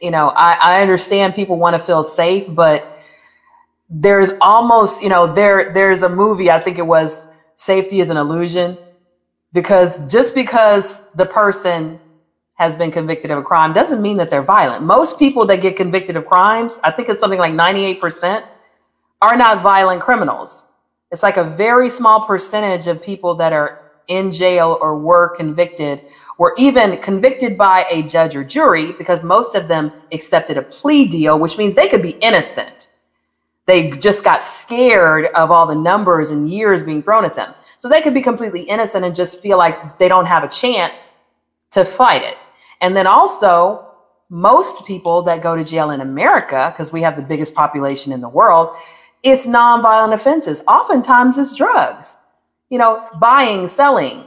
you 0.00 0.10
know, 0.10 0.30
I, 0.34 0.58
I 0.60 0.82
understand 0.82 1.36
people 1.36 1.58
want 1.58 1.76
to 1.76 1.78
feel 1.80 2.02
safe, 2.02 2.52
but 2.52 2.93
there's 3.96 4.32
almost, 4.40 5.02
you 5.02 5.08
know, 5.08 5.32
there 5.32 5.72
there's 5.72 6.02
a 6.02 6.08
movie, 6.08 6.50
I 6.50 6.58
think 6.58 6.78
it 6.78 6.86
was 6.86 7.28
Safety 7.54 8.00
is 8.00 8.10
an 8.10 8.16
Illusion, 8.16 8.76
because 9.52 10.10
just 10.10 10.34
because 10.34 11.10
the 11.12 11.26
person 11.26 12.00
has 12.54 12.74
been 12.74 12.90
convicted 12.90 13.30
of 13.30 13.38
a 13.38 13.42
crime 13.42 13.72
doesn't 13.72 14.02
mean 14.02 14.16
that 14.16 14.30
they're 14.30 14.42
violent. 14.42 14.82
Most 14.82 15.18
people 15.18 15.46
that 15.46 15.62
get 15.62 15.76
convicted 15.76 16.16
of 16.16 16.26
crimes, 16.26 16.80
I 16.82 16.90
think 16.90 17.08
it's 17.08 17.20
something 17.20 17.38
like 17.38 17.52
98%, 17.52 18.44
are 19.22 19.36
not 19.36 19.62
violent 19.62 20.02
criminals. 20.02 20.72
It's 21.12 21.22
like 21.22 21.36
a 21.36 21.44
very 21.44 21.88
small 21.88 22.26
percentage 22.26 22.88
of 22.88 23.00
people 23.00 23.34
that 23.36 23.52
are 23.52 23.92
in 24.08 24.32
jail 24.32 24.76
or 24.80 24.98
were 24.98 25.34
convicted 25.36 26.00
were 26.36 26.52
even 26.58 26.96
convicted 26.98 27.56
by 27.56 27.86
a 27.90 28.02
judge 28.02 28.34
or 28.34 28.42
jury 28.42 28.90
because 28.92 29.22
most 29.22 29.54
of 29.54 29.68
them 29.68 29.92
accepted 30.10 30.56
a 30.56 30.62
plea 30.62 31.06
deal, 31.06 31.38
which 31.38 31.56
means 31.58 31.76
they 31.76 31.88
could 31.88 32.02
be 32.02 32.16
innocent. 32.20 32.88
They 33.66 33.92
just 33.92 34.24
got 34.24 34.42
scared 34.42 35.26
of 35.34 35.50
all 35.50 35.66
the 35.66 35.74
numbers 35.74 36.30
and 36.30 36.50
years 36.50 36.82
being 36.82 37.02
thrown 37.02 37.24
at 37.24 37.34
them. 37.34 37.54
So 37.78 37.88
they 37.88 38.02
could 38.02 38.14
be 38.14 38.22
completely 38.22 38.62
innocent 38.62 39.04
and 39.04 39.14
just 39.14 39.40
feel 39.40 39.56
like 39.56 39.98
they 39.98 40.08
don't 40.08 40.26
have 40.26 40.44
a 40.44 40.48
chance 40.48 41.20
to 41.70 41.84
fight 41.84 42.22
it. 42.22 42.36
And 42.80 42.96
then 42.96 43.06
also, 43.06 43.86
most 44.28 44.86
people 44.86 45.22
that 45.22 45.42
go 45.42 45.56
to 45.56 45.64
jail 45.64 45.90
in 45.90 46.00
America, 46.00 46.72
because 46.72 46.92
we 46.92 47.02
have 47.02 47.16
the 47.16 47.22
biggest 47.22 47.54
population 47.54 48.12
in 48.12 48.20
the 48.20 48.28
world, 48.28 48.76
it's 49.22 49.46
nonviolent 49.46 50.12
offenses. 50.12 50.62
Oftentimes 50.68 51.38
it's 51.38 51.54
drugs, 51.54 52.16
you 52.68 52.78
know, 52.78 52.96
it's 52.96 53.10
buying, 53.16 53.68
selling, 53.68 54.24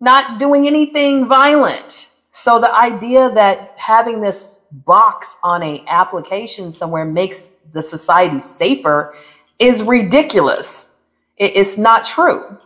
not 0.00 0.38
doing 0.38 0.66
anything 0.66 1.26
violent. 1.26 2.11
So 2.34 2.58
the 2.58 2.74
idea 2.74 3.30
that 3.30 3.74
having 3.76 4.22
this 4.22 4.66
box 4.72 5.36
on 5.44 5.62
a 5.62 5.84
application 5.86 6.72
somewhere 6.72 7.04
makes 7.04 7.48
the 7.72 7.82
society 7.82 8.40
safer 8.40 9.14
is 9.58 9.82
ridiculous. 9.82 10.98
it's 11.36 11.76
not 11.76 12.04
true, 12.04 12.58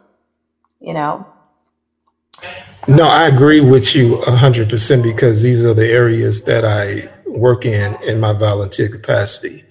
you 0.81 0.95
know? 0.95 1.27
No, 2.87 3.07
I 3.09 3.27
agree 3.27 3.61
with 3.61 3.97
you 3.97 4.19
100% 4.27 5.03
because 5.03 5.43
these 5.43 5.65
are 5.65 5.75
the 5.75 5.89
areas 5.89 6.45
that 6.45 6.65
I 6.65 7.13
work 7.27 7.67
in 7.67 7.97
in 8.05 8.21
my 8.21 8.33
volunteer 8.33 8.89
capacity. 8.89 9.65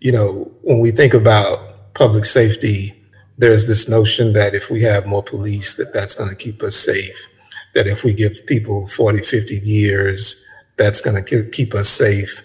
You 0.00 0.12
know, 0.12 0.52
when 0.60 0.80
we 0.80 0.90
think 0.90 1.14
about 1.14 1.94
public 1.94 2.26
safety, 2.26 2.94
there's 3.38 3.66
this 3.66 3.88
notion 3.88 4.34
that 4.34 4.54
if 4.54 4.68
we 4.68 4.82
have 4.82 5.06
more 5.06 5.22
police, 5.22 5.76
that 5.76 5.94
that's 5.94 6.14
going 6.14 6.28
to 6.28 6.36
keep 6.36 6.62
us 6.62 6.76
safe. 6.76 7.29
That 7.74 7.86
if 7.86 8.04
we 8.04 8.12
give 8.12 8.46
people 8.46 8.88
40, 8.88 9.22
50 9.22 9.58
years, 9.58 10.44
that's 10.76 11.00
going 11.00 11.22
to 11.22 11.50
keep 11.50 11.74
us 11.74 11.88
safe 11.88 12.42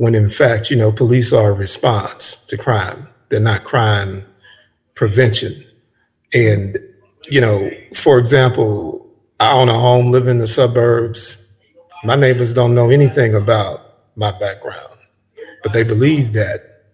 when 0.00 0.14
in 0.14 0.30
fact, 0.30 0.70
you 0.70 0.76
know, 0.76 0.90
police 0.90 1.30
are 1.30 1.50
a 1.50 1.52
response 1.52 2.46
to 2.46 2.56
crime. 2.56 3.06
They're 3.28 3.38
not 3.38 3.64
crime 3.64 4.24
prevention. 4.94 5.62
And, 6.32 6.78
you 7.28 7.40
know, 7.40 7.70
for 7.94 8.18
example, 8.18 9.06
I 9.40 9.52
own 9.52 9.68
a 9.68 9.78
home, 9.78 10.10
live 10.10 10.26
in 10.26 10.38
the 10.38 10.46
suburbs. 10.46 11.52
My 12.02 12.16
neighbors 12.16 12.54
don't 12.54 12.74
know 12.74 12.88
anything 12.88 13.34
about 13.34 13.94
my 14.16 14.30
background, 14.30 14.96
but 15.62 15.74
they 15.74 15.84
believe 15.84 16.32
that 16.32 16.84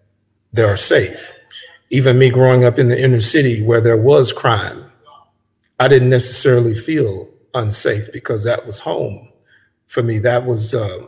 they 0.52 0.64
are 0.64 0.76
safe. 0.76 1.32
Even 1.90 2.18
me 2.18 2.30
growing 2.30 2.64
up 2.64 2.76
in 2.76 2.88
the 2.88 3.00
inner 3.00 3.20
city 3.20 3.62
where 3.62 3.80
there 3.80 3.96
was 3.96 4.32
crime, 4.32 4.84
I 5.78 5.86
didn't 5.86 6.10
necessarily 6.10 6.74
feel 6.74 7.28
unsafe 7.56 8.12
because 8.12 8.44
that 8.44 8.66
was 8.66 8.78
home 8.78 9.30
for 9.86 10.02
me. 10.02 10.18
That 10.18 10.46
was 10.46 10.74
uh, 10.74 11.06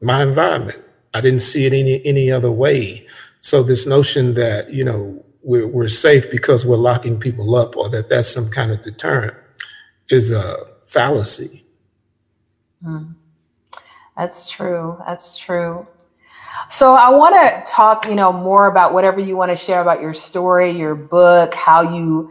my 0.00 0.22
environment. 0.22 0.78
I 1.14 1.20
didn't 1.20 1.42
see 1.42 1.66
it 1.66 1.72
any 1.72 2.04
any 2.04 2.30
other 2.30 2.50
way. 2.50 3.06
So 3.40 3.62
this 3.62 3.86
notion 3.86 4.34
that 4.34 4.72
you 4.72 4.84
know 4.84 5.24
we're 5.42 5.66
we're 5.66 5.88
safe 5.88 6.30
because 6.30 6.64
we're 6.64 6.76
locking 6.76 7.18
people 7.18 7.54
up, 7.56 7.76
or 7.76 7.88
that 7.90 8.08
that's 8.08 8.32
some 8.32 8.50
kind 8.50 8.70
of 8.70 8.82
deterrent, 8.82 9.34
is 10.10 10.30
a 10.30 10.56
fallacy. 10.86 11.64
Mm. 12.84 13.14
That's 14.16 14.48
true. 14.48 14.98
That's 15.06 15.38
true. 15.38 15.86
So 16.68 16.94
I 16.94 17.08
want 17.08 17.34
to 17.36 17.72
talk, 17.72 18.06
you 18.08 18.16
know, 18.16 18.32
more 18.32 18.66
about 18.66 18.92
whatever 18.92 19.20
you 19.20 19.36
want 19.36 19.52
to 19.52 19.56
share 19.56 19.80
about 19.80 20.02
your 20.02 20.12
story, 20.12 20.70
your 20.70 20.96
book, 20.96 21.54
how 21.54 21.82
you 21.82 22.30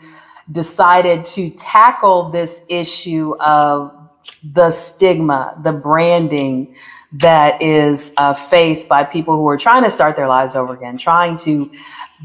decided 0.51 1.25
to 1.25 1.49
tackle 1.51 2.29
this 2.29 2.65
issue 2.69 3.35
of 3.39 3.93
the 4.43 4.71
stigma, 4.71 5.59
the 5.63 5.73
branding, 5.73 6.75
that 7.13 7.61
is 7.61 8.13
uh, 8.17 8.33
faced 8.33 8.89
by 8.89 9.03
people 9.03 9.35
who 9.35 9.47
are 9.47 9.57
trying 9.57 9.83
to 9.83 9.91
start 9.91 10.15
their 10.15 10.27
lives 10.27 10.55
over 10.55 10.73
again, 10.73 10.97
trying 10.97 11.37
to, 11.37 11.71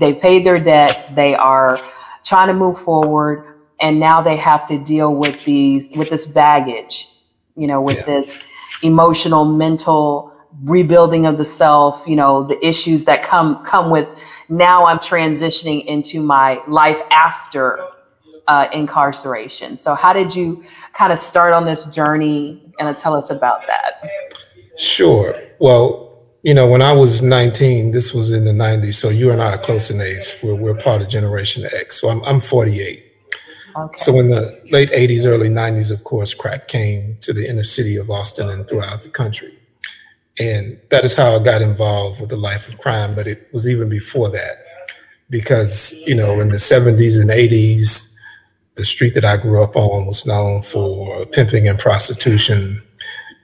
they 0.00 0.12
paid 0.12 0.44
their 0.44 0.58
debt, 0.58 1.10
they 1.14 1.34
are 1.34 1.78
trying 2.24 2.48
to 2.48 2.54
move 2.54 2.78
forward, 2.78 3.60
and 3.80 4.00
now 4.00 4.20
they 4.20 4.36
have 4.36 4.66
to 4.66 4.82
deal 4.82 5.14
with 5.14 5.44
these, 5.44 5.96
with 5.96 6.10
this 6.10 6.26
baggage, 6.26 7.08
you 7.56 7.66
know, 7.66 7.80
with 7.80 7.98
yeah. 7.98 8.04
this 8.04 8.44
emotional, 8.82 9.44
mental 9.44 10.32
rebuilding 10.64 11.26
of 11.26 11.38
the 11.38 11.44
self, 11.44 12.04
you 12.06 12.16
know, 12.16 12.42
the 12.42 12.64
issues 12.66 13.04
that 13.04 13.22
come 13.22 13.64
come 13.64 13.88
with 13.90 14.08
now 14.48 14.84
I'm 14.84 14.98
transitioning 14.98 15.84
into 15.86 16.22
my 16.22 16.60
life 16.68 17.00
after 17.10 17.78
uh, 18.48 18.68
incarceration. 18.72 19.76
So, 19.76 19.94
how 19.94 20.12
did 20.12 20.34
you 20.34 20.64
kind 20.92 21.12
of 21.12 21.18
start 21.18 21.52
on 21.52 21.64
this 21.64 21.86
journey? 21.86 22.62
And 22.78 22.96
tell 22.96 23.14
us 23.14 23.30
about 23.30 23.60
that. 23.66 24.02
Sure. 24.76 25.34
Well, 25.60 26.12
you 26.42 26.54
know, 26.54 26.66
when 26.66 26.82
I 26.82 26.92
was 26.92 27.22
19, 27.22 27.92
this 27.92 28.12
was 28.12 28.32
in 28.32 28.44
the 28.44 28.52
90s. 28.52 28.94
So 28.94 29.10
you 29.10 29.30
and 29.30 29.40
I 29.40 29.54
are 29.54 29.58
close 29.58 29.90
in 29.90 30.00
age. 30.00 30.36
We're, 30.42 30.54
we're 30.54 30.74
part 30.74 31.00
of 31.00 31.08
Generation 31.08 31.64
X. 31.72 32.00
So 32.00 32.08
I'm, 32.08 32.22
I'm 32.24 32.40
48. 32.40 33.04
Okay. 33.74 33.96
So 33.96 34.18
in 34.18 34.30
the 34.30 34.60
late 34.70 34.90
80s, 34.90 35.24
early 35.24 35.48
90s, 35.48 35.92
of 35.92 36.02
course, 36.04 36.34
crack 36.34 36.68
came 36.68 37.16
to 37.20 37.32
the 37.32 37.48
inner 37.48 37.64
city 37.64 37.96
of 37.96 38.10
Austin 38.10 38.50
and 38.50 38.68
throughout 38.68 39.02
the 39.02 39.08
country. 39.08 39.56
And 40.38 40.80
that 40.90 41.04
is 41.04 41.14
how 41.14 41.36
I 41.36 41.38
got 41.38 41.62
involved 41.62 42.20
with 42.20 42.30
the 42.30 42.36
life 42.36 42.68
of 42.68 42.78
crime. 42.78 43.14
But 43.14 43.26
it 43.28 43.48
was 43.52 43.68
even 43.68 43.88
before 43.88 44.28
that, 44.30 44.64
because, 45.30 45.92
you 46.06 46.14
know, 46.14 46.40
in 46.40 46.48
the 46.48 46.56
70s 46.56 47.20
and 47.20 47.30
80s, 47.30 48.11
the 48.74 48.84
street 48.84 49.14
that 49.14 49.24
I 49.24 49.36
grew 49.36 49.62
up 49.62 49.76
on 49.76 50.06
was 50.06 50.26
known 50.26 50.62
for 50.62 51.26
pimping 51.26 51.68
and 51.68 51.78
prostitution. 51.78 52.82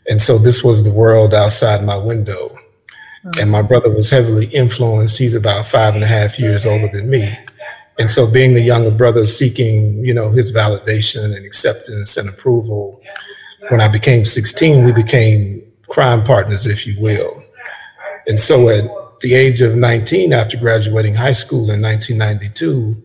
And 0.08 0.22
so 0.22 0.38
this 0.38 0.64
was 0.64 0.84
the 0.84 0.92
world 0.92 1.34
outside 1.34 1.84
my 1.84 1.96
window. 1.96 2.56
And 3.40 3.50
my 3.50 3.62
brother 3.62 3.90
was 3.90 4.10
heavily 4.10 4.46
influenced. 4.46 5.18
He's 5.18 5.34
about 5.34 5.66
five 5.66 5.94
and 5.94 6.04
a 6.04 6.06
half 6.06 6.38
years 6.38 6.64
older 6.64 6.88
than 6.88 7.10
me. 7.10 7.36
And 7.98 8.10
so 8.10 8.30
being 8.30 8.54
the 8.54 8.62
younger 8.62 8.92
brother 8.92 9.26
seeking, 9.26 10.04
you 10.04 10.14
know, 10.14 10.30
his 10.30 10.52
validation 10.52 11.36
and 11.36 11.44
acceptance 11.44 12.16
and 12.16 12.28
approval, 12.28 13.02
when 13.68 13.80
I 13.80 13.88
became 13.88 14.24
16, 14.24 14.84
we 14.84 14.92
became 14.92 15.62
crime 15.88 16.22
partners, 16.22 16.64
if 16.64 16.86
you 16.86 16.98
will. 17.00 17.42
And 18.26 18.38
so 18.38 18.68
at 18.68 18.88
the 19.20 19.34
age 19.34 19.60
of 19.60 19.74
19, 19.74 20.32
after 20.32 20.56
graduating 20.56 21.16
high 21.16 21.32
school 21.32 21.70
in 21.70 21.82
1992, 21.82 23.02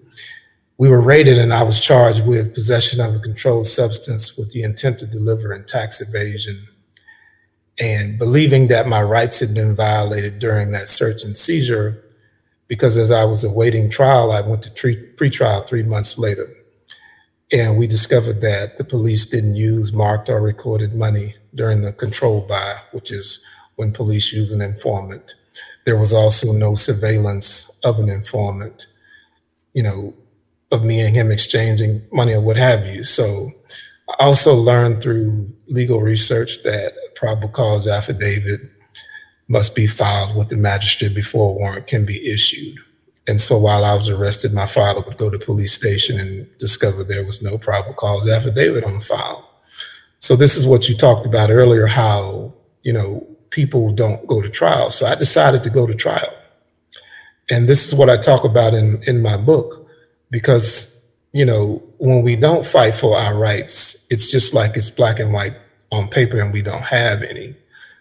we 0.84 0.90
were 0.90 1.00
raided 1.00 1.38
and 1.38 1.54
I 1.54 1.64
was 1.64 1.80
charged 1.80 2.28
with 2.28 2.54
possession 2.54 3.00
of 3.00 3.16
a 3.16 3.20
controlled 3.20 3.68
substance 3.68 4.38
with 4.38 4.50
the 4.50 4.64
intent 4.64 5.00
to 5.00 5.08
deliver 5.08 5.54
and 5.54 5.66
tax 5.66 6.02
evasion. 6.02 6.68
And 7.80 8.20
believing 8.20 8.68
that 8.68 8.90
my 8.90 9.02
rights 9.02 9.40
had 9.40 9.54
been 9.54 9.78
violated 9.78 10.40
during 10.40 10.72
that 10.72 10.90
search 10.90 11.24
and 11.24 11.38
seizure, 11.38 12.04
because 12.68 12.98
as 12.98 13.12
I 13.12 13.24
was 13.24 13.46
awaiting 13.46 13.90
trial, 13.90 14.34
I 14.34 14.42
went 14.42 14.62
to 14.64 14.72
pre- 14.72 15.02
pre-trial 15.16 15.62
three 15.62 15.84
months 15.84 16.18
later. 16.18 16.54
And 17.50 17.78
we 17.78 17.88
discovered 17.88 18.42
that 18.42 18.76
the 18.76 18.84
police 18.84 19.26
didn't 19.26 19.56
use 19.56 19.94
marked 19.94 20.28
or 20.28 20.42
recorded 20.42 20.94
money 20.94 21.36
during 21.56 21.82
the 21.82 21.94
control 21.94 22.42
buy, 22.42 22.76
which 22.92 23.10
is 23.10 23.42
when 23.78 23.94
police 23.94 24.34
use 24.34 24.52
an 24.52 24.60
informant. 24.60 25.34
There 25.86 25.98
was 25.98 26.12
also 26.12 26.52
no 26.52 26.76
surveillance 26.76 27.72
of 27.86 28.00
an 28.00 28.10
informant, 28.10 28.86
you 29.72 29.82
know, 29.82 30.14
of 30.74 30.84
me 30.84 31.00
and 31.00 31.16
him 31.16 31.32
exchanging 31.32 32.02
money 32.12 32.34
or 32.34 32.42
what 32.42 32.58
have 32.58 32.86
you. 32.86 33.04
So 33.04 33.52
I 34.20 34.26
also 34.26 34.56
learned 34.56 35.02
through 35.02 35.54
legal 35.68 36.02
research 36.02 36.64
that 36.64 36.94
probable 37.16 37.50
cause 37.50 37.88
affidavit 37.88 38.62
must 39.48 39.76
be 39.76 39.88
filed 39.88 40.36
with 40.36 40.50
the 40.50 40.58
magistrate 40.58 41.14
before 41.14 41.52
a 41.52 41.54
warrant 41.54 41.88
can 41.88 42.06
be 42.06 42.30
issued. 42.30 42.78
And 43.28 43.40
so 43.40 43.58
while 43.58 43.86
I 43.86 43.94
was 43.94 44.10
arrested, 44.10 44.54
my 44.54 44.66
father 44.66 45.02
would 45.02 45.18
go 45.18 45.30
to 45.30 45.40
police 45.40 45.74
station 45.74 46.20
and 46.20 46.48
discover 46.58 47.04
there 47.04 47.24
was 47.24 47.42
no 47.42 47.58
probable 47.58 47.94
cause 47.94 48.28
affidavit 48.28 48.84
on 48.84 49.00
file. 49.00 49.50
So 50.20 50.36
this 50.36 50.56
is 50.56 50.66
what 50.66 50.90
you 50.90 50.98
talked 50.98 51.26
about 51.26 51.50
earlier, 51.50 51.86
how, 51.86 52.54
you 52.82 52.92
know, 52.94 53.26
people 53.50 53.92
don't 53.94 54.26
go 54.28 54.42
to 54.42 54.50
trial. 54.50 54.90
So 54.90 55.06
I 55.06 55.16
decided 55.16 55.64
to 55.64 55.70
go 55.70 55.86
to 55.86 55.94
trial. 55.94 56.34
And 57.50 57.70
this 57.70 57.88
is 57.88 57.94
what 57.94 58.10
I 58.10 58.18
talk 58.18 58.44
about 58.44 58.74
in, 58.74 59.04
in 59.04 59.22
my 59.22 59.38
book, 59.38 59.83
because, 60.34 61.00
you 61.32 61.46
know, 61.46 61.80
when 62.00 62.24
we 62.24 62.36
don't 62.36 62.66
fight 62.66 62.96
for 62.96 63.16
our 63.16 63.36
rights, 63.36 64.08
it's 64.10 64.32
just 64.32 64.52
like 64.52 64.76
it's 64.76 64.90
black 64.90 65.20
and 65.20 65.32
white 65.32 65.56
on 65.92 66.08
paper 66.08 66.40
and 66.40 66.52
we 66.52 66.64
don't 66.64 66.82
have 66.82 67.22
any. 67.22 67.56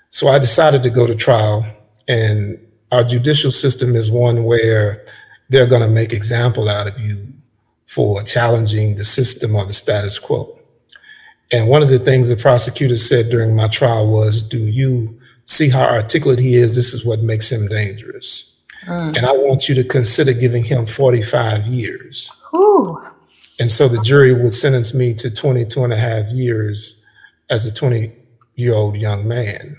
So 0.09 0.29
I 0.29 0.39
decided 0.39 0.83
to 0.83 0.91
go 0.91 1.07
to 1.07 1.15
trial, 1.15 1.67
and 2.09 2.59
our 2.91 3.05
judicial 3.05 3.51
system 3.51 3.95
is 3.95 4.11
one 4.11 4.45
where 4.45 5.05
they're 5.51 5.67
going 5.67 5.83
to 5.83 5.89
make 5.89 6.13
example 6.13 6.71
out 6.71 6.89
of 6.89 6.99
you 6.99 7.29
for 7.87 8.23
challenging 8.23 8.97
the 8.97 9.05
system 9.05 9.55
or 9.55 9.67
the 9.67 9.75
status 9.75 10.19
quo. 10.19 10.59
And 11.53 11.69
one 11.69 11.83
of 11.83 11.91
the 11.91 11.99
things 11.99 12.31
the 12.31 12.37
prosecutor 12.37 12.97
said 12.97 13.29
during 13.29 13.55
my 13.55 13.69
trial 13.69 14.07
was, 14.07 14.41
Do 14.41 14.59
you 14.59 15.21
see 15.45 15.69
how 15.69 15.85
articulate 15.85 16.39
he 16.39 16.55
is? 16.55 16.77
This 16.77 16.95
is 16.95 17.05
what 17.05 17.21
makes 17.21 17.53
him 17.53 17.69
dangerous. 17.69 18.52
Mm. 18.87 19.17
And 19.17 19.27
I 19.27 19.33
want 19.33 19.69
you 19.69 19.75
to 19.77 19.85
consider 19.85 20.33
giving 20.33 20.65
him 20.65 20.87
45 20.87 21.67
years. 21.67 22.31
Ooh. 22.55 23.01
And 23.61 23.71
so 23.71 23.89
the 23.89 24.01
jury 24.03 24.33
would 24.33 24.55
sentence 24.55 24.95
me 24.95 25.15
to 25.15 25.33
22 25.33 25.85
and 25.85 25.93
a 25.93 25.99
half 25.99 26.27
years 26.33 27.05
as 27.51 27.67
a 27.67 27.73
20 27.73 28.13
year 28.57 28.75
old 28.75 28.97
young 28.97 29.29
man. 29.29 29.77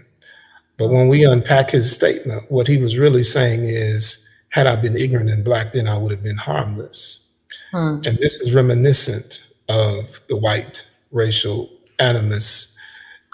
But 0.78 0.90
when 0.90 1.08
we 1.08 1.24
unpack 1.24 1.72
his 1.72 1.92
statement, 1.96 2.50
what 2.52 2.68
he 2.68 2.78
was 2.78 2.98
really 2.98 3.24
saying 3.24 3.66
is, 3.66 4.28
had 4.50 4.68
I 4.68 4.76
been 4.76 4.98
ignorant 4.98 5.30
and 5.30 5.44
black, 5.44 5.74
then 5.74 5.88
I 5.88 5.98
would 5.98 6.12
have 6.12 6.24
been 6.24 6.38
harmless. 6.38 7.26
Hmm. 7.72 8.02
And 8.06 8.18
this 8.20 8.40
is 8.40 8.54
reminiscent 8.54 9.46
of 9.70 10.22
the 10.28 10.38
white 10.38 10.86
racial 11.12 11.70
animus 12.00 12.76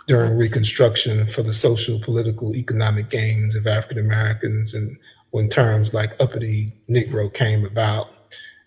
during 0.07 0.37
Reconstruction 0.37 1.27
for 1.27 1.43
the 1.43 1.53
social, 1.53 1.99
political, 1.99 2.55
economic 2.55 3.09
gains 3.09 3.55
of 3.55 3.67
African 3.67 3.99
Americans, 3.99 4.73
and 4.73 4.97
when 5.31 5.49
terms 5.49 5.93
like 5.93 6.19
uppity 6.19 6.73
Negro 6.89 7.33
came 7.33 7.65
about. 7.65 8.09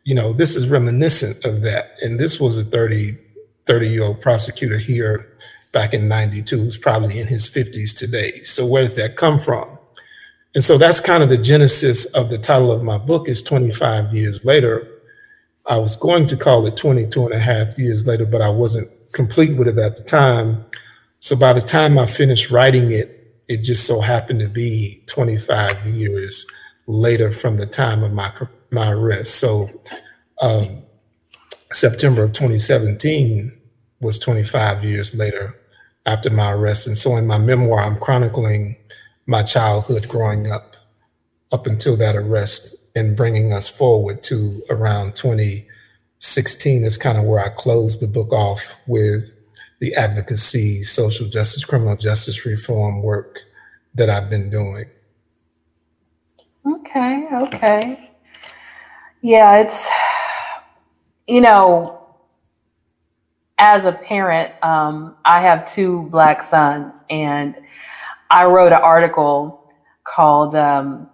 You 0.04 0.14
know, 0.14 0.32
this 0.32 0.56
is 0.56 0.68
reminiscent 0.68 1.44
of 1.44 1.62
that. 1.62 1.92
And 2.02 2.18
this 2.18 2.40
was 2.40 2.58
a 2.58 2.64
30, 2.64 3.16
30 3.66 3.88
year 3.88 4.04
old 4.04 4.20
prosecutor 4.20 4.78
here 4.78 5.36
back 5.72 5.94
in 5.94 6.08
92 6.08 6.56
who's 6.56 6.76
probably 6.76 7.18
in 7.18 7.26
his 7.26 7.48
50s 7.48 7.96
today. 7.96 8.42
So 8.42 8.66
where 8.66 8.86
did 8.86 8.96
that 8.96 9.16
come 9.16 9.38
from? 9.38 9.78
And 10.54 10.62
so 10.62 10.76
that's 10.76 11.00
kind 11.00 11.22
of 11.22 11.30
the 11.30 11.38
genesis 11.38 12.04
of 12.14 12.28
the 12.28 12.38
title 12.38 12.72
of 12.72 12.82
my 12.82 12.98
book 12.98 13.28
is 13.28 13.42
25 13.42 14.12
years 14.12 14.44
later. 14.44 14.86
I 15.66 15.78
was 15.78 15.96
going 15.96 16.26
to 16.26 16.36
call 16.36 16.66
it 16.66 16.76
22 16.76 17.24
and 17.24 17.34
a 17.34 17.38
half 17.38 17.78
years 17.78 18.06
later, 18.06 18.26
but 18.26 18.42
I 18.42 18.50
wasn't 18.50 18.88
complete 19.12 19.56
with 19.56 19.68
it 19.68 19.78
at 19.78 19.96
the 19.96 20.02
time. 20.02 20.64
So 21.20 21.36
by 21.36 21.52
the 21.52 21.60
time 21.60 21.98
I 21.98 22.04
finished 22.04 22.50
writing 22.50 22.92
it, 22.92 23.21
it 23.48 23.58
just 23.58 23.86
so 23.86 24.00
happened 24.00 24.40
to 24.40 24.48
be 24.48 25.02
25 25.06 25.86
years 25.86 26.46
later 26.86 27.32
from 27.32 27.56
the 27.56 27.66
time 27.66 28.02
of 28.02 28.12
my 28.12 28.32
my 28.70 28.90
arrest. 28.90 29.36
So 29.36 29.70
um, 30.40 30.82
September 31.72 32.24
of 32.24 32.32
2017 32.32 33.52
was 34.00 34.18
25 34.18 34.84
years 34.84 35.14
later 35.14 35.56
after 36.06 36.30
my 36.30 36.50
arrest. 36.50 36.86
And 36.86 36.98
so 36.98 37.16
in 37.16 37.26
my 37.26 37.38
memoir, 37.38 37.80
I'm 37.80 37.98
chronicling 37.98 38.76
my 39.26 39.42
childhood 39.42 40.08
growing 40.08 40.50
up, 40.50 40.76
up 41.52 41.66
until 41.66 41.96
that 41.96 42.16
arrest, 42.16 42.76
and 42.94 43.16
bringing 43.16 43.52
us 43.52 43.68
forward 43.68 44.22
to 44.24 44.62
around 44.68 45.14
2016 45.14 46.84
is 46.84 46.98
kind 46.98 47.16
of 47.16 47.24
where 47.24 47.44
I 47.44 47.48
closed 47.48 48.00
the 48.00 48.06
book 48.06 48.32
off 48.32 48.66
with 48.86 49.30
the 49.82 49.96
advocacy, 49.96 50.80
social 50.84 51.28
justice, 51.28 51.64
criminal 51.64 51.96
justice 51.96 52.46
reform 52.46 53.02
work 53.02 53.40
that 53.96 54.08
I've 54.08 54.30
been 54.30 54.48
doing. 54.48 54.84
Okay, 56.64 57.26
okay. 57.32 58.10
Yeah, 59.22 59.60
it's, 59.60 59.90
you 61.26 61.40
know, 61.40 62.00
as 63.58 63.84
a 63.84 63.90
parent, 63.90 64.52
um, 64.62 65.16
I 65.24 65.40
have 65.40 65.66
two 65.66 66.02
black 66.10 66.42
sons, 66.42 67.02
and 67.10 67.56
I 68.30 68.44
wrote 68.44 68.70
an 68.70 68.80
article 68.80 69.68
called 70.04 70.54
um, 70.54 71.10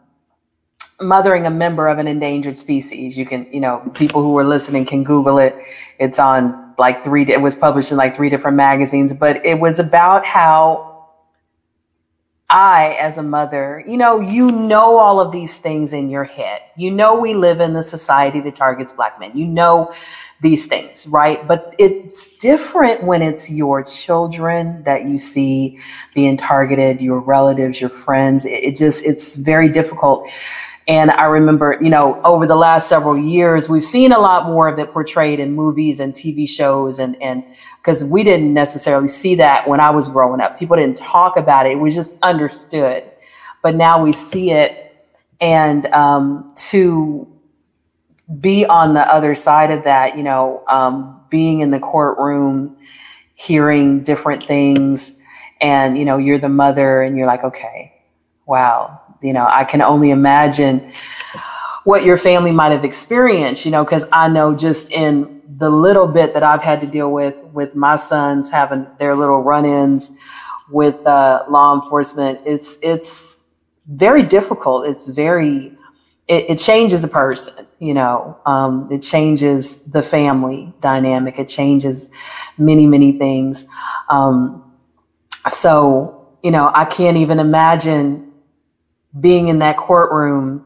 "Mothering 1.00 1.46
a 1.46 1.51
Member 1.51 1.88
of 1.88 1.97
an 1.97 2.07
Endangered 2.07 2.59
Species." 2.59 3.16
You 3.16 3.24
can, 3.24 3.51
you 3.51 3.61
know, 3.61 3.90
people 3.95 4.22
who 4.22 4.36
are 4.36 4.45
listening 4.45 4.84
can 4.84 5.05
Google 5.05 5.38
it. 5.38 5.57
It's 5.99 6.18
on 6.18 6.67
like 6.79 7.05
three. 7.05 7.26
It 7.31 7.41
was 7.41 7.57
published 7.57 7.91
in 7.91 7.97
like 7.97 8.16
three 8.16 8.31
different 8.31 8.57
magazines, 8.57 9.12
but 9.12 9.45
it 9.45 9.59
was 9.59 9.79
about 9.79 10.24
how 10.24 10.89
I, 12.51 12.97
as 12.99 13.18
a 13.18 13.22
mother, 13.22 13.85
you 13.87 13.99
know, 13.99 14.20
you 14.20 14.51
know 14.51 14.97
all 14.97 15.20
of 15.20 15.33
these 15.33 15.59
things 15.59 15.93
in 15.93 16.09
your 16.09 16.24
head. 16.24 16.62
You 16.76 16.91
know, 16.91 17.20
we 17.20 17.35
live 17.35 17.61
in 17.61 17.74
the 17.74 17.83
society 17.83 18.41
that 18.41 18.57
targets 18.57 18.91
black 18.91 19.20
men. 19.20 19.37
You 19.37 19.47
know 19.47 19.93
these 20.41 20.66
things, 20.66 21.07
right? 21.09 21.47
But 21.47 21.74
it's 21.79 22.39
different 22.39 23.03
when 23.03 23.20
it's 23.20 23.51
your 23.51 23.83
children 23.83 24.83
that 24.85 25.05
you 25.05 25.18
see 25.18 25.79
being 26.14 26.39
targeted, 26.39 27.03
your 27.03 27.20
relatives, 27.20 27.83
your 27.83 27.91
friends. 27.91 28.47
It, 28.47 28.64
it 28.64 28.76
just, 28.76 29.05
it's 29.05 29.37
very 29.37 29.68
difficult. 29.68 30.31
And 30.89 31.11
I 31.11 31.24
remember, 31.24 31.78
you 31.82 31.91
know, 31.91 32.20
over 32.22 32.47
the 32.47 32.57
last 32.57 32.89
several 32.89 33.16
years, 33.18 33.68
we've 33.68 33.84
seen 33.84 34.11
a 34.11 34.18
lot 34.18 34.47
more 34.47 34.68
of 34.68 34.78
it 34.78 34.91
portrayed 34.91 35.39
in 35.39 35.53
movies 35.53 36.01
and 36.01 36.14
TV 36.14 36.49
shows 36.49 36.99
and, 36.99 37.20
and 37.20 37.45
because 37.76 38.03
we 38.05 38.24
didn't 38.24 38.55
necessarily 38.55 39.09
see 39.09 39.34
that 39.34 39.68
when 39.68 39.80
I 39.80 39.91
was 39.91 40.09
growing 40.09 40.41
up. 40.41 40.59
People 40.59 40.76
didn't 40.76 40.97
talk 40.97 41.36
about 41.36 41.66
it. 41.66 41.72
It 41.72 41.80
was 41.80 41.95
just 41.95 42.22
understood. 42.22 43.05
But 43.62 43.74
now 43.74 44.03
we 44.03 44.12
see 44.12 44.51
it. 44.51 44.97
And 45.43 45.84
um, 45.86 46.53
to 46.70 47.28
be 48.41 48.64
on 48.64 48.95
the 48.95 49.03
other 49.12 49.34
side 49.34 49.70
of 49.70 49.84
that, 49.84 50.16
you 50.16 50.22
know, 50.22 50.64
um, 50.68 51.20
being 51.28 51.61
in 51.61 51.70
the 51.70 51.80
courtroom, 51.80 52.78
hearing 53.34 54.03
different 54.03 54.43
things, 54.43 55.22
and, 55.61 55.99
you 55.99 56.05
know, 56.05 56.16
you're 56.16 56.39
the 56.39 56.49
mother 56.49 57.03
and 57.03 57.18
you're 57.18 57.26
like, 57.26 57.45
okay, 57.45 57.93
wow, 58.47 59.01
you 59.22 59.32
know, 59.32 59.46
I 59.48 59.64
can 59.64 59.82
only 59.82 60.10
imagine 60.10 60.92
what 61.84 62.04
your 62.04 62.18
family 62.18 62.52
might 62.52 62.70
have 62.72 62.84
experienced, 62.84 63.64
you 63.64 63.70
know, 63.70 63.84
because 63.84 64.06
I 64.12 64.28
know 64.28 64.54
just 64.54 64.92
in 64.92 65.40
the 65.56 65.70
little 65.70 66.06
bit 66.06 66.34
that 66.34 66.42
I've 66.42 66.62
had 66.62 66.80
to 66.82 66.86
deal 66.86 67.10
with 67.10 67.34
with 67.52 67.74
my 67.74 67.96
sons 67.96 68.50
having 68.50 68.86
their 68.98 69.14
little 69.14 69.42
run-ins 69.42 70.18
with 70.70 71.04
uh, 71.06 71.44
law 71.48 71.74
enforcement, 71.74 72.40
it's 72.44 72.78
it's 72.82 73.54
very 73.86 74.22
difficult. 74.22 74.86
It's 74.86 75.08
very 75.08 75.72
it, 76.28 76.50
it 76.50 76.58
changes 76.58 77.02
a 77.04 77.08
person, 77.08 77.66
you 77.78 77.94
know. 77.94 78.38
Um, 78.44 78.88
it 78.92 79.00
changes 79.00 79.84
the 79.86 80.02
family 80.02 80.72
dynamic. 80.80 81.38
It 81.38 81.48
changes 81.48 82.12
many 82.58 82.86
many 82.86 83.12
things. 83.12 83.66
Um, 84.10 84.62
so 85.48 86.14
you 86.42 86.50
know, 86.50 86.70
I 86.74 86.84
can't 86.84 87.16
even 87.16 87.40
imagine 87.40 88.28
being 89.20 89.48
in 89.48 89.58
that 89.60 89.76
courtroom 89.76 90.64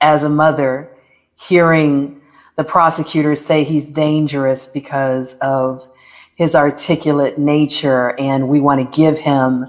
as 0.00 0.24
a 0.24 0.28
mother, 0.28 0.90
hearing 1.36 2.20
the 2.56 2.64
prosecutors 2.64 3.44
say 3.44 3.64
he's 3.64 3.90
dangerous 3.90 4.66
because 4.66 5.34
of 5.38 5.86
his 6.34 6.54
articulate 6.54 7.38
nature 7.38 8.18
and 8.18 8.48
we 8.48 8.60
want 8.60 8.80
to 8.80 8.96
give 8.96 9.18
him 9.18 9.66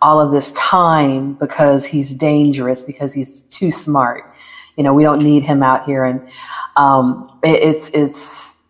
all 0.00 0.20
of 0.20 0.32
this 0.32 0.52
time 0.52 1.34
because 1.34 1.86
he's 1.86 2.14
dangerous 2.14 2.82
because 2.82 3.12
he's 3.14 3.42
too 3.42 3.70
smart. 3.70 4.24
You 4.76 4.82
know 4.84 4.94
we 4.94 5.02
don't 5.02 5.22
need 5.22 5.42
him 5.42 5.62
out 5.62 5.84
here. 5.84 6.04
And 6.04 6.28
um, 6.76 7.38
it, 7.42 7.62
it's 7.62 7.90
it's 7.90 8.62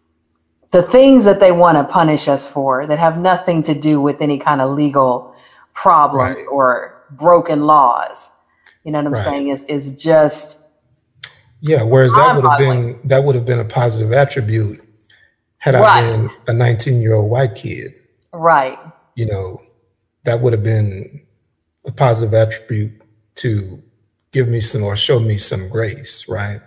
the 0.72 0.82
things 0.82 1.24
that 1.24 1.40
they 1.40 1.52
want 1.52 1.78
to 1.78 1.84
punish 1.84 2.28
us 2.28 2.50
for 2.50 2.86
that 2.86 2.98
have 2.98 3.18
nothing 3.18 3.62
to 3.64 3.74
do 3.74 4.00
with 4.00 4.20
any 4.20 4.38
kind 4.38 4.60
of 4.60 4.74
legal 4.74 5.34
problems 5.74 6.36
right. 6.36 6.46
or 6.50 7.02
broken 7.12 7.66
laws 7.66 8.36
you 8.84 8.92
know 8.92 8.98
what 8.98 9.06
i'm 9.06 9.12
right. 9.12 9.24
saying 9.24 9.48
is 9.48 9.64
is 9.64 10.02
just 10.02 10.62
yeah, 11.64 11.82
whereas 11.82 12.12
that 12.14 12.34
would 12.34 12.44
have 12.44 12.58
been 12.58 12.98
that 13.04 13.22
would 13.22 13.36
have 13.36 13.46
been 13.46 13.60
a 13.60 13.64
positive 13.64 14.12
attribute 14.12 14.80
had 15.58 15.74
right. 15.74 16.04
I 16.04 16.16
been 16.16 16.30
a 16.48 16.52
19 16.52 17.00
year 17.00 17.14
old 17.14 17.30
white 17.30 17.54
kid. 17.54 17.94
Right. 18.32 18.78
You 19.14 19.26
know, 19.26 19.62
that 20.24 20.40
would 20.40 20.52
have 20.54 20.64
been 20.64 21.22
a 21.86 21.92
positive 21.92 22.34
attribute 22.34 23.00
to 23.36 23.80
give 24.32 24.48
me 24.48 24.60
some 24.60 24.82
or 24.82 24.96
show 24.96 25.20
me 25.20 25.38
some 25.38 25.68
grace, 25.68 26.28
right? 26.28 26.60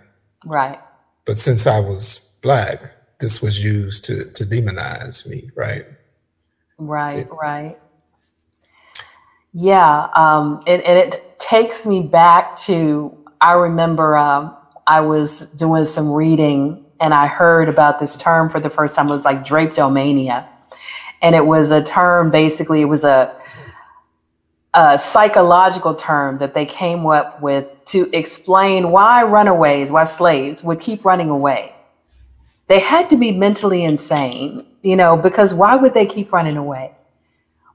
Right. 0.46 0.80
But 1.26 1.36
since 1.36 1.66
I 1.66 1.78
was 1.78 2.34
black, 2.40 2.80
this 3.20 3.42
was 3.42 3.62
used 3.62 4.04
to 4.04 4.30
to 4.30 4.44
demonize 4.44 5.28
me, 5.28 5.50
right? 5.54 5.84
Right, 6.78 7.18
it, 7.18 7.28
right. 7.30 7.78
Yeah, 9.58 10.08
um, 10.14 10.60
and, 10.66 10.82
and 10.82 10.98
it 10.98 11.38
takes 11.38 11.86
me 11.86 12.02
back 12.02 12.56
to 12.66 13.16
I 13.40 13.54
remember 13.54 14.14
um, 14.14 14.54
I 14.86 15.00
was 15.00 15.50
doing 15.54 15.86
some 15.86 16.12
reading 16.12 16.84
and 17.00 17.14
I 17.14 17.26
heard 17.26 17.70
about 17.70 17.98
this 17.98 18.18
term 18.18 18.50
for 18.50 18.60
the 18.60 18.68
first 18.68 18.94
time. 18.94 19.08
It 19.08 19.12
was 19.12 19.24
like 19.24 19.46
drapetomania. 19.46 20.46
And 21.22 21.34
it 21.34 21.46
was 21.46 21.70
a 21.70 21.82
term, 21.82 22.30
basically, 22.30 22.82
it 22.82 22.84
was 22.84 23.02
a, 23.02 23.34
a 24.74 24.98
psychological 24.98 25.94
term 25.94 26.36
that 26.36 26.52
they 26.52 26.66
came 26.66 27.06
up 27.06 27.40
with 27.40 27.66
to 27.86 28.10
explain 28.12 28.90
why 28.90 29.22
runaways, 29.22 29.90
why 29.90 30.04
slaves 30.04 30.62
would 30.64 30.80
keep 30.80 31.02
running 31.02 31.30
away. 31.30 31.74
They 32.66 32.80
had 32.80 33.08
to 33.08 33.16
be 33.16 33.32
mentally 33.32 33.84
insane, 33.84 34.66
you 34.82 34.96
know, 34.96 35.16
because 35.16 35.54
why 35.54 35.76
would 35.76 35.94
they 35.94 36.04
keep 36.04 36.30
running 36.30 36.58
away? 36.58 36.95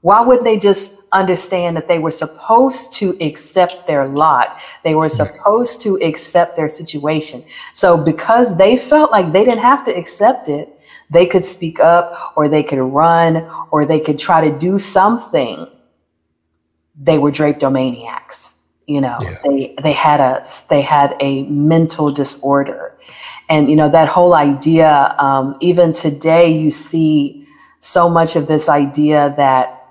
Why 0.02 0.20
wouldn't 0.20 0.44
they 0.44 0.58
just 0.58 1.06
understand 1.12 1.76
that 1.76 1.86
they 1.86 2.00
were 2.00 2.10
supposed 2.10 2.92
to 2.94 3.16
accept 3.20 3.86
their 3.86 4.08
lot? 4.08 4.60
They 4.82 4.96
were 4.96 5.08
supposed 5.08 5.80
to 5.82 5.96
accept 6.02 6.56
their 6.56 6.68
situation. 6.68 7.44
So 7.72 7.96
because 7.96 8.58
they 8.58 8.76
felt 8.76 9.12
like 9.12 9.32
they 9.32 9.44
didn't 9.44 9.62
have 9.62 9.84
to 9.84 9.96
accept 9.96 10.48
it, 10.48 10.68
they 11.08 11.24
could 11.24 11.44
speak 11.44 11.78
up 11.78 12.32
or 12.36 12.48
they 12.48 12.64
could 12.64 12.80
run 12.80 13.48
or 13.70 13.84
they 13.86 14.00
could 14.00 14.18
try 14.18 14.48
to 14.48 14.58
do 14.58 14.78
something. 14.78 15.68
They 17.00 17.18
were 17.18 17.30
drapetomaniacs. 17.30 18.58
You 18.88 19.00
know, 19.00 19.18
yeah. 19.20 19.38
they 19.44 19.74
they 19.80 19.92
had 19.92 20.18
a 20.18 20.44
they 20.68 20.82
had 20.82 21.14
a 21.20 21.44
mental 21.44 22.10
disorder, 22.10 22.98
and 23.48 23.70
you 23.70 23.76
know 23.76 23.88
that 23.88 24.08
whole 24.08 24.34
idea. 24.34 25.14
Um, 25.20 25.56
even 25.60 25.92
today, 25.92 26.48
you 26.58 26.72
see 26.72 27.46
so 27.78 28.10
much 28.10 28.34
of 28.34 28.48
this 28.48 28.68
idea 28.68 29.32
that 29.36 29.81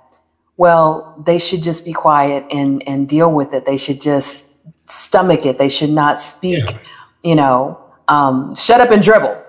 well, 0.57 1.21
they 1.25 1.39
should 1.39 1.63
just 1.63 1.85
be 1.85 1.93
quiet 1.93 2.45
and, 2.51 2.87
and 2.87 3.07
deal 3.07 3.33
with 3.33 3.53
it. 3.53 3.65
They 3.65 3.77
should 3.77 4.01
just 4.01 4.57
stomach 4.87 5.45
it. 5.45 5.57
They 5.57 5.69
should 5.69 5.89
not 5.89 6.19
speak, 6.19 6.71
yeah. 6.71 6.77
you 7.23 7.35
know, 7.35 7.79
um, 8.07 8.53
shut 8.55 8.81
up 8.81 8.91
and 8.91 9.01
dribble, 9.01 9.41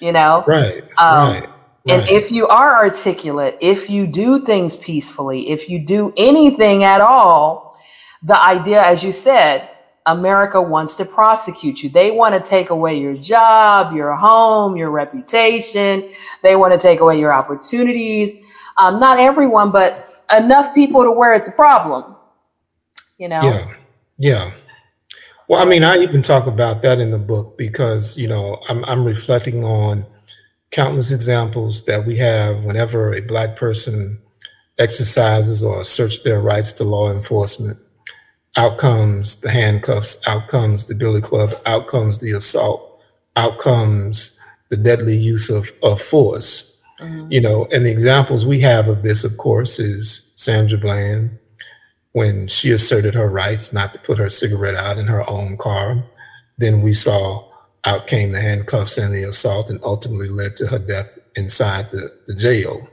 you 0.00 0.12
know? 0.12 0.44
Right. 0.46 0.82
Um, 0.96 1.32
right. 1.32 1.48
And 1.86 2.02
right. 2.02 2.10
if 2.10 2.32
you 2.32 2.46
are 2.46 2.76
articulate, 2.76 3.58
if 3.60 3.90
you 3.90 4.06
do 4.06 4.44
things 4.44 4.76
peacefully, 4.76 5.50
if 5.50 5.68
you 5.68 5.78
do 5.78 6.14
anything 6.16 6.82
at 6.82 7.02
all, 7.02 7.76
the 8.22 8.40
idea, 8.40 8.82
as 8.82 9.04
you 9.04 9.12
said, 9.12 9.68
America 10.06 10.60
wants 10.60 10.96
to 10.96 11.04
prosecute 11.04 11.82
you. 11.82 11.88
They 11.88 12.10
want 12.10 12.34
to 12.34 12.50
take 12.50 12.70
away 12.70 12.98
your 12.98 13.14
job, 13.14 13.94
your 13.94 14.14
home, 14.14 14.76
your 14.76 14.90
reputation. 14.90 16.10
They 16.42 16.56
want 16.56 16.72
to 16.72 16.78
take 16.78 17.00
away 17.00 17.18
your 17.18 17.32
opportunities. 17.32 18.42
Um, 18.76 18.98
not 18.98 19.18
everyone, 19.18 19.70
but 19.70 20.06
enough 20.36 20.74
people 20.74 21.02
to 21.02 21.12
where 21.12 21.34
it's 21.34 21.48
a 21.48 21.52
problem. 21.52 22.16
You 23.18 23.28
know? 23.28 23.42
Yeah. 23.42 23.74
Yeah. 24.16 24.52
Well, 25.48 25.60
I 25.60 25.66
mean, 25.66 25.84
I 25.84 25.98
even 25.98 26.22
talk 26.22 26.46
about 26.46 26.82
that 26.82 27.00
in 27.00 27.10
the 27.10 27.18
book 27.18 27.58
because, 27.58 28.16
you 28.16 28.28
know, 28.28 28.58
I'm, 28.68 28.84
I'm 28.86 29.04
reflecting 29.04 29.64
on 29.64 30.06
countless 30.70 31.10
examples 31.10 31.84
that 31.84 32.06
we 32.06 32.16
have 32.16 32.64
whenever 32.64 33.12
a 33.12 33.20
Black 33.20 33.56
person 33.56 34.20
exercises 34.78 35.62
or 35.62 35.80
asserts 35.82 36.22
their 36.22 36.40
rights 36.40 36.72
to 36.72 36.84
law 36.84 37.12
enforcement. 37.12 37.78
Out 38.56 38.78
comes 38.78 39.40
the 39.40 39.50
handcuffs, 39.50 40.26
out 40.26 40.48
comes 40.48 40.86
the 40.86 40.94
billy 40.94 41.20
club, 41.20 41.54
out 41.66 41.88
comes 41.88 42.18
the 42.18 42.32
assault, 42.32 43.02
out 43.36 43.58
comes 43.58 44.38
the 44.70 44.76
deadly 44.76 45.16
use 45.16 45.50
of, 45.50 45.70
of 45.82 46.00
force. 46.00 46.73
Mm-hmm. 47.04 47.32
You 47.32 47.40
know, 47.40 47.66
and 47.72 47.84
the 47.84 47.90
examples 47.90 48.46
we 48.46 48.60
have 48.60 48.88
of 48.88 49.02
this, 49.02 49.24
of 49.24 49.36
course, 49.36 49.78
is 49.78 50.32
Sandra 50.36 50.78
Bland 50.78 51.38
when 52.12 52.46
she 52.46 52.70
asserted 52.70 53.14
her 53.14 53.28
rights 53.28 53.72
not 53.72 53.92
to 53.92 54.00
put 54.00 54.18
her 54.18 54.28
cigarette 54.28 54.76
out 54.76 54.98
in 54.98 55.06
her 55.06 55.28
own 55.28 55.56
car. 55.56 56.04
Then 56.58 56.80
we 56.80 56.94
saw 56.94 57.48
out 57.84 58.06
came 58.06 58.32
the 58.32 58.40
handcuffs 58.40 58.96
and 58.96 59.12
the 59.12 59.24
assault 59.24 59.68
and 59.68 59.80
ultimately 59.82 60.28
led 60.28 60.56
to 60.56 60.66
her 60.66 60.78
death 60.78 61.18
inside 61.36 61.90
the, 61.90 62.12
the 62.26 62.34
jail. 62.34 62.88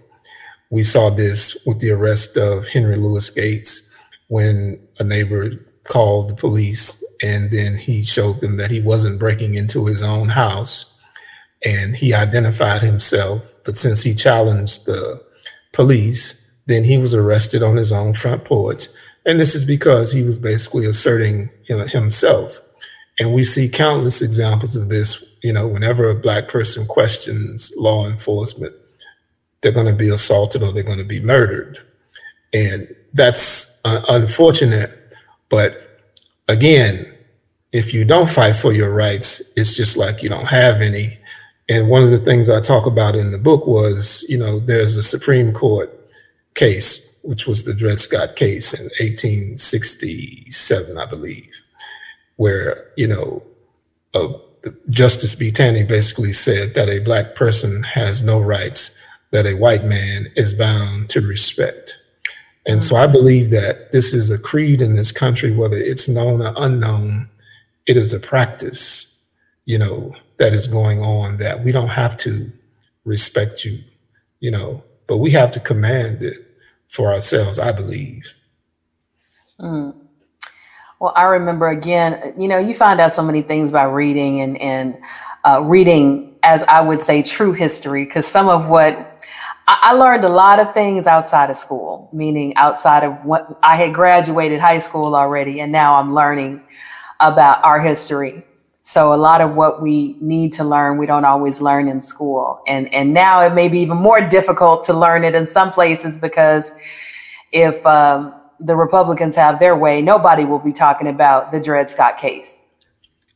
We 0.70 0.84
saw 0.84 1.10
this 1.10 1.58
with 1.66 1.80
the 1.80 1.92
arrest 1.92 2.38
of 2.38 2.68
Henry 2.68 2.98
Louis 2.98 3.30
Gates 3.30 3.94
when 4.28 4.80
a 5.00 5.04
neighbor 5.04 5.52
called 5.84 6.30
the 6.30 6.36
police 6.36 7.04
and 7.24 7.52
then 7.52 7.78
he 7.78 8.04
showed 8.04 8.42
them 8.42 8.58
that 8.58 8.72
he 8.72 8.82
wasn't 8.82 9.20
breaking 9.20 9.56
into 9.56 9.86
his 9.86 10.02
own 10.02 10.30
house 10.30 10.91
and 11.64 11.96
he 11.96 12.14
identified 12.14 12.82
himself. 12.82 13.56
But 13.64 13.78
since 13.78 14.02
he 14.02 14.16
challenged 14.16 14.86
the 14.86 15.22
police, 15.74 16.50
then 16.66 16.84
he 16.84 16.98
was 16.98 17.14
arrested 17.14 17.64
on 17.64 17.78
his 17.78 17.92
own 17.92 18.14
front 18.14 18.46
porch. 18.46 18.88
And 19.26 19.40
this 19.40 19.54
is 19.54 19.66
because 19.66 20.12
he 20.12 20.24
was 20.24 20.40
basically 20.40 20.86
asserting 20.86 21.50
himself. 21.68 22.60
And 23.20 23.34
we 23.34 23.44
see 23.44 23.70
countless 23.70 24.22
examples 24.22 24.76
of 24.76 24.90
this. 24.90 25.38
You 25.44 25.54
know, 25.54 25.68
whenever 25.68 26.10
a 26.10 26.16
black 26.16 26.48
person 26.48 26.86
questions 26.88 27.72
law 27.78 28.08
enforcement, 28.08 28.74
they're 29.62 29.72
going 29.72 29.88
to 29.88 29.94
be 29.94 30.10
assaulted 30.10 30.64
or 30.64 30.72
they're 30.72 30.84
going 30.84 30.98
to 30.98 31.04
be 31.04 31.20
murdered. 31.20 31.80
And 32.54 32.94
that's 33.14 33.80
uh, 33.86 34.02
unfortunate. 34.10 34.92
But 35.50 36.00
again, 36.48 37.14
if 37.72 37.94
you 37.94 38.06
don't 38.06 38.30
fight 38.30 38.56
for 38.56 38.74
your 38.74 38.92
rights, 38.92 39.54
it's 39.56 39.76
just 39.76 39.98
like 39.98 40.24
you 40.24 40.30
don't 40.30 40.48
have 40.48 40.82
any. 40.82 41.18
And 41.72 41.88
one 41.88 42.04
of 42.04 42.12
the 42.12 42.18
things 42.18 42.50
I 42.50 42.60
talk 42.60 42.86
about 42.86 43.16
in 43.16 43.32
the 43.32 43.38
book 43.38 43.66
was, 43.66 44.26
you 44.28 44.38
know, 44.38 44.60
there's 44.60 44.98
a 44.98 45.04
Supreme 45.04 45.54
Court 45.54 45.90
case, 46.54 47.18
which 47.24 47.48
was 47.48 47.64
the 47.64 47.74
Dred 47.74 48.02
Scott 48.02 48.36
case 48.36 48.74
in 48.74 48.84
1867, 49.00 50.98
I 50.98 51.06
believe, 51.06 51.50
where, 52.36 52.92
you 52.98 53.08
know, 53.08 53.42
Justice 54.90 55.34
B. 55.34 55.50
Taney 55.50 55.84
basically 55.84 56.34
said 56.34 56.74
that 56.74 56.90
a 56.90 57.00
black 57.00 57.36
person 57.36 57.84
has 57.84 58.22
no 58.22 58.42
rights 58.42 59.00
that 59.30 59.46
a 59.46 59.54
white 59.54 59.86
man 59.86 60.30
is 60.36 60.54
bound 60.54 61.08
to 61.12 61.22
respect. 61.22 61.96
And 62.66 62.84
so 62.84 62.98
I 62.98 63.08
believe 63.08 63.50
that 63.52 63.94
this 63.94 64.14
is 64.14 64.30
a 64.30 64.38
creed 64.38 64.82
in 64.82 64.96
this 64.96 65.14
country, 65.14 65.56
whether 65.56 65.78
it's 65.78 66.10
known 66.10 66.42
or 66.42 66.54
unknown, 66.58 67.30
it 67.86 67.96
is 67.96 68.12
a 68.12 68.20
practice, 68.20 69.18
you 69.64 69.80
know, 69.80 70.14
that 70.42 70.54
is 70.54 70.66
going 70.68 71.02
on 71.02 71.38
that 71.38 71.64
we 71.64 71.72
don't 71.72 71.90
have 71.90 72.18
to 72.18 72.52
respect 73.06 73.64
you, 73.64 73.80
you 74.40 74.50
know, 74.50 74.84
but 75.08 75.18
we 75.18 75.30
have 75.30 75.52
to 75.52 75.60
command 75.60 76.24
it 76.24 76.38
for 76.90 77.14
ourselves, 77.14 77.60
I 77.60 77.72
believe. 77.72 78.36
Mm. 79.60 79.96
Well, 81.00 81.14
I 81.16 81.24
remember 81.24 81.68
again, 81.68 82.34
you 82.40 82.48
know, 82.48 82.58
you 82.58 82.74
find 82.74 83.00
out 83.00 83.12
so 83.12 83.24
many 83.24 83.44
things 83.44 83.72
by 83.72 83.84
reading 83.84 84.42
and, 84.42 84.60
and 84.60 84.98
uh, 85.46 85.62
reading 85.64 86.32
as 86.44 86.64
I 86.64 86.82
would 86.82 87.00
say, 87.00 87.22
true 87.22 87.52
history, 87.52 88.06
because 88.06 88.26
some 88.26 88.50
of 88.50 88.68
what 88.68 89.24
I 89.68 89.94
learned 89.94 90.24
a 90.24 90.30
lot 90.30 90.60
of 90.60 90.74
things 90.74 91.06
outside 91.06 91.50
of 91.50 91.56
school, 91.56 92.10
meaning 92.12 92.56
outside 92.56 93.04
of 93.04 93.24
what 93.24 93.60
I 93.62 93.76
had 93.76 93.94
graduated 93.94 94.60
high 94.60 94.80
school 94.80 95.16
already, 95.16 95.62
and 95.62 95.72
now 95.72 95.96
I'm 95.96 96.14
learning 96.14 96.64
about 97.20 97.64
our 97.64 97.80
history. 97.80 98.44
So 98.84 99.14
a 99.14 99.16
lot 99.16 99.42
of 99.42 99.56
what 99.56 99.82
we 99.82 100.16
need 100.22 100.54
to 100.54 100.64
learn, 100.64 100.98
we 100.98 101.06
don't 101.06 101.26
always 101.26 101.62
learn 101.62 101.88
in 101.88 102.02
school. 102.02 102.62
And, 102.68 102.92
and 102.94 103.14
now 103.14 103.42
it 103.46 103.54
may 103.54 103.70
be 103.70 103.80
even 103.80 103.98
more 103.98 104.22
difficult 104.22 104.84
to 104.86 104.94
learn 104.94 105.24
it 105.24 105.36
in 105.36 105.46
some 105.46 105.72
places 105.72 106.18
because 106.18 106.76
if 107.52 107.86
um, 107.86 108.34
the 108.60 108.76
Republicans 108.76 109.36
have 109.36 109.60
their 109.60 109.76
way, 109.76 110.02
nobody 110.02 110.46
will 110.46 110.60
be 110.60 110.74
talking 110.74 111.08
about 111.08 111.52
the 111.52 111.60
Dred 111.60 111.90
Scott 111.90 112.18
case. 112.18 112.64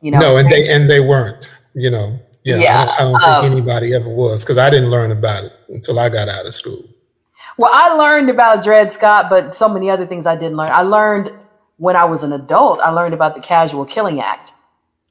You 0.02 0.12
know, 0.12 0.20
no, 0.20 0.38
and 0.38 0.50
they 0.50 0.68
and 0.68 0.90
they 0.90 1.00
weren't. 1.00 1.50
You 1.74 1.90
know, 1.90 2.20
yeah, 2.44 2.58
yeah. 2.58 2.82
I 2.82 3.00
don't, 3.00 3.16
I 3.16 3.20
don't 3.20 3.42
think 3.42 3.52
um, 3.54 3.58
anybody 3.58 3.94
ever 3.94 4.10
was 4.10 4.44
because 4.44 4.58
I 4.58 4.70
didn't 4.70 4.90
learn 4.90 5.12
about 5.12 5.46
it 5.46 5.54
until 5.70 6.00
I 6.00 6.10
got 6.10 6.30
out 6.30 6.46
of 6.46 6.54
school. 6.54 6.84
Well, 7.58 7.72
I 7.74 7.94
learned 7.96 8.30
about 8.30 8.64
Dred 8.64 8.94
Scott, 8.94 9.30
but 9.30 9.56
so 9.56 9.68
many 9.68 9.90
other 9.90 10.06
things 10.06 10.28
I 10.28 10.36
didn't 10.36 10.58
learn. 10.58 10.72
I 10.72 10.82
learned 10.82 11.32
when 11.78 11.96
I 11.96 12.06
was 12.06 12.22
an 12.22 12.34
adult. 12.34 12.82
I 12.82 12.90
learned 12.90 13.14
about 13.14 13.36
the 13.36 13.42
Casual 13.42 13.86
Killing 13.86 14.20
Act. 14.20 14.52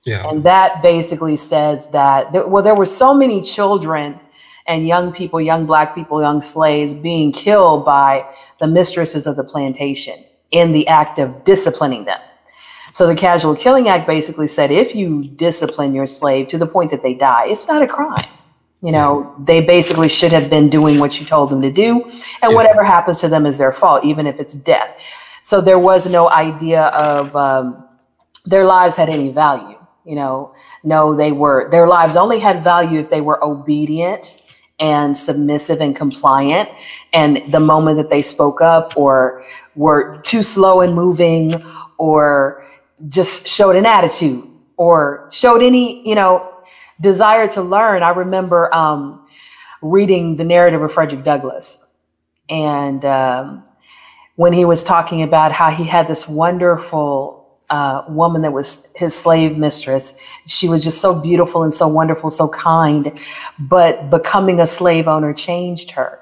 Yeah. 0.04 0.28
And 0.28 0.44
that 0.44 0.82
basically 0.82 1.36
says 1.36 1.90
that, 1.90 2.32
there, 2.32 2.46
well, 2.46 2.62
there 2.62 2.74
were 2.74 2.86
so 2.86 3.14
many 3.14 3.40
children 3.40 4.20
and 4.66 4.86
young 4.86 5.12
people, 5.12 5.40
young 5.40 5.66
black 5.66 5.94
people, 5.94 6.20
young 6.20 6.40
slaves 6.40 6.92
being 6.92 7.32
killed 7.32 7.84
by 7.84 8.26
the 8.60 8.66
mistresses 8.66 9.26
of 9.26 9.36
the 9.36 9.44
plantation 9.44 10.14
in 10.50 10.72
the 10.72 10.86
act 10.88 11.18
of 11.18 11.44
disciplining 11.44 12.04
them. 12.04 12.20
So 12.92 13.06
the 13.06 13.14
Casual 13.16 13.56
Killing 13.56 13.88
Act 13.88 14.06
basically 14.06 14.46
said 14.46 14.70
if 14.70 14.94
you 14.94 15.24
discipline 15.24 15.94
your 15.94 16.06
slave 16.06 16.48
to 16.48 16.58
the 16.58 16.66
point 16.66 16.90
that 16.92 17.02
they 17.02 17.14
die, 17.14 17.46
it's 17.48 17.66
not 17.66 17.82
a 17.82 17.86
crime. 17.86 18.24
You 18.82 18.92
know, 18.92 19.34
they 19.38 19.64
basically 19.64 20.08
should 20.08 20.30
have 20.32 20.50
been 20.50 20.68
doing 20.68 20.98
what 20.98 21.18
you 21.18 21.24
told 21.24 21.48
them 21.48 21.62
to 21.62 21.72
do, 21.72 22.02
and 22.04 22.14
yeah. 22.42 22.48
whatever 22.48 22.84
happens 22.84 23.18
to 23.20 23.28
them 23.28 23.46
is 23.46 23.56
their 23.56 23.72
fault, 23.72 24.04
even 24.04 24.26
if 24.26 24.38
it's 24.38 24.54
death. 24.54 25.00
So 25.42 25.62
there 25.62 25.78
was 25.78 26.10
no 26.12 26.30
idea 26.30 26.84
of 26.88 27.34
um, 27.34 27.88
their 28.44 28.64
lives 28.64 28.96
had 28.96 29.08
any 29.08 29.30
value. 29.30 29.73
You 30.04 30.16
know, 30.16 30.54
no, 30.82 31.16
they 31.16 31.32
were, 31.32 31.70
their 31.70 31.86
lives 31.86 32.16
only 32.16 32.38
had 32.38 32.62
value 32.62 33.00
if 33.00 33.08
they 33.08 33.20
were 33.20 33.42
obedient 33.42 34.42
and 34.78 35.16
submissive 35.16 35.80
and 35.80 35.96
compliant. 35.96 36.68
And 37.12 37.44
the 37.46 37.60
moment 37.60 37.96
that 37.96 38.10
they 38.10 38.22
spoke 38.22 38.60
up 38.60 38.96
or 38.96 39.44
were 39.76 40.20
too 40.22 40.42
slow 40.42 40.80
in 40.80 40.92
moving 40.92 41.54
or 41.98 42.66
just 43.08 43.48
showed 43.48 43.76
an 43.76 43.86
attitude 43.86 44.44
or 44.76 45.28
showed 45.32 45.62
any, 45.62 46.06
you 46.06 46.14
know, 46.14 46.50
desire 47.00 47.46
to 47.48 47.62
learn. 47.62 48.02
I 48.02 48.10
remember 48.10 48.74
um, 48.74 49.24
reading 49.80 50.36
the 50.36 50.44
narrative 50.44 50.82
of 50.82 50.92
Frederick 50.92 51.24
Douglass 51.24 51.92
and 52.48 53.04
um, 53.04 53.62
when 54.36 54.52
he 54.52 54.64
was 54.64 54.82
talking 54.82 55.22
about 55.22 55.52
how 55.52 55.70
he 55.70 55.84
had 55.84 56.08
this 56.08 56.28
wonderful 56.28 57.33
uh, 57.70 58.04
woman 58.08 58.42
that 58.42 58.52
was 58.52 58.90
his 58.94 59.14
slave 59.14 59.56
mistress. 59.58 60.18
She 60.46 60.68
was 60.68 60.84
just 60.84 61.00
so 61.00 61.20
beautiful 61.20 61.62
and 61.62 61.72
so 61.72 61.88
wonderful, 61.88 62.30
so 62.30 62.48
kind. 62.48 63.18
But 63.58 64.10
becoming 64.10 64.60
a 64.60 64.66
slave 64.66 65.08
owner 65.08 65.32
changed 65.32 65.90
her 65.92 66.20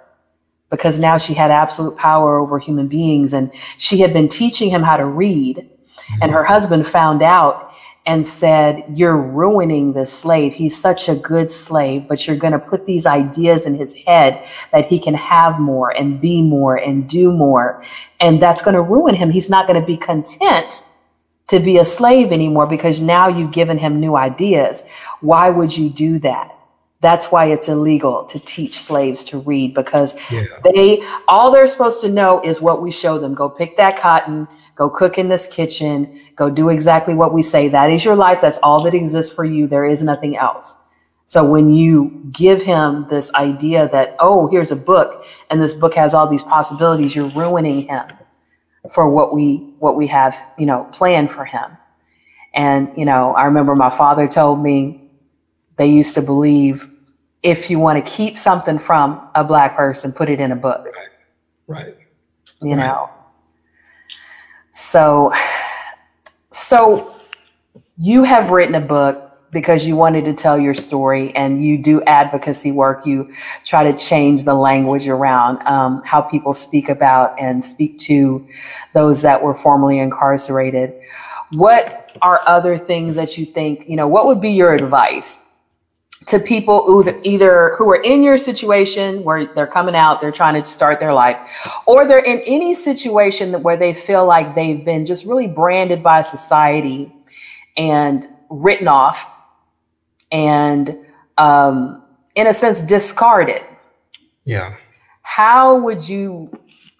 because 0.70 0.98
now 0.98 1.18
she 1.18 1.34
had 1.34 1.50
absolute 1.50 1.96
power 1.96 2.38
over 2.38 2.58
human 2.58 2.88
beings. 2.88 3.32
And 3.34 3.52
she 3.76 4.00
had 4.00 4.12
been 4.12 4.28
teaching 4.28 4.70
him 4.70 4.82
how 4.82 4.96
to 4.96 5.04
read. 5.04 5.56
Mm-hmm. 5.56 6.22
And 6.22 6.32
her 6.32 6.44
husband 6.44 6.86
found 6.86 7.22
out 7.22 7.72
and 8.06 8.26
said, 8.26 8.84
You're 8.88 9.16
ruining 9.16 9.92
this 9.92 10.12
slave. 10.12 10.54
He's 10.54 10.80
such 10.80 11.08
a 11.08 11.14
good 11.14 11.50
slave, 11.50 12.08
but 12.08 12.26
you're 12.26 12.36
going 12.36 12.52
to 12.52 12.58
put 12.58 12.86
these 12.86 13.04
ideas 13.04 13.66
in 13.66 13.74
his 13.74 13.94
head 13.94 14.44
that 14.72 14.86
he 14.86 14.98
can 14.98 15.14
have 15.14 15.60
more 15.60 15.90
and 15.90 16.20
be 16.20 16.42
more 16.42 16.76
and 16.76 17.08
do 17.08 17.32
more. 17.32 17.84
And 18.20 18.40
that's 18.40 18.62
going 18.62 18.74
to 18.74 18.82
ruin 18.82 19.14
him. 19.14 19.30
He's 19.30 19.50
not 19.50 19.66
going 19.66 19.80
to 19.80 19.86
be 19.86 19.96
content 19.96 20.88
to 21.52 21.60
be 21.60 21.76
a 21.76 21.84
slave 21.84 22.32
anymore 22.32 22.66
because 22.66 23.00
now 23.00 23.28
you've 23.28 23.52
given 23.52 23.76
him 23.76 24.00
new 24.00 24.16
ideas. 24.16 24.88
Why 25.20 25.50
would 25.50 25.76
you 25.76 25.90
do 25.90 26.18
that? 26.20 26.56
That's 27.02 27.30
why 27.30 27.46
it's 27.46 27.68
illegal 27.68 28.24
to 28.26 28.38
teach 28.40 28.78
slaves 28.78 29.22
to 29.24 29.38
read 29.38 29.74
because 29.74 30.14
yeah. 30.30 30.44
they 30.64 31.06
all 31.28 31.52
they're 31.52 31.66
supposed 31.66 32.00
to 32.02 32.08
know 32.08 32.40
is 32.42 32.62
what 32.62 32.80
we 32.80 32.90
show 32.90 33.18
them. 33.18 33.34
Go 33.34 33.50
pick 33.50 33.76
that 33.76 33.98
cotton, 33.98 34.48
go 34.76 34.88
cook 34.88 35.18
in 35.18 35.28
this 35.28 35.46
kitchen, 35.46 36.20
go 36.36 36.48
do 36.48 36.70
exactly 36.70 37.14
what 37.14 37.34
we 37.34 37.42
say. 37.42 37.68
That 37.68 37.90
is 37.90 38.02
your 38.02 38.16
life. 38.16 38.40
That's 38.40 38.58
all 38.62 38.82
that 38.84 38.94
exists 38.94 39.34
for 39.34 39.44
you. 39.44 39.66
There 39.66 39.84
is 39.84 40.02
nothing 40.02 40.36
else. 40.36 40.88
So 41.26 41.50
when 41.50 41.70
you 41.70 42.22
give 42.30 42.62
him 42.62 43.06
this 43.10 43.32
idea 43.34 43.88
that, 43.88 44.16
oh, 44.18 44.48
here's 44.48 44.70
a 44.70 44.76
book 44.76 45.26
and 45.50 45.62
this 45.62 45.74
book 45.74 45.94
has 45.94 46.14
all 46.14 46.28
these 46.28 46.42
possibilities, 46.42 47.14
you're 47.14 47.28
ruining 47.30 47.88
him 47.88 48.06
for 48.90 49.08
what 49.08 49.34
we 49.34 49.56
what 49.78 49.96
we 49.96 50.06
have 50.08 50.36
you 50.58 50.66
know 50.66 50.88
planned 50.92 51.30
for 51.30 51.44
him. 51.44 51.76
And 52.54 52.92
you 52.96 53.04
know 53.04 53.34
i 53.34 53.44
remember 53.44 53.74
my 53.74 53.90
father 53.90 54.28
told 54.28 54.62
me 54.62 55.10
they 55.76 55.86
used 55.86 56.14
to 56.14 56.22
believe 56.22 56.86
if 57.42 57.70
you 57.70 57.78
want 57.78 58.04
to 58.04 58.10
keep 58.10 58.36
something 58.36 58.78
from 58.78 59.28
a 59.34 59.42
black 59.42 59.76
person 59.76 60.12
put 60.12 60.28
it 60.28 60.40
in 60.40 60.52
a 60.52 60.56
book. 60.56 60.86
Right. 60.86 61.08
Right. 61.66 61.96
You 62.60 62.76
right. 62.76 62.86
know? 62.86 63.10
So 64.72 65.32
so 66.50 67.14
you 67.98 68.24
have 68.24 68.50
written 68.50 68.74
a 68.74 68.80
book 68.80 69.31
because 69.52 69.86
you 69.86 69.96
wanted 69.96 70.24
to 70.24 70.32
tell 70.32 70.58
your 70.58 70.74
story 70.74 71.34
and 71.36 71.62
you 71.62 71.80
do 71.80 72.02
advocacy 72.04 72.72
work. 72.72 73.04
You 73.06 73.32
try 73.64 73.84
to 73.84 73.96
change 73.96 74.44
the 74.44 74.54
language 74.54 75.06
around 75.06 75.64
um, 75.68 76.02
how 76.04 76.22
people 76.22 76.54
speak 76.54 76.88
about 76.88 77.38
and 77.38 77.64
speak 77.64 77.98
to 77.98 78.46
those 78.94 79.22
that 79.22 79.42
were 79.42 79.54
formerly 79.54 79.98
incarcerated. 79.98 80.94
What 81.52 82.10
are 82.22 82.40
other 82.46 82.78
things 82.78 83.14
that 83.16 83.36
you 83.36 83.44
think, 83.44 83.88
you 83.88 83.96
know, 83.96 84.08
what 84.08 84.26
would 84.26 84.40
be 84.40 84.50
your 84.50 84.74
advice 84.74 85.50
to 86.26 86.38
people 86.38 86.84
who 86.86 87.20
either 87.24 87.74
who 87.76 87.90
are 87.90 88.00
in 88.02 88.22
your 88.22 88.38
situation 88.38 89.24
where 89.24 89.46
they're 89.54 89.66
coming 89.66 89.96
out, 89.96 90.20
they're 90.20 90.32
trying 90.32 90.54
to 90.54 90.64
start 90.64 91.00
their 91.00 91.12
life, 91.12 91.36
or 91.84 92.06
they're 92.06 92.24
in 92.24 92.40
any 92.46 92.72
situation 92.74 93.60
where 93.62 93.76
they 93.76 93.92
feel 93.92 94.24
like 94.24 94.54
they've 94.54 94.84
been 94.84 95.04
just 95.04 95.26
really 95.26 95.48
branded 95.48 96.02
by 96.02 96.22
society 96.22 97.12
and 97.76 98.26
written 98.48 98.86
off 98.86 99.31
and 100.32 100.98
um, 101.38 102.02
in 102.34 102.46
a 102.46 102.54
sense 102.54 102.82
discarded. 102.82 103.62
Yeah. 104.44 104.74
How 105.22 105.78
would 105.78 106.08
you 106.08 106.50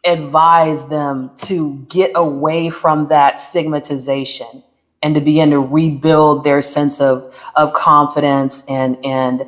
advise 0.04 0.88
them 0.88 1.30
to 1.36 1.78
get 1.88 2.12
away 2.14 2.70
from 2.70 3.08
that 3.08 3.38
stigmatization 3.38 4.62
and 5.02 5.14
to 5.14 5.20
begin 5.20 5.50
to 5.50 5.60
rebuild 5.60 6.44
their 6.44 6.62
sense 6.62 7.00
of 7.00 7.34
of 7.56 7.72
confidence 7.72 8.64
and 8.68 8.96
and 9.04 9.42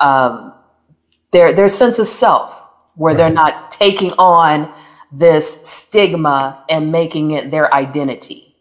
um, 0.00 0.52
their 1.30 1.52
their 1.52 1.68
sense 1.68 1.98
of 1.98 2.06
self, 2.06 2.62
where 2.94 3.14
right. 3.14 3.18
they're 3.18 3.30
not 3.30 3.70
taking 3.70 4.12
on 4.12 4.72
this 5.10 5.66
stigma 5.66 6.62
and 6.68 6.92
making 6.92 7.30
it 7.30 7.50
their 7.50 7.72
identity. 7.72 8.54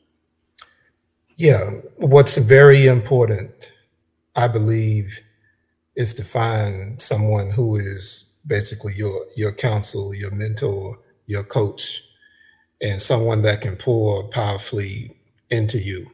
Yeah, 1.35 1.69
what's 1.97 2.37
very 2.37 2.87
important 2.87 3.71
I 4.37 4.47
believe 4.47 5.19
is 5.95 6.13
to 6.15 6.23
find 6.23 7.01
someone 7.01 7.49
who 7.49 7.75
is 7.75 8.35
basically 8.45 8.93
your 8.95 9.25
your 9.35 9.51
counsel, 9.51 10.13
your 10.13 10.31
mentor, 10.31 10.99
your 11.25 11.43
coach, 11.43 12.03
and 12.81 13.01
someone 13.01 13.41
that 13.41 13.61
can 13.61 13.75
pour 13.75 14.29
powerfully 14.29 15.17
into 15.49 15.79
you. 15.79 16.09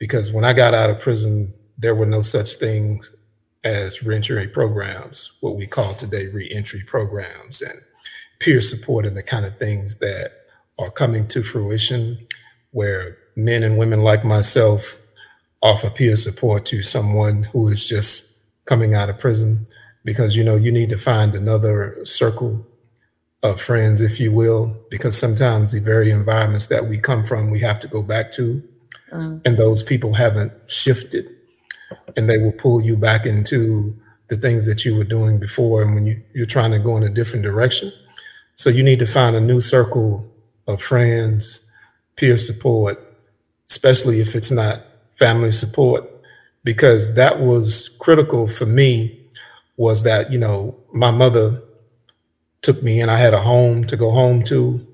Because 0.00 0.32
when 0.32 0.44
I 0.44 0.52
got 0.52 0.74
out 0.74 0.90
of 0.90 1.00
prison, 1.00 1.54
there 1.78 1.94
were 1.94 2.06
no 2.06 2.22
such 2.22 2.54
things 2.54 3.14
as 3.62 4.02
reentry 4.02 4.48
programs, 4.48 5.38
what 5.40 5.56
we 5.56 5.66
call 5.66 5.94
today 5.94 6.26
reentry 6.26 6.82
programs, 6.86 7.62
and 7.62 7.80
peer 8.40 8.60
support 8.60 9.06
and 9.06 9.16
the 9.16 9.22
kind 9.22 9.46
of 9.46 9.58
things 9.58 9.98
that 10.00 10.32
are 10.78 10.90
coming 10.90 11.28
to 11.28 11.42
fruition, 11.44 12.26
where 12.72 13.16
men 13.36 13.62
and 13.62 13.78
women 13.78 14.02
like 14.02 14.24
myself 14.24 14.97
offer 15.62 15.90
peer 15.90 16.16
support 16.16 16.64
to 16.66 16.82
someone 16.82 17.44
who 17.44 17.68
is 17.68 17.86
just 17.86 18.38
coming 18.64 18.94
out 18.94 19.08
of 19.08 19.18
prison 19.18 19.66
because 20.04 20.36
you 20.36 20.44
know 20.44 20.56
you 20.56 20.70
need 20.70 20.90
to 20.90 20.98
find 20.98 21.34
another 21.34 21.98
circle 22.04 22.66
of 23.42 23.60
friends 23.60 24.00
if 24.00 24.18
you 24.18 24.32
will 24.32 24.76
because 24.90 25.16
sometimes 25.16 25.72
the 25.72 25.80
very 25.80 26.10
environments 26.10 26.66
that 26.66 26.86
we 26.86 26.98
come 26.98 27.24
from 27.24 27.50
we 27.50 27.60
have 27.60 27.80
to 27.80 27.88
go 27.88 28.02
back 28.02 28.30
to. 28.32 28.62
Mm. 29.12 29.40
and 29.46 29.56
those 29.56 29.82
people 29.82 30.12
haven't 30.12 30.52
shifted. 30.66 31.26
And 32.16 32.28
they 32.28 32.36
will 32.36 32.52
pull 32.52 32.82
you 32.82 32.94
back 32.94 33.24
into 33.24 33.96
the 34.28 34.36
things 34.36 34.66
that 34.66 34.84
you 34.84 34.96
were 34.96 35.04
doing 35.04 35.38
before. 35.38 35.80
And 35.80 35.94
when 35.94 36.04
you, 36.04 36.22
you're 36.34 36.44
trying 36.44 36.72
to 36.72 36.78
go 36.78 36.94
in 36.98 37.02
a 37.02 37.08
different 37.08 37.42
direction. 37.42 37.90
So 38.56 38.68
you 38.68 38.82
need 38.82 38.98
to 38.98 39.06
find 39.06 39.34
a 39.34 39.40
new 39.40 39.60
circle 39.60 40.30
of 40.66 40.82
friends 40.82 41.70
peer 42.16 42.36
support 42.36 43.02
especially 43.70 44.20
if 44.20 44.34
it's 44.34 44.50
not 44.50 44.82
family 45.18 45.52
support 45.52 46.04
because 46.64 47.14
that 47.14 47.40
was 47.40 47.88
critical 48.00 48.46
for 48.46 48.66
me 48.66 49.18
was 49.76 50.02
that, 50.02 50.32
you 50.32 50.38
know, 50.38 50.76
my 50.92 51.10
mother 51.10 51.62
took 52.62 52.82
me 52.82 53.00
and 53.00 53.10
I 53.10 53.18
had 53.18 53.34
a 53.34 53.40
home 53.40 53.84
to 53.84 53.96
go 53.96 54.10
home 54.10 54.42
to. 54.44 54.84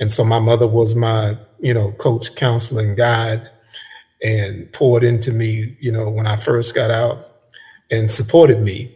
And 0.00 0.12
so 0.12 0.24
my 0.24 0.38
mother 0.38 0.66
was 0.66 0.94
my, 0.94 1.36
you 1.60 1.74
know, 1.74 1.92
coach, 1.92 2.34
counseling 2.36 2.94
guide 2.94 3.50
and 4.22 4.72
poured 4.72 5.04
into 5.04 5.32
me, 5.32 5.76
you 5.80 5.92
know, 5.92 6.08
when 6.08 6.26
I 6.26 6.36
first 6.36 6.74
got 6.74 6.90
out 6.90 7.28
and 7.90 8.10
supported 8.10 8.60
me. 8.60 8.94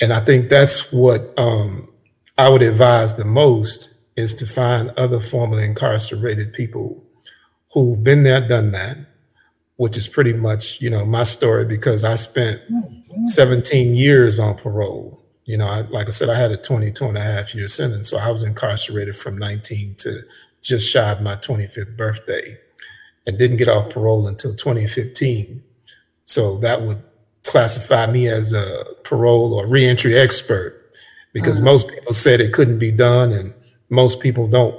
And 0.00 0.12
I 0.12 0.24
think 0.24 0.48
that's 0.48 0.92
what 0.92 1.32
um, 1.38 1.88
I 2.36 2.48
would 2.48 2.62
advise 2.62 3.16
the 3.16 3.24
most 3.24 3.94
is 4.16 4.34
to 4.34 4.46
find 4.46 4.90
other 4.90 5.20
formerly 5.20 5.64
incarcerated 5.64 6.52
people 6.52 7.02
who've 7.72 8.02
been 8.02 8.22
there, 8.22 8.46
done 8.46 8.72
that, 8.72 8.96
which 9.76 9.96
is 9.96 10.06
pretty 10.06 10.32
much, 10.32 10.80
you 10.80 10.90
know, 10.90 11.04
my 11.04 11.24
story 11.24 11.64
because 11.64 12.04
I 12.04 12.14
spent 12.14 12.60
17 13.26 13.94
years 13.94 14.38
on 14.38 14.56
parole. 14.56 15.20
You 15.44 15.58
know, 15.58 15.66
I, 15.66 15.82
like 15.82 16.06
I 16.06 16.10
said, 16.10 16.30
I 16.30 16.38
had 16.38 16.52
a 16.52 16.56
22 16.56 17.04
and 17.04 17.18
a 17.18 17.22
half 17.22 17.54
year 17.54 17.68
sentence. 17.68 18.08
So 18.08 18.18
I 18.18 18.30
was 18.30 18.42
incarcerated 18.42 19.16
from 19.16 19.36
19 19.36 19.96
to 19.96 20.20
just 20.62 20.88
shy 20.88 21.10
of 21.10 21.20
my 21.20 21.36
25th 21.36 21.96
birthday 21.96 22.56
and 23.26 23.38
didn't 23.38 23.58
get 23.58 23.68
off 23.68 23.90
parole 23.90 24.26
until 24.26 24.54
2015. 24.54 25.62
So 26.24 26.58
that 26.58 26.82
would 26.82 27.02
classify 27.42 28.10
me 28.10 28.28
as 28.28 28.52
a 28.52 28.84
parole 29.04 29.52
or 29.52 29.68
reentry 29.68 30.18
expert 30.18 30.80
because 31.32 31.56
mm-hmm. 31.56 31.66
most 31.66 31.88
people 31.88 32.14
said 32.14 32.40
it 32.40 32.52
couldn't 32.52 32.78
be 32.78 32.90
done 32.90 33.32
and 33.32 33.52
most 33.90 34.20
people 34.20 34.48
don't, 34.48 34.74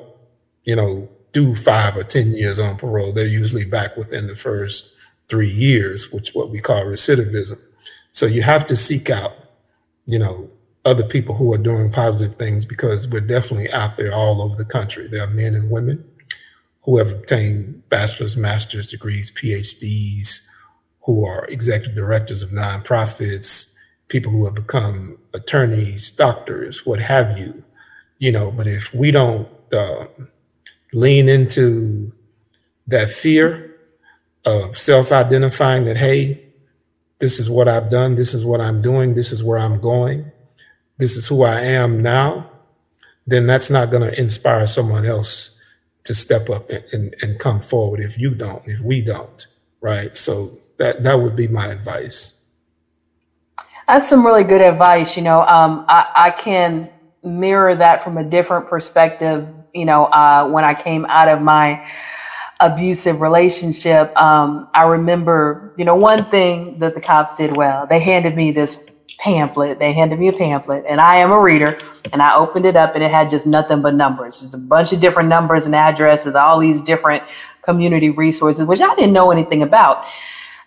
you 0.64 0.76
know, 0.76 1.08
do 1.36 1.54
five 1.54 1.98
or 1.98 2.04
10 2.04 2.32
years 2.32 2.60
on 2.60 2.78
parole. 2.78 3.12
They're 3.12 3.26
usually 3.26 3.66
back 3.66 3.98
within 3.98 4.28
the 4.28 4.38
first 4.38 4.96
three 5.28 5.52
years, 5.52 6.10
which 6.14 6.34
what 6.34 6.50
we 6.50 6.62
call 6.62 6.86
recidivism. 6.86 7.60
So 8.14 8.26
you 8.26 8.42
have 8.42 8.66
to 8.68 8.78
seek 8.78 9.10
out, 9.10 9.34
you 10.06 10.18
know, 10.18 10.50
other 10.86 11.04
people 11.04 11.36
who 11.36 11.54
are 11.54 11.58
doing 11.58 11.92
positive 11.92 12.36
things 12.38 12.66
because 12.66 13.06
we're 13.10 13.20
definitely 13.20 13.70
out 13.72 13.98
there 13.98 14.14
all 14.14 14.42
over 14.42 14.56
the 14.56 14.64
country. 14.64 15.10
There 15.10 15.24
are 15.24 15.28
men 15.28 15.56
and 15.56 15.70
women 15.70 16.10
who 16.84 17.00
have 17.00 17.12
obtained 17.12 17.84
bachelor's, 17.90 18.38
master's 18.38 18.88
degrees, 18.88 19.30
PhDs, 19.30 20.48
who 21.02 21.26
are 21.26 21.48
executive 21.48 21.96
directors 21.96 22.44
of 22.44 22.52
nonprofits, 22.52 23.76
people 24.08 24.32
who 24.32 24.46
have 24.46 24.56
become 24.56 25.18
attorneys, 25.34 26.12
doctors, 26.12 26.86
what 26.86 27.02
have 27.02 27.38
you, 27.38 27.62
you 28.20 28.32
know. 28.32 28.52
But 28.52 28.68
if 28.68 28.94
we 28.94 29.12
don't 29.12 29.50
uh, 29.74 30.06
lean 30.96 31.28
into 31.28 32.12
that 32.88 33.10
fear 33.10 33.76
of 34.46 34.78
self-identifying 34.78 35.84
that, 35.84 35.98
hey, 35.98 36.42
this 37.20 37.38
is 37.38 37.50
what 37.50 37.68
I've 37.68 37.90
done, 37.90 38.16
this 38.16 38.34
is 38.34 38.46
what 38.46 38.62
I'm 38.62 38.82
doing, 38.82 39.14
this 39.14 39.32
is 39.32 39.44
where 39.44 39.60
I'm 39.60 39.82
going, 39.82 40.32
this 40.98 41.18
is 41.18 41.28
who 41.28 41.44
I 41.44 41.60
am 41.60 42.02
now, 42.02 42.50
then 43.28 43.46
that's 43.46 43.70
not 43.70 43.92
going 43.92 44.10
to 44.10 44.20
inspire 44.20 44.68
someone 44.68 45.06
else 45.06 45.62
to 46.06 46.16
step 46.16 46.50
up 46.50 46.70
and, 46.70 46.84
and, 46.94 47.16
and 47.22 47.40
come 47.40 47.60
forward 47.60 48.00
if 48.00 48.18
you 48.18 48.34
don't, 48.34 48.66
if 48.66 48.80
we 48.80 49.02
don't, 49.02 49.48
right? 49.82 50.16
So 50.16 50.60
that 50.78 51.04
that 51.04 51.16
would 51.16 51.36
be 51.36 51.48
my 51.48 51.68
advice. 51.68 52.46
That's 53.88 54.08
some 54.10 54.26
really 54.26 54.44
good 54.44 54.62
advice. 54.62 55.18
You 55.18 55.24
know, 55.24 55.42
um, 55.42 55.86
I, 55.90 56.12
I 56.16 56.32
can 56.32 56.90
mirror 57.26 57.76
that 57.76 58.04
from 58.04 58.18
a 58.18 58.24
different 58.24 58.68
perspective. 58.70 59.48
You 59.74 59.86
know, 59.86 60.06
uh, 60.06 60.48
when 60.48 60.64
I 60.64 60.74
came 60.74 61.06
out 61.06 61.28
of 61.28 61.42
my 61.42 61.90
abusive 62.62 63.20
relationship, 63.20 64.16
um, 64.16 64.70
I 64.74 64.84
remember, 64.84 65.74
you 65.78 65.84
know, 65.84 65.96
one 65.96 66.24
thing 66.26 66.80
that 66.80 66.96
the 66.96 67.02
cops 67.02 67.38
did 67.38 67.58
well. 67.58 67.86
They 67.86 68.00
handed 68.00 68.36
me 68.36 68.52
this 68.52 68.90
pamphlet. 69.18 69.80
They 69.80 69.92
handed 69.94 70.20
me 70.20 70.28
a 70.28 70.34
pamphlet, 70.34 70.86
and 70.88 71.02
I 71.02 71.16
am 71.16 71.32
a 71.32 71.40
reader. 71.40 71.78
And 72.14 72.22
I 72.22 72.36
opened 72.36 72.66
it 72.66 72.76
up, 72.76 72.96
and 72.96 73.04
it 73.04 73.12
had 73.12 73.30
just 73.30 73.48
nothing 73.48 73.82
but 73.82 73.96
numbers. 73.96 74.40
Just 74.40 74.54
a 74.54 74.58
bunch 74.58 74.94
of 74.94 75.02
different 75.02 75.30
numbers 75.30 75.66
and 75.66 75.76
addresses, 75.76 76.36
all 76.36 76.60
these 76.60 76.82
different 76.82 77.24
community 77.62 78.12
resources, 78.12 78.68
which 78.68 78.82
I 78.82 78.94
didn't 78.96 79.14
know 79.14 79.32
anything 79.32 79.64
about. 79.64 80.06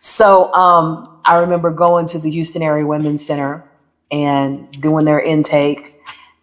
So 0.00 0.52
um, 0.52 1.20
I 1.24 1.38
remember 1.40 1.70
going 1.70 2.06
to 2.08 2.18
the 2.18 2.30
Houston 2.30 2.62
Area 2.62 2.86
Women's 2.86 3.24
Center 3.24 3.64
and 4.10 4.70
doing 4.80 5.04
their 5.04 5.20
intake. 5.20 5.94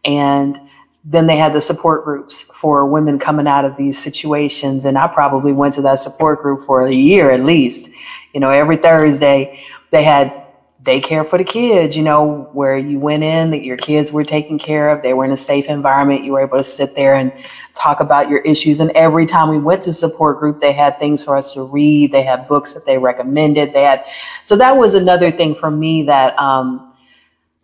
And 0.06 0.60
then 1.04 1.28
they 1.28 1.38
had 1.38 1.54
the 1.54 1.62
support 1.62 2.04
groups 2.04 2.52
for 2.56 2.86
women 2.86 3.20
coming 3.20 3.48
out 3.48 3.66
of 3.66 3.78
these 3.78 3.98
situations. 4.02 4.86
And 4.86 4.98
I 4.98 5.08
probably 5.08 5.54
went 5.54 5.74
to 5.76 5.82
that 5.84 6.00
support 6.00 6.42
group 6.42 6.62
for 6.62 6.86
a 6.86 6.92
year 6.92 7.32
at 7.32 7.44
least. 7.44 7.92
You 8.34 8.40
know, 8.40 8.50
every 8.50 8.78
Thursday 8.78 9.64
they 9.92 10.04
had 10.04 10.46
daycare 10.86 11.28
for 11.28 11.38
the 11.38 11.44
kids, 11.44 11.98
you 11.98 12.04
know, 12.04 12.48
where 12.54 12.78
you 12.78 13.00
went 13.00 13.24
in, 13.24 13.50
that 13.50 13.64
your 13.64 13.76
kids 13.76 14.12
were 14.12 14.24
taken 14.24 14.60
care 14.60 14.90
of, 14.90 15.02
they 15.02 15.14
were 15.14 15.26
in 15.26 15.32
a 15.32 15.38
safe 15.38 15.68
environment, 15.68 16.24
you 16.24 16.34
were 16.34 16.42
able 16.42 16.58
to 16.58 16.64
sit 16.64 16.96
there 16.96 17.16
and 17.16 17.34
talk 17.74 18.00
about 18.00 18.30
your 18.30 18.40
issues. 18.40 18.80
And 18.80 18.92
every 18.92 19.26
time 19.26 19.50
we 19.50 19.58
went 19.58 19.82
to 19.84 19.94
support 19.94 20.40
group, 20.40 20.60
they 20.60 20.74
had 20.74 21.00
things 21.00 21.24
for 21.24 21.36
us 21.36 21.54
to 21.54 21.64
read, 21.64 22.12
they 22.12 22.22
had 22.24 22.48
books 22.48 22.74
that 22.74 22.86
they 22.86 23.00
recommended. 23.00 23.74
They 23.74 23.82
had 23.82 24.06
so 24.44 24.56
that 24.58 24.78
was 24.78 24.94
another 24.94 25.32
thing 25.32 25.56
for 25.56 25.72
me 25.72 26.04
that 26.04 26.38
um, 26.40 26.94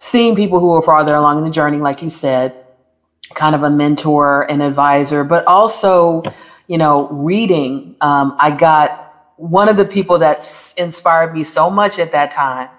seeing 0.02 0.36
people 0.36 0.60
who 0.60 0.72
were 0.72 0.82
farther 0.82 1.14
along 1.14 1.38
in 1.38 1.43
the 1.43 1.52
journey, 1.52 1.78
like 1.78 2.02
you 2.02 2.10
said, 2.10 2.56
kind 3.36 3.54
of 3.54 3.62
a 3.62 3.70
mentor 3.70 4.49
and 4.49 4.64
advisor, 4.64 5.24
but 5.24 5.45
also, 5.45 6.24
you 6.68 6.80
know, 6.80 7.08
reading. 7.10 7.95
Um, 8.02 8.36
I 8.39 8.49
got 8.49 9.32
one 9.38 9.70
of 9.70 9.78
the 9.78 9.86
people 9.86 10.18
that 10.18 10.39
inspired 10.76 11.36
me 11.36 11.43
so 11.43 11.70
much 11.70 11.99
at 11.99 12.12
that 12.14 12.32
time 12.32 12.70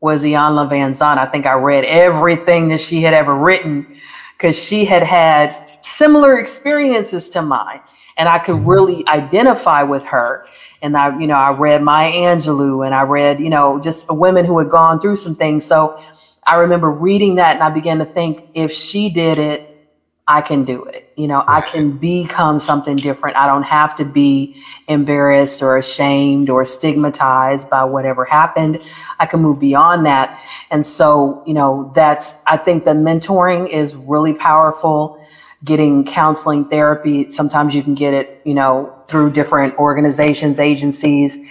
was 0.00 0.24
Iyanla 0.24 0.68
Vanzant. 0.68 1.16
I 1.16 1.26
think 1.26 1.46
I 1.46 1.52
read 1.54 1.84
everything 1.84 2.66
that 2.68 2.80
she 2.80 3.02
had 3.02 3.14
ever 3.14 3.36
written 3.36 3.96
because 4.36 4.58
she 4.60 4.84
had 4.84 5.04
had 5.04 5.78
similar 5.80 6.40
experiences 6.40 7.30
to 7.30 7.42
mine. 7.42 7.80
And 8.16 8.28
I 8.28 8.40
could 8.40 8.56
mm-hmm. 8.56 8.68
really 8.68 9.06
identify 9.06 9.84
with 9.84 10.04
her. 10.06 10.44
And 10.82 10.96
I, 10.96 11.16
you 11.20 11.28
know, 11.28 11.36
I 11.36 11.52
read 11.52 11.82
Maya 11.82 12.10
Angelou 12.10 12.84
and 12.84 12.94
I 12.94 13.02
read, 13.02 13.38
you 13.38 13.48
know, 13.48 13.80
just 13.80 14.06
women 14.10 14.44
who 14.44 14.58
had 14.58 14.70
gone 14.70 15.00
through 15.00 15.16
some 15.16 15.36
things. 15.36 15.64
So 15.64 16.00
I 16.46 16.56
remember 16.56 16.90
reading 16.90 17.36
that 17.36 17.54
and 17.54 17.64
I 17.64 17.70
began 17.70 17.98
to 17.98 18.04
think 18.04 18.50
if 18.54 18.72
she 18.72 19.10
did 19.10 19.38
it, 19.38 19.70
I 20.26 20.40
can 20.40 20.64
do 20.64 20.84
it. 20.84 21.12
You 21.16 21.28
know, 21.28 21.44
I 21.46 21.60
can 21.60 21.98
become 21.98 22.58
something 22.58 22.96
different. 22.96 23.36
I 23.36 23.46
don't 23.46 23.64
have 23.64 23.94
to 23.96 24.06
be 24.06 24.62
embarrassed 24.88 25.62
or 25.62 25.76
ashamed 25.76 26.48
or 26.48 26.64
stigmatized 26.64 27.68
by 27.68 27.84
whatever 27.84 28.24
happened. 28.24 28.80
I 29.20 29.26
can 29.26 29.40
move 29.40 29.60
beyond 29.60 30.06
that. 30.06 30.40
And 30.70 30.84
so, 30.84 31.42
you 31.46 31.52
know, 31.52 31.92
that's, 31.94 32.42
I 32.46 32.56
think 32.56 32.86
the 32.86 32.92
mentoring 32.92 33.68
is 33.68 33.94
really 33.94 34.32
powerful. 34.32 35.20
Getting 35.62 36.04
counseling 36.06 36.68
therapy, 36.68 37.28
sometimes 37.30 37.74
you 37.74 37.82
can 37.82 37.94
get 37.94 38.14
it, 38.14 38.40
you 38.44 38.54
know, 38.54 38.94
through 39.08 39.32
different 39.32 39.78
organizations, 39.78 40.58
agencies, 40.58 41.46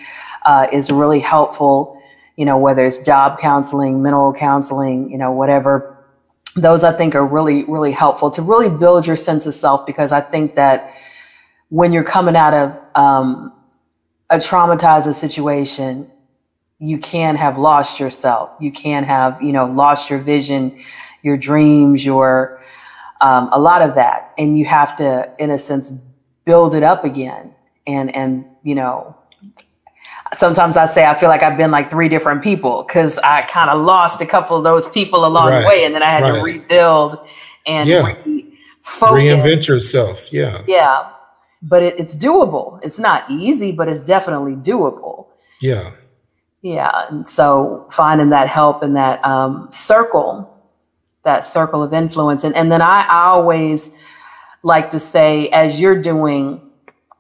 uh, 0.46 0.68
is 0.72 0.92
really 0.92 1.20
helpful. 1.20 2.02
You 2.36 2.46
know, 2.46 2.58
whether 2.58 2.86
it's 2.86 2.98
job 2.98 3.40
counseling, 3.40 4.02
mental 4.02 4.34
counseling, 4.34 5.12
you 5.12 5.18
know, 5.18 5.32
whatever 5.32 5.94
those 6.56 6.84
I 6.84 6.92
think 6.92 7.16
are 7.16 7.26
really, 7.26 7.64
really 7.64 7.92
helpful 7.92 8.30
to 8.32 8.42
really 8.42 8.70
build 8.70 9.08
your 9.08 9.16
sense 9.16 9.46
of 9.46 9.54
self 9.54 9.86
because 9.86 10.12
I 10.12 10.22
think 10.22 10.56
that 10.56 10.96
when 11.70 11.92
you're 11.92 12.04
coming 12.04 12.36
out 12.36 12.54
of 12.54 12.80
um, 12.96 13.52
a 14.30 14.38
traumatizing 14.38 15.14
situation, 15.14 16.10
you 16.78 16.98
can 17.00 17.36
have 17.36 17.58
lost 17.58 18.00
yourself. 18.00 18.52
You 18.60 18.72
can 18.72 19.04
have, 19.04 19.42
you 19.42 19.54
know, 19.54 19.66
lost 19.66 20.10
your 20.10 20.20
vision, 20.20 20.80
your 21.24 21.38
dreams, 21.38 22.06
your 22.06 22.62
um, 23.22 23.50
a 23.54 23.60
lot 23.60 23.82
of 23.82 23.96
that, 23.96 24.34
and 24.38 24.58
you 24.58 24.66
have 24.66 24.98
to, 24.98 25.32
in 25.40 25.50
a 25.50 25.58
sense, 25.58 25.92
build 26.46 26.76
it 26.76 26.84
up 26.84 27.06
again. 27.06 27.56
And 27.88 28.14
and 28.16 28.46
you 28.64 28.76
know, 28.76 29.16
sometimes 30.34 30.78
I 30.78 30.86
say 30.86 31.06
I 31.06 31.14
feel 31.14 31.30
like 31.30 31.44
I've 31.44 31.58
been 31.58 31.72
like 31.72 31.90
three 31.90 32.10
different 32.10 32.44
people 32.44 32.84
because 32.84 33.20
I 33.20 33.42
kind 33.44 33.70
of 33.70 33.84
lost 33.86 34.22
a 34.22 34.26
couple 34.26 34.58
of 34.58 34.64
those 34.64 34.90
people 34.90 35.26
along 35.26 35.50
right. 35.50 35.62
the 35.62 35.68
way, 35.68 35.86
and 35.86 35.94
then 35.94 36.04
I 36.04 36.10
had 36.10 36.24
right. 36.24 36.36
to 36.36 36.44
rebuild 36.44 37.28
and 37.66 37.88
yeah. 37.88 38.16
reinvent 38.84 39.68
yourself. 39.68 40.32
Yeah, 40.32 40.64
yeah, 40.68 41.10
but 41.62 41.84
it, 41.84 42.00
it's 42.00 42.16
doable. 42.16 42.84
It's 42.84 43.00
not 43.00 43.30
easy, 43.30 43.72
but 43.72 43.88
it's 43.88 44.04
definitely 44.04 44.56
doable. 44.56 45.28
Yeah, 45.62 45.92
yeah, 46.62 47.08
and 47.10 47.28
so 47.28 47.88
finding 47.92 48.30
that 48.30 48.48
help 48.48 48.84
in 48.84 48.94
that 48.94 49.24
um, 49.26 49.68
circle, 49.70 50.50
that 51.24 51.46
circle 51.46 51.84
of 51.84 51.94
influence, 51.94 52.44
and 52.44 52.56
and 52.56 52.72
then 52.72 52.82
I, 52.82 53.06
I 53.10 53.26
always 53.26 53.98
like 54.64 54.92
to 54.92 55.00
say, 55.00 55.50
as 55.50 55.80
you're 55.80 56.02
doing 56.02 56.62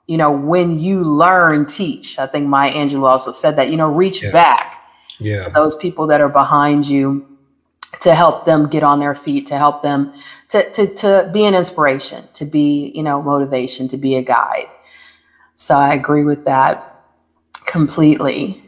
you 0.08 0.18
know, 0.18 0.32
when 0.32 0.80
you 0.80 1.04
learn, 1.04 1.66
teach. 1.66 2.20
I 2.20 2.28
think 2.28 2.47
Maya 2.47 2.74
Angelou 2.74 3.08
also 3.08 3.32
said 3.32 3.56
that, 3.56 3.70
you 3.70 3.78
know, 3.78 3.89
reach 3.89 4.24
yeah. 4.24 4.32
back 4.32 4.82
yeah. 5.20 5.45
to 5.45 5.49
those 5.49 5.76
people 5.76 6.08
that 6.08 6.22
are 6.22 6.30
behind 6.30 6.88
you 6.88 7.28
to 8.01 8.16
help 8.16 8.45
them 8.45 8.68
get 8.68 8.84
on 8.84 8.99
their 8.99 9.16
feet, 9.16 9.45
to 9.47 9.58
help 9.58 9.82
them 9.82 10.14
to, 10.49 10.70
to, 10.72 10.93
to 10.95 11.30
be 11.34 11.45
an 11.45 11.56
inspiration, 11.56 12.24
to 12.34 12.45
be, 12.45 12.91
you 12.93 13.04
know, 13.04 13.22
motivation, 13.22 13.88
to 13.88 13.97
be 13.97 14.16
a 14.16 14.22
guide. 14.22 14.68
So 15.56 15.76
I 15.76 15.93
agree 15.93 16.24
with 16.24 16.45
that 16.45 17.06
completely. 17.66 18.62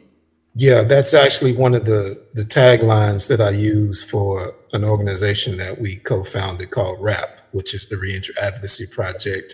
Yeah, 0.57 0.83
that's 0.83 1.13
actually 1.13 1.53
one 1.53 1.75
of 1.75 1.86
the 1.86 2.23
the 2.33 2.43
taglines 2.43 3.27
that 3.27 3.41
I 3.41 3.49
use 3.49 4.01
for 4.01 4.53
an 4.71 4.86
organization 4.86 5.57
that 5.57 5.81
we 5.81 5.97
co-founded 5.97 6.71
called 6.71 7.01
RAP, 7.01 7.41
which 7.51 7.73
is 7.73 7.89
the 7.89 7.97
Reentry 7.97 8.33
Advocacy 8.41 8.86
Project. 8.88 9.53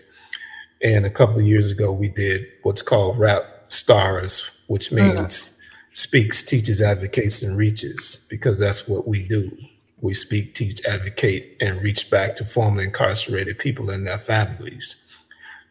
And 0.83 1.05
a 1.05 1.09
couple 1.09 1.37
of 1.39 1.45
years 1.45 1.71
ago, 1.71 1.91
we 1.91 2.09
did 2.09 2.45
what's 2.63 2.81
called 2.81 3.19
RAP 3.19 3.43
Stars, 3.67 4.49
which 4.67 4.89
mm-hmm. 4.89 5.15
means 5.17 5.35
mm-hmm. 5.45 5.61
speaks, 5.93 6.43
teaches, 6.43 6.81
advocates, 6.81 7.43
and 7.43 7.57
reaches, 7.57 8.27
because 8.29 8.59
that's 8.59 8.87
what 8.87 9.07
we 9.07 9.27
do. 9.27 9.55
We 10.01 10.15
speak, 10.15 10.55
teach, 10.55 10.83
advocate, 10.85 11.57
and 11.61 11.81
reach 11.81 12.09
back 12.09 12.35
to 12.37 12.45
formerly 12.45 12.85
incarcerated 12.85 13.59
people 13.59 13.91
and 13.91 14.07
their 14.07 14.17
families. 14.17 14.95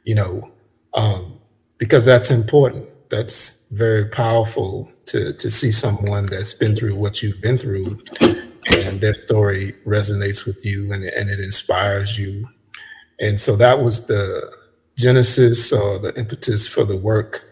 You 0.05 0.15
know, 0.15 0.51
um, 0.95 1.41
because 1.79 2.05
that's 2.05 2.31
important. 2.31 2.89
That's 3.11 3.69
very 3.71 4.05
powerful 4.07 4.89
to 5.07 5.33
to 5.33 5.51
see 5.51 5.73
someone 5.73 6.27
that's 6.27 6.55
been 6.55 6.77
through 6.77 6.95
what 6.95 7.23
you've 7.23 7.41
been 7.41 7.59
through, 7.59 8.01
and 8.73 9.01
their 9.01 9.15
story 9.15 9.75
resonates 9.85 10.47
with 10.47 10.65
you, 10.65 10.93
and 10.93 11.05
and 11.05 11.29
it 11.29 11.41
inspires 11.41 12.17
you. 12.17 12.49
And 13.19 13.39
so 13.41 13.57
that 13.57 13.83
was 13.83 14.07
the 14.07 14.51
genesis 14.97 15.73
or 15.73 15.99
the 15.99 16.17
impetus 16.19 16.69
for 16.69 16.85
the 16.85 16.97
work 16.97 17.43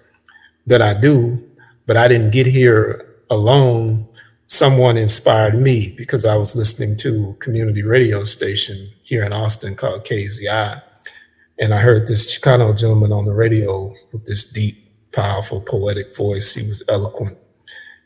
that 0.67 0.83
I 0.83 0.95
do. 0.95 1.43
But 1.87 1.97
I 1.97 2.09
didn't 2.09 2.31
get 2.31 2.47
here 2.47 3.17
alone 3.31 4.09
someone 4.49 4.97
inspired 4.97 5.61
me 5.61 5.95
because 5.97 6.25
I 6.25 6.35
was 6.35 6.57
listening 6.57 6.97
to 6.99 7.31
a 7.31 7.35
community 7.35 7.83
radio 7.83 8.25
station 8.25 8.91
here 9.05 9.23
in 9.23 9.33
Austin 9.33 9.77
called 9.77 10.05
KAZI. 10.05 10.83
And 11.61 11.75
I 11.75 11.79
heard 11.79 12.07
this 12.07 12.27
Chicano 12.27 12.77
gentleman 12.77 13.13
on 13.13 13.27
the 13.27 13.35
radio 13.35 13.95
with 14.13 14.27
this 14.27 14.51
deep, 14.51 14.91
powerful, 15.13 15.61
poetic 15.61 16.17
voice. 16.17 16.55
He 16.55 16.67
was 16.67 16.83
eloquent. 16.89 17.37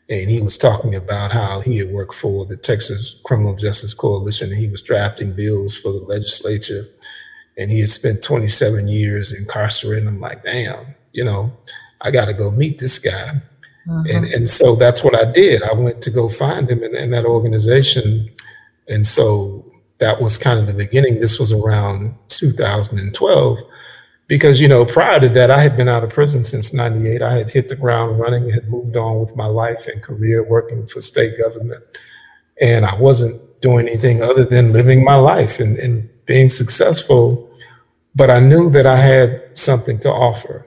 And 0.09 0.29
he 0.29 0.41
was 0.41 0.57
talking 0.57 0.95
about 0.95 1.31
how 1.31 1.61
he 1.61 1.77
had 1.77 1.91
worked 1.91 2.15
for 2.15 2.45
the 2.45 2.57
Texas 2.57 3.21
Criminal 3.23 3.55
Justice 3.55 3.93
Coalition 3.93 4.49
and 4.49 4.59
he 4.59 4.67
was 4.67 4.83
drafting 4.83 5.31
bills 5.31 5.75
for 5.75 5.93
the 5.93 5.99
legislature. 5.99 6.85
And 7.57 7.69
he 7.69 7.79
had 7.79 7.89
spent 7.89 8.23
27 8.23 8.87
years 8.87 9.31
incarcerated. 9.31 10.07
I'm 10.07 10.19
like, 10.19 10.43
damn, 10.43 10.95
you 11.11 11.23
know, 11.23 11.55
I 12.01 12.11
got 12.11 12.25
to 12.25 12.33
go 12.33 12.51
meet 12.51 12.79
this 12.79 12.99
guy. 12.99 13.41
And, 13.85 14.05
mm-hmm. 14.05 14.33
and 14.33 14.49
so 14.49 14.75
that's 14.75 15.03
what 15.03 15.15
I 15.15 15.29
did. 15.29 15.61
I 15.61 15.73
went 15.73 16.01
to 16.01 16.09
go 16.09 16.29
find 16.29 16.69
him 16.69 16.83
in, 16.83 16.95
in 16.95 17.11
that 17.11 17.25
organization. 17.25 18.29
And 18.87 19.05
so 19.05 19.65
that 19.99 20.21
was 20.21 20.37
kind 20.37 20.59
of 20.59 20.67
the 20.67 20.73
beginning. 20.73 21.19
This 21.19 21.39
was 21.39 21.51
around 21.51 22.15
2012 22.29 23.59
because 24.27 24.59
you 24.61 24.67
know 24.67 24.85
prior 24.85 25.19
to 25.19 25.29
that 25.29 25.51
i 25.51 25.61
had 25.61 25.75
been 25.75 25.89
out 25.89 26.03
of 26.03 26.09
prison 26.09 26.45
since 26.45 26.73
98 26.73 27.21
i 27.21 27.37
had 27.37 27.49
hit 27.49 27.67
the 27.67 27.75
ground 27.75 28.19
running 28.19 28.49
had 28.49 28.69
moved 28.69 28.95
on 28.95 29.19
with 29.19 29.35
my 29.35 29.45
life 29.45 29.85
and 29.87 30.01
career 30.01 30.43
working 30.43 30.87
for 30.87 31.01
state 31.01 31.37
government 31.37 31.83
and 32.61 32.85
i 32.85 32.95
wasn't 32.95 33.39
doing 33.61 33.87
anything 33.87 34.21
other 34.21 34.43
than 34.43 34.73
living 34.73 35.03
my 35.03 35.15
life 35.15 35.59
and, 35.59 35.77
and 35.77 36.09
being 36.25 36.49
successful 36.49 37.49
but 38.15 38.29
i 38.29 38.39
knew 38.39 38.69
that 38.69 38.85
i 38.85 38.97
had 38.97 39.57
something 39.57 39.99
to 39.99 40.09
offer 40.09 40.65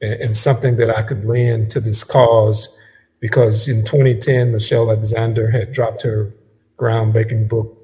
and, 0.00 0.20
and 0.20 0.36
something 0.36 0.76
that 0.76 0.90
I 0.90 1.02
could 1.02 1.24
lend 1.24 1.70
to 1.70 1.80
this 1.80 2.04
cause 2.04 2.78
because 3.20 3.68
in 3.68 3.84
2010, 3.84 4.52
Michelle 4.52 4.90
Alexander 4.90 5.50
had 5.50 5.72
dropped 5.72 6.02
her 6.02 6.34
groundbreaking 6.78 7.48
book, 7.48 7.76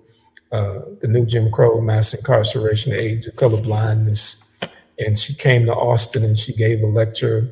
uh, 0.52 0.80
The 1.00 1.08
New 1.08 1.24
Jim 1.24 1.50
Crow 1.50 1.80
Mass 1.80 2.12
Incarceration, 2.12 2.92
AIDS, 2.92 3.26
and 3.26 3.36
Colorblindness. 3.36 4.42
And 4.98 5.18
she 5.18 5.34
came 5.34 5.66
to 5.66 5.74
Austin 5.74 6.22
and 6.22 6.38
she 6.38 6.52
gave 6.52 6.82
a 6.82 6.86
lecture. 6.86 7.48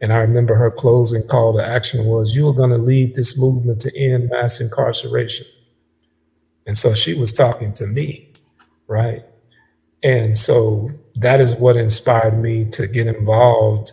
And 0.00 0.12
I 0.12 0.18
remember 0.18 0.54
her 0.56 0.70
closing 0.70 1.26
call 1.26 1.56
to 1.56 1.66
action 1.66 2.04
was, 2.04 2.36
You 2.36 2.48
are 2.48 2.54
going 2.54 2.70
to 2.70 2.78
lead 2.78 3.14
this 3.14 3.40
movement 3.40 3.80
to 3.80 3.98
end 3.98 4.28
mass 4.30 4.60
incarceration. 4.60 5.46
And 6.66 6.76
so 6.76 6.92
she 6.92 7.14
was 7.14 7.32
talking 7.32 7.72
to 7.74 7.86
me, 7.86 8.30
right? 8.86 9.24
And 10.02 10.36
so 10.36 10.90
that 11.16 11.40
is 11.40 11.54
what 11.54 11.76
inspired 11.76 12.38
me 12.38 12.64
to 12.70 12.86
get 12.86 13.06
involved 13.06 13.92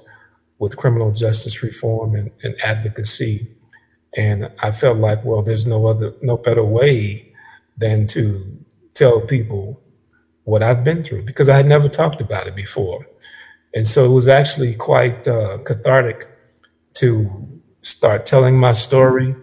with 0.60 0.78
criminal 0.78 1.12
justice 1.12 1.64
reform 1.64 2.16
and, 2.16 2.32
and, 2.44 2.56
advocacy. 2.64 3.50
And 4.16 4.52
I 4.60 4.72
felt 4.72 4.98
like, 4.98 5.26
well, 5.26 5.42
there's 5.42 5.66
no 5.66 5.88
other, 5.88 6.14
no 6.22 6.38
better 6.38 6.64
way 6.64 7.34
than 7.78 8.08
to 8.08 8.64
tell 8.94 9.22
people 9.22 9.82
what 10.44 10.62
I've 10.62 10.84
been 10.84 11.04
through 11.04 11.24
because 11.24 11.50
I 11.50 11.58
had 11.58 11.66
never 11.66 11.90
talked 11.90 12.22
about 12.22 12.48
it 12.48 12.56
before. 12.56 13.08
And 13.74 13.88
so 13.88 14.06
it 14.06 14.14
was 14.14 14.28
actually 14.28 14.76
quite 14.76 15.28
uh, 15.28 15.58
cathartic 15.60 16.28
to 16.96 17.62
start 17.82 18.26
telling 18.26 18.58
my 18.58 18.72
story, 18.72 19.36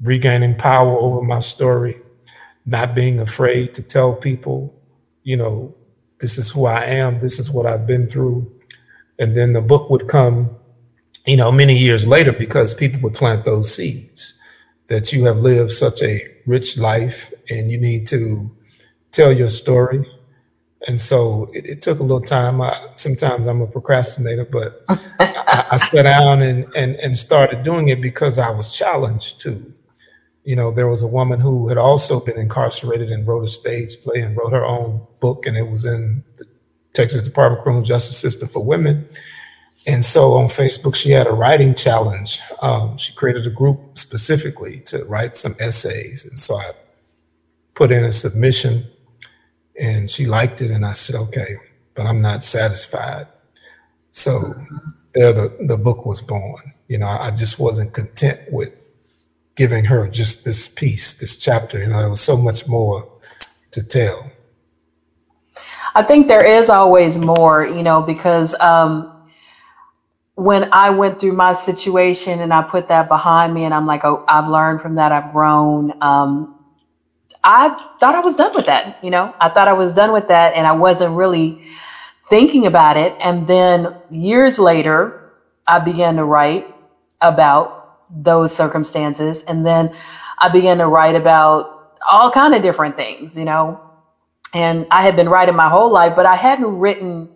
regaining 0.00 0.56
power 0.56 0.96
over 0.96 1.22
my 1.22 1.40
story, 1.40 2.00
not 2.66 2.94
being 2.94 3.20
afraid 3.20 3.72
to 3.74 3.82
tell 3.82 4.14
people, 4.14 4.74
you 5.22 5.36
know, 5.36 5.74
this 6.20 6.36
is 6.36 6.50
who 6.50 6.66
I 6.66 6.84
am, 6.84 7.20
this 7.20 7.38
is 7.38 7.50
what 7.50 7.64
I've 7.64 7.86
been 7.86 8.08
through. 8.08 8.52
And 9.18 9.36
then 9.36 9.52
the 9.52 9.60
book 9.60 9.88
would 9.88 10.08
come, 10.08 10.50
you 11.26 11.36
know, 11.36 11.52
many 11.52 11.78
years 11.78 12.06
later 12.06 12.32
because 12.32 12.74
people 12.74 13.00
would 13.00 13.14
plant 13.14 13.44
those 13.44 13.74
seeds 13.74 14.38
that 14.88 15.12
you 15.12 15.24
have 15.24 15.38
lived 15.38 15.72
such 15.72 16.02
a 16.02 16.22
rich 16.46 16.76
life 16.76 17.32
and 17.50 17.70
you 17.70 17.78
need 17.78 18.06
to 18.08 18.50
tell 19.12 19.32
your 19.32 19.48
story. 19.48 20.06
And 20.88 21.00
so 21.00 21.50
it, 21.52 21.66
it 21.66 21.82
took 21.82 21.98
a 21.98 22.02
little 22.02 22.20
time. 22.20 22.60
I, 22.60 22.78
sometimes 22.96 23.46
I'm 23.46 23.60
a 23.60 23.66
procrastinator, 23.66 24.44
but 24.44 24.84
I, 24.88 25.66
I 25.72 25.76
sat 25.76 26.02
down 26.02 26.42
and, 26.42 26.64
and, 26.76 26.96
and 26.96 27.16
started 27.16 27.62
doing 27.64 27.88
it 27.88 28.00
because 28.00 28.38
I 28.38 28.50
was 28.50 28.76
challenged 28.76 29.40
to 29.42 29.74
you 30.46 30.54
know, 30.54 30.70
there 30.70 30.86
was 30.86 31.02
a 31.02 31.08
woman 31.08 31.40
who 31.40 31.68
had 31.68 31.76
also 31.76 32.20
been 32.20 32.38
incarcerated 32.38 33.10
and 33.10 33.26
wrote 33.26 33.42
a 33.42 33.48
stage 33.48 34.00
play 34.04 34.20
and 34.20 34.36
wrote 34.36 34.52
her 34.52 34.64
own 34.64 35.04
book, 35.20 35.44
and 35.44 35.56
it 35.56 35.68
was 35.68 35.84
in 35.84 36.22
the 36.36 36.44
Texas 36.94 37.24
Department 37.24 37.58
of 37.58 37.64
Criminal 37.64 37.84
Justice 37.84 38.16
System 38.16 38.48
for 38.48 38.64
Women. 38.64 39.08
And 39.88 40.04
so 40.04 40.34
on 40.34 40.46
Facebook, 40.46 40.94
she 40.94 41.10
had 41.10 41.26
a 41.26 41.32
writing 41.32 41.74
challenge. 41.74 42.40
Um, 42.62 42.96
she 42.96 43.12
created 43.12 43.44
a 43.44 43.50
group 43.50 43.98
specifically 43.98 44.80
to 44.86 45.04
write 45.06 45.36
some 45.36 45.56
essays. 45.58 46.24
And 46.24 46.38
so 46.38 46.54
I 46.54 46.70
put 47.74 47.90
in 47.90 48.04
a 48.04 48.12
submission 48.12 48.86
and 49.78 50.08
she 50.08 50.26
liked 50.26 50.62
it. 50.62 50.70
And 50.70 50.86
I 50.86 50.92
said, 50.92 51.16
okay, 51.16 51.56
but 51.94 52.06
I'm 52.06 52.20
not 52.20 52.44
satisfied. 52.44 53.26
So 54.12 54.54
there 55.12 55.32
the, 55.32 55.56
the 55.60 55.76
book 55.76 56.06
was 56.06 56.20
born. 56.20 56.72
You 56.88 56.98
know, 56.98 57.08
I 57.08 57.32
just 57.32 57.58
wasn't 57.58 57.92
content 57.92 58.40
with 58.50 58.72
giving 59.56 59.86
her 59.86 60.06
just 60.06 60.44
this 60.44 60.68
piece, 60.68 61.18
this 61.18 61.38
chapter. 61.38 61.78
You 61.78 61.86
know, 61.86 61.98
there 61.98 62.10
was 62.10 62.20
so 62.20 62.36
much 62.36 62.68
more 62.68 63.10
to 63.72 63.82
tell. 63.82 64.30
I 65.94 66.02
think 66.02 66.28
there 66.28 66.44
is 66.44 66.68
always 66.68 67.18
more, 67.18 67.66
you 67.66 67.82
know, 67.82 68.02
because 68.02 68.54
um, 68.60 69.12
when 70.34 70.70
I 70.72 70.90
went 70.90 71.18
through 71.18 71.32
my 71.32 71.54
situation 71.54 72.40
and 72.40 72.52
I 72.52 72.62
put 72.62 72.88
that 72.88 73.08
behind 73.08 73.54
me 73.54 73.64
and 73.64 73.72
I'm 73.72 73.86
like, 73.86 74.04
oh, 74.04 74.22
I've 74.28 74.48
learned 74.48 74.82
from 74.82 74.96
that, 74.96 75.10
I've 75.10 75.32
grown. 75.32 75.92
Um, 76.02 76.52
I 77.42 77.68
thought 77.98 78.14
I 78.14 78.20
was 78.20 78.36
done 78.36 78.52
with 78.54 78.66
that, 78.66 79.02
you 79.02 79.10
know, 79.10 79.34
I 79.40 79.48
thought 79.48 79.68
I 79.68 79.72
was 79.72 79.94
done 79.94 80.12
with 80.12 80.28
that 80.28 80.54
and 80.54 80.66
I 80.66 80.72
wasn't 80.72 81.16
really 81.16 81.64
thinking 82.28 82.66
about 82.66 82.96
it. 82.96 83.14
And 83.20 83.46
then 83.46 83.94
years 84.10 84.58
later, 84.58 85.32
I 85.66 85.78
began 85.78 86.16
to 86.16 86.24
write 86.24 86.66
about 87.22 87.75
those 88.10 88.54
circumstances. 88.54 89.42
And 89.44 89.66
then 89.66 89.94
I 90.38 90.48
began 90.48 90.78
to 90.78 90.86
write 90.86 91.16
about 91.16 91.98
all 92.08 92.30
kind 92.30 92.54
of 92.54 92.62
different 92.62 92.96
things, 92.96 93.36
you 93.36 93.44
know. 93.44 93.80
And 94.54 94.86
I 94.90 95.02
had 95.02 95.16
been 95.16 95.28
writing 95.28 95.56
my 95.56 95.68
whole 95.68 95.90
life, 95.92 96.14
but 96.16 96.26
I 96.26 96.34
hadn't 96.34 96.78
written 96.78 97.28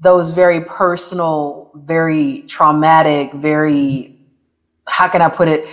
those 0.00 0.30
very 0.30 0.64
personal, 0.64 1.70
very 1.74 2.44
traumatic, 2.48 3.32
very 3.32 4.18
how 4.86 5.08
can 5.08 5.22
I 5.22 5.28
put 5.28 5.48
it? 5.48 5.66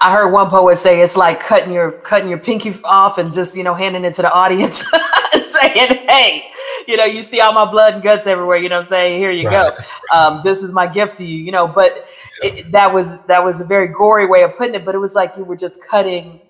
I 0.00 0.12
heard 0.12 0.28
one 0.28 0.50
poet 0.50 0.76
say 0.76 1.00
it's 1.00 1.16
like 1.16 1.40
cutting 1.40 1.72
your 1.72 1.92
cutting 1.92 2.28
your 2.28 2.38
pinky 2.38 2.74
off 2.84 3.18
and 3.18 3.32
just 3.32 3.56
you 3.56 3.62
know 3.62 3.74
handing 3.74 4.04
it 4.04 4.14
to 4.14 4.22
the 4.22 4.32
audience 4.32 4.82
saying, 5.62 6.06
"Hey, 6.08 6.52
you 6.86 6.96
know, 6.96 7.04
you 7.04 7.22
see 7.22 7.40
all 7.40 7.52
my 7.52 7.70
blood 7.70 7.94
and 7.94 8.02
guts 8.02 8.26
everywhere. 8.26 8.56
You 8.56 8.68
know 8.68 8.80
I'm 8.80 8.86
saying? 8.86 9.20
Here 9.20 9.30
you 9.30 9.48
right. 9.48 9.74
go. 9.76 10.16
Um, 10.16 10.40
this 10.44 10.62
is 10.62 10.72
my 10.72 10.86
gift 10.86 11.16
to 11.16 11.24
you, 11.24 11.38
you 11.38 11.52
know, 11.52 11.66
but 11.66 12.08
it, 12.42 12.70
that 12.72 12.92
was, 12.92 13.24
that 13.26 13.42
was 13.42 13.60
a 13.60 13.64
very 13.64 13.88
gory 13.88 14.26
way 14.26 14.42
of 14.42 14.56
putting 14.56 14.74
it, 14.74 14.84
but 14.84 14.94
it 14.94 14.98
was 14.98 15.14
like 15.14 15.36
you 15.36 15.44
were 15.44 15.56
just 15.56 15.86
cutting, 15.88 16.40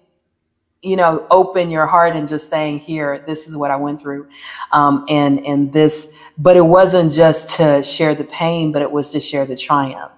you 0.83 0.97
know, 0.97 1.27
open 1.31 1.71
your 1.71 1.87
heart 1.87 2.17
and 2.17 2.27
just 2.27 2.49
saying, 2.49 2.79
here, 2.81 3.19
this 3.27 3.47
is 3.47 3.57
what 3.57 3.71
I 3.71 3.77
went 3.77 4.01
through. 4.01 4.29
Um, 4.73 5.05
and, 5.09 5.45
and 5.47 5.73
this, 5.73 6.17
but 6.39 6.57
it 6.57 6.65
wasn't 6.65 7.13
just 7.13 7.57
to 7.57 7.83
share 7.83 8.15
the 8.15 8.25
pain, 8.25 8.73
but 8.73 8.83
it 8.83 8.91
was 8.91 9.11
to 9.11 9.21
share 9.21 9.45
the 9.45 9.57
triumph 9.57 10.13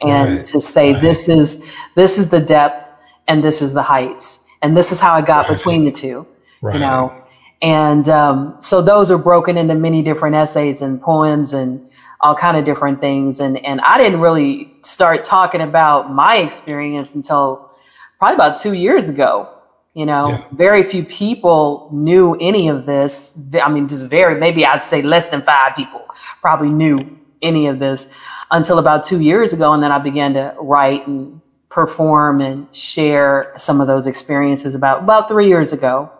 and 0.00 0.38
right. 0.38 0.46
to 0.46 0.60
say, 0.60 0.92
right. 0.92 1.02
this 1.02 1.28
is, 1.28 1.66
this 1.94 2.18
is 2.18 2.30
the 2.30 2.40
depth 2.40 2.92
and 3.28 3.42
this 3.42 3.60
is 3.60 3.74
the 3.74 3.82
heights. 3.82 4.46
And 4.62 4.76
this 4.76 4.90
is 4.90 5.00
how 5.00 5.12
I 5.12 5.20
got 5.20 5.48
between 5.48 5.84
the 5.84 5.92
two, 5.92 6.26
you 6.62 6.78
know? 6.78 7.25
And 7.62 8.08
um, 8.08 8.56
so 8.60 8.82
those 8.82 9.10
are 9.10 9.18
broken 9.18 9.56
into 9.56 9.74
many 9.74 10.02
different 10.02 10.36
essays 10.36 10.82
and 10.82 11.00
poems 11.00 11.52
and 11.52 11.88
all 12.20 12.34
kind 12.34 12.56
of 12.56 12.64
different 12.64 13.00
things. 13.00 13.40
And 13.40 13.64
and 13.64 13.80
I 13.80 13.98
didn't 13.98 14.20
really 14.20 14.74
start 14.82 15.22
talking 15.22 15.60
about 15.60 16.12
my 16.12 16.36
experience 16.36 17.14
until 17.14 17.74
probably 18.18 18.34
about 18.34 18.58
two 18.58 18.74
years 18.74 19.08
ago. 19.08 19.52
You 19.94 20.04
know, 20.04 20.28
yeah. 20.28 20.44
very 20.52 20.82
few 20.82 21.04
people 21.04 21.88
knew 21.90 22.36
any 22.38 22.68
of 22.68 22.84
this. 22.84 23.38
I 23.62 23.70
mean, 23.70 23.88
just 23.88 24.04
very 24.06 24.38
maybe 24.38 24.66
I'd 24.66 24.82
say 24.82 25.00
less 25.00 25.30
than 25.30 25.40
five 25.40 25.74
people 25.74 26.02
probably 26.42 26.68
knew 26.68 27.00
any 27.40 27.66
of 27.66 27.78
this 27.78 28.12
until 28.50 28.78
about 28.78 29.04
two 29.04 29.20
years 29.20 29.54
ago. 29.54 29.72
And 29.72 29.82
then 29.82 29.92
I 29.92 29.98
began 29.98 30.34
to 30.34 30.54
write 30.60 31.06
and 31.06 31.40
perform 31.70 32.40
and 32.40 32.74
share 32.74 33.52
some 33.56 33.80
of 33.80 33.86
those 33.86 34.06
experiences 34.06 34.74
about 34.74 35.02
about 35.02 35.28
three 35.28 35.48
years 35.48 35.72
ago. 35.72 36.10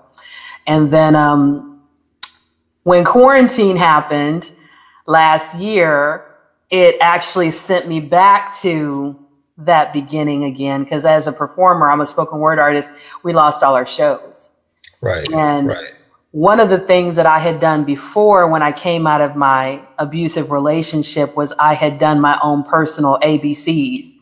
And 0.67 0.93
then 0.93 1.15
um, 1.15 1.83
when 2.83 3.05
quarantine 3.05 3.77
happened 3.77 4.51
last 5.07 5.57
year, 5.57 6.25
it 6.71 6.97
actually 7.01 7.51
sent 7.51 7.87
me 7.87 8.01
back 8.01 8.55
to 8.57 9.19
that 9.59 9.93
beginning 9.93 10.45
again. 10.45 10.85
Because 10.85 11.07
as 11.07 11.27
a 11.27 11.33
performer, 11.33 11.91
I'm 11.91 12.01
a 12.01 12.07
spoken 12.07 12.41
word 12.41 12.59
artist, 12.59 12.91
we 13.23 13.33
lost 13.33 13.63
all 13.63 13.75
our 13.75 13.87
shows. 13.87 14.59
Right. 15.01 15.31
And 15.33 15.69
right. 15.69 15.93
one 16.33 16.59
of 16.59 16.69
the 16.69 16.79
things 16.79 17.17
that 17.17 17.27
I 17.27 17.39
had 17.39 17.61
done 17.61 17.85
before 17.85 18.49
when 18.49 18.63
I 18.63 18.73
came 18.73 19.07
out 19.07 19.21
of 19.21 19.37
my 19.37 19.81
abusive 19.99 20.51
relationship 20.51 21.37
was 21.37 21.53
I 21.53 21.75
had 21.75 21.99
done 21.99 22.21
my 22.21 22.39
own 22.43 22.65
personal 22.65 23.19
ABCs 23.23 24.17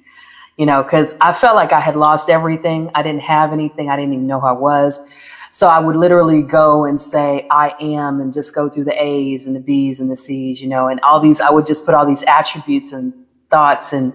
you 0.57 0.67
know, 0.67 0.83
because 0.83 1.17
I 1.21 1.33
felt 1.33 1.57
like 1.57 1.73
I 1.73 1.81
had 1.81 1.97
lost 1.97 2.31
everything. 2.31 2.91
I 2.95 3.03
didn't 3.03 3.23
have 3.23 3.53
anything. 3.53 3.91
I 3.91 3.97
didn't 3.97 4.13
even 4.13 4.27
know 4.27 4.41
who 4.41 4.47
I 4.47 4.53
was. 4.53 5.11
So 5.55 5.69
I 5.69 5.79
would 5.79 5.95
literally 5.95 6.43
go 6.43 6.85
and 6.85 7.01
say, 7.01 7.47
I 7.49 7.77
am, 7.81 8.21
and 8.21 8.33
just 8.33 8.57
go 8.57 8.69
through 8.69 8.87
the 8.87 9.01
A's 9.01 9.47
and 9.47 9.55
the 9.55 9.61
B's 9.61 10.01
and 10.01 10.11
the 10.11 10.17
C's, 10.17 10.61
you 10.61 10.69
know, 10.69 10.89
and 10.89 10.99
all 11.03 11.21
these, 11.21 11.41
I 11.41 11.49
would 11.49 11.65
just 11.65 11.87
put 11.87 11.95
all 11.95 12.05
these 12.05 12.25
attributes 12.25 12.93
and 12.93 13.15
thoughts 13.51 13.93
and, 13.93 14.13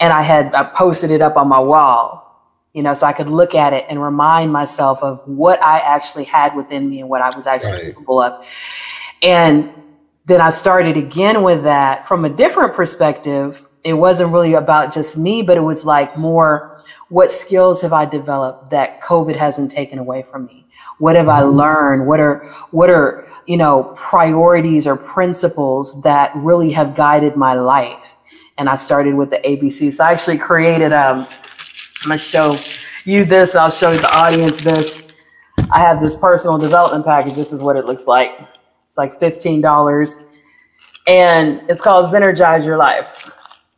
and 0.00 0.12
I 0.12 0.22
had, 0.22 0.52
I 0.56 0.64
posted 0.64 1.12
it 1.12 1.22
up 1.22 1.36
on 1.36 1.46
my 1.46 1.60
wall, 1.60 2.42
you 2.72 2.82
know, 2.82 2.94
so 2.94 3.06
I 3.06 3.12
could 3.12 3.28
look 3.28 3.54
at 3.54 3.74
it 3.74 3.86
and 3.88 4.02
remind 4.02 4.52
myself 4.52 5.04
of 5.04 5.22
what 5.24 5.62
I 5.62 5.78
actually 5.78 6.24
had 6.24 6.56
within 6.56 6.90
me 6.90 6.98
and 6.98 7.08
what 7.08 7.22
I 7.22 7.32
was 7.36 7.46
actually 7.46 7.72
right. 7.72 7.84
capable 7.84 8.20
of. 8.20 8.44
And 9.22 9.70
then 10.24 10.40
I 10.40 10.50
started 10.50 10.96
again 10.96 11.44
with 11.44 11.62
that 11.62 12.08
from 12.08 12.24
a 12.24 12.28
different 12.28 12.74
perspective. 12.74 13.64
It 13.86 13.92
wasn't 13.92 14.32
really 14.32 14.54
about 14.54 14.92
just 14.92 15.16
me, 15.16 15.42
but 15.42 15.56
it 15.56 15.60
was 15.60 15.86
like 15.86 16.18
more, 16.18 16.82
what 17.08 17.30
skills 17.30 17.80
have 17.82 17.92
I 17.92 18.04
developed 18.04 18.70
that 18.70 19.00
COVID 19.00 19.36
hasn't 19.36 19.70
taken 19.70 20.00
away 20.00 20.24
from 20.24 20.46
me? 20.46 20.66
What 20.98 21.14
have 21.14 21.28
I 21.28 21.42
mm-hmm. 21.42 21.56
learned? 21.56 22.06
What 22.08 22.18
are, 22.18 22.52
what 22.72 22.90
are, 22.90 23.28
you 23.46 23.56
know, 23.56 23.94
priorities 23.94 24.88
or 24.88 24.96
principles 24.96 26.02
that 26.02 26.32
really 26.34 26.72
have 26.72 26.96
guided 26.96 27.36
my 27.36 27.54
life? 27.54 28.16
And 28.58 28.68
I 28.68 28.74
started 28.74 29.14
with 29.14 29.30
the 29.30 29.38
ABC. 29.38 29.92
So 29.92 30.02
I 30.02 30.10
actually 30.10 30.38
created, 30.38 30.92
um, 30.92 31.18
I'm 31.18 32.08
going 32.08 32.18
to 32.18 32.18
show 32.18 32.58
you 33.04 33.24
this. 33.24 33.54
I'll 33.54 33.70
show 33.70 33.96
the 33.96 34.12
audience 34.12 34.64
this. 34.64 35.14
I 35.70 35.78
have 35.78 36.02
this 36.02 36.16
personal 36.16 36.58
development 36.58 37.04
package. 37.04 37.34
This 37.34 37.52
is 37.52 37.62
what 37.62 37.76
it 37.76 37.84
looks 37.84 38.08
like. 38.08 38.36
It's 38.84 38.98
like 38.98 39.20
$15 39.20 40.32
and 41.06 41.62
it's 41.68 41.80
called 41.80 42.12
Zenergize 42.12 42.66
Your 42.66 42.76
Life. 42.76 43.35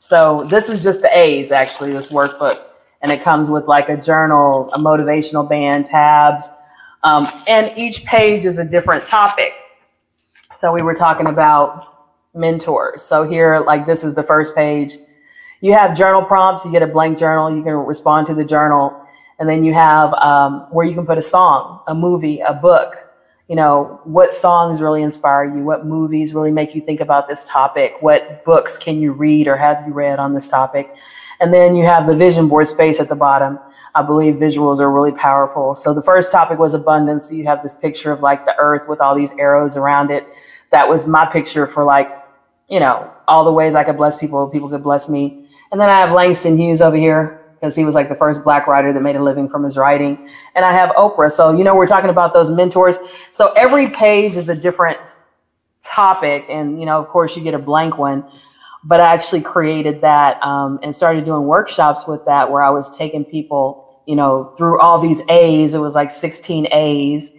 So 0.08 0.42
this 0.44 0.70
is 0.70 0.82
just 0.82 1.02
the 1.02 1.14
A's 1.14 1.52
actually, 1.52 1.92
this 1.92 2.10
workbook 2.10 2.58
and 3.02 3.12
it 3.12 3.20
comes 3.20 3.50
with 3.50 3.66
like 3.66 3.90
a 3.90 3.96
journal, 3.98 4.70
a 4.72 4.78
motivational 4.78 5.46
band, 5.46 5.84
tabs, 5.84 6.48
um, 7.02 7.26
and 7.46 7.70
each 7.76 8.06
page 8.06 8.46
is 8.46 8.58
a 8.58 8.64
different 8.64 9.04
topic. 9.04 9.52
So 10.56 10.72
we 10.72 10.80
were 10.80 10.94
talking 10.94 11.26
about 11.26 12.08
mentors. 12.34 13.02
So 13.02 13.28
here, 13.28 13.60
like 13.60 13.84
this 13.84 14.02
is 14.02 14.14
the 14.14 14.22
first 14.22 14.56
page. 14.56 14.96
You 15.60 15.74
have 15.74 15.94
journal 15.94 16.22
prompts. 16.22 16.64
You 16.64 16.72
get 16.72 16.82
a 16.82 16.86
blank 16.86 17.18
journal. 17.18 17.54
You 17.54 17.62
can 17.62 17.74
respond 17.74 18.26
to 18.28 18.34
the 18.34 18.46
journal, 18.46 18.98
and 19.38 19.46
then 19.46 19.62
you 19.62 19.74
have 19.74 20.14
um, 20.14 20.68
where 20.70 20.86
you 20.86 20.94
can 20.94 21.04
put 21.04 21.18
a 21.18 21.22
song, 21.22 21.82
a 21.86 21.94
movie, 21.94 22.40
a 22.40 22.54
book. 22.54 22.94
You 23.48 23.56
know, 23.56 24.00
what 24.04 24.30
songs 24.30 24.82
really 24.82 25.02
inspire 25.02 25.44
you? 25.44 25.64
What 25.64 25.86
movies 25.86 26.34
really 26.34 26.52
make 26.52 26.74
you 26.74 26.82
think 26.82 27.00
about 27.00 27.28
this 27.28 27.46
topic? 27.46 27.96
What 28.00 28.44
books 28.44 28.76
can 28.76 29.00
you 29.00 29.12
read 29.12 29.48
or 29.48 29.56
have 29.56 29.86
you 29.86 29.94
read 29.94 30.18
on 30.18 30.34
this 30.34 30.48
topic? 30.48 30.94
And 31.40 31.52
then 31.52 31.74
you 31.74 31.84
have 31.84 32.06
the 32.06 32.14
vision 32.14 32.48
board 32.48 32.66
space 32.66 33.00
at 33.00 33.08
the 33.08 33.16
bottom. 33.16 33.58
I 33.94 34.02
believe 34.02 34.34
visuals 34.34 34.80
are 34.80 34.92
really 34.92 35.12
powerful. 35.12 35.74
So 35.74 35.94
the 35.94 36.02
first 36.02 36.30
topic 36.30 36.58
was 36.58 36.74
abundance. 36.74 37.28
So 37.28 37.34
you 37.34 37.44
have 37.44 37.62
this 37.62 37.74
picture 37.74 38.12
of 38.12 38.20
like 38.20 38.44
the 38.44 38.54
earth 38.58 38.86
with 38.86 39.00
all 39.00 39.14
these 39.14 39.32
arrows 39.38 39.78
around 39.78 40.10
it. 40.10 40.26
That 40.70 40.86
was 40.86 41.06
my 41.06 41.24
picture 41.24 41.66
for 41.66 41.84
like, 41.84 42.10
you 42.68 42.80
know, 42.80 43.10
all 43.26 43.46
the 43.46 43.52
ways 43.52 43.74
I 43.74 43.82
could 43.82 43.96
bless 43.96 44.18
people, 44.18 44.46
people 44.48 44.68
could 44.68 44.82
bless 44.82 45.08
me. 45.08 45.46
And 45.72 45.80
then 45.80 45.88
I 45.88 46.00
have 46.00 46.12
Langston 46.12 46.58
Hughes 46.58 46.82
over 46.82 46.96
here 46.96 47.47
because 47.60 47.74
he 47.74 47.84
was 47.84 47.94
like 47.94 48.08
the 48.08 48.14
first 48.14 48.44
black 48.44 48.66
writer 48.66 48.92
that 48.92 49.00
made 49.00 49.16
a 49.16 49.22
living 49.22 49.48
from 49.48 49.64
his 49.64 49.76
writing. 49.76 50.28
And 50.54 50.64
I 50.64 50.72
have 50.72 50.90
Oprah. 50.90 51.30
So, 51.30 51.56
you 51.56 51.64
know, 51.64 51.74
we're 51.74 51.86
talking 51.86 52.10
about 52.10 52.32
those 52.32 52.50
mentors. 52.50 52.98
So 53.32 53.52
every 53.56 53.88
page 53.88 54.36
is 54.36 54.48
a 54.48 54.54
different 54.54 54.98
topic. 55.82 56.44
And, 56.48 56.78
you 56.78 56.86
know, 56.86 56.98
of 57.00 57.08
course, 57.08 57.36
you 57.36 57.42
get 57.42 57.54
a 57.54 57.58
blank 57.58 57.98
one 57.98 58.24
but 58.84 59.00
I 59.00 59.12
actually 59.12 59.42
created 59.42 60.00
that 60.02 60.42
um, 60.42 60.78
and 60.82 60.94
started 60.94 61.24
doing 61.24 61.42
workshops 61.42 62.06
with 62.06 62.24
that 62.26 62.50
where 62.50 62.62
I 62.62 62.70
was 62.70 62.96
taking 62.96 63.24
people, 63.24 64.02
you 64.06 64.16
know, 64.16 64.54
through 64.56 64.80
all 64.80 65.00
these 65.00 65.22
A's. 65.28 65.74
It 65.74 65.78
was 65.78 65.94
like 65.94 66.10
16 66.10 66.68
A's. 66.72 67.36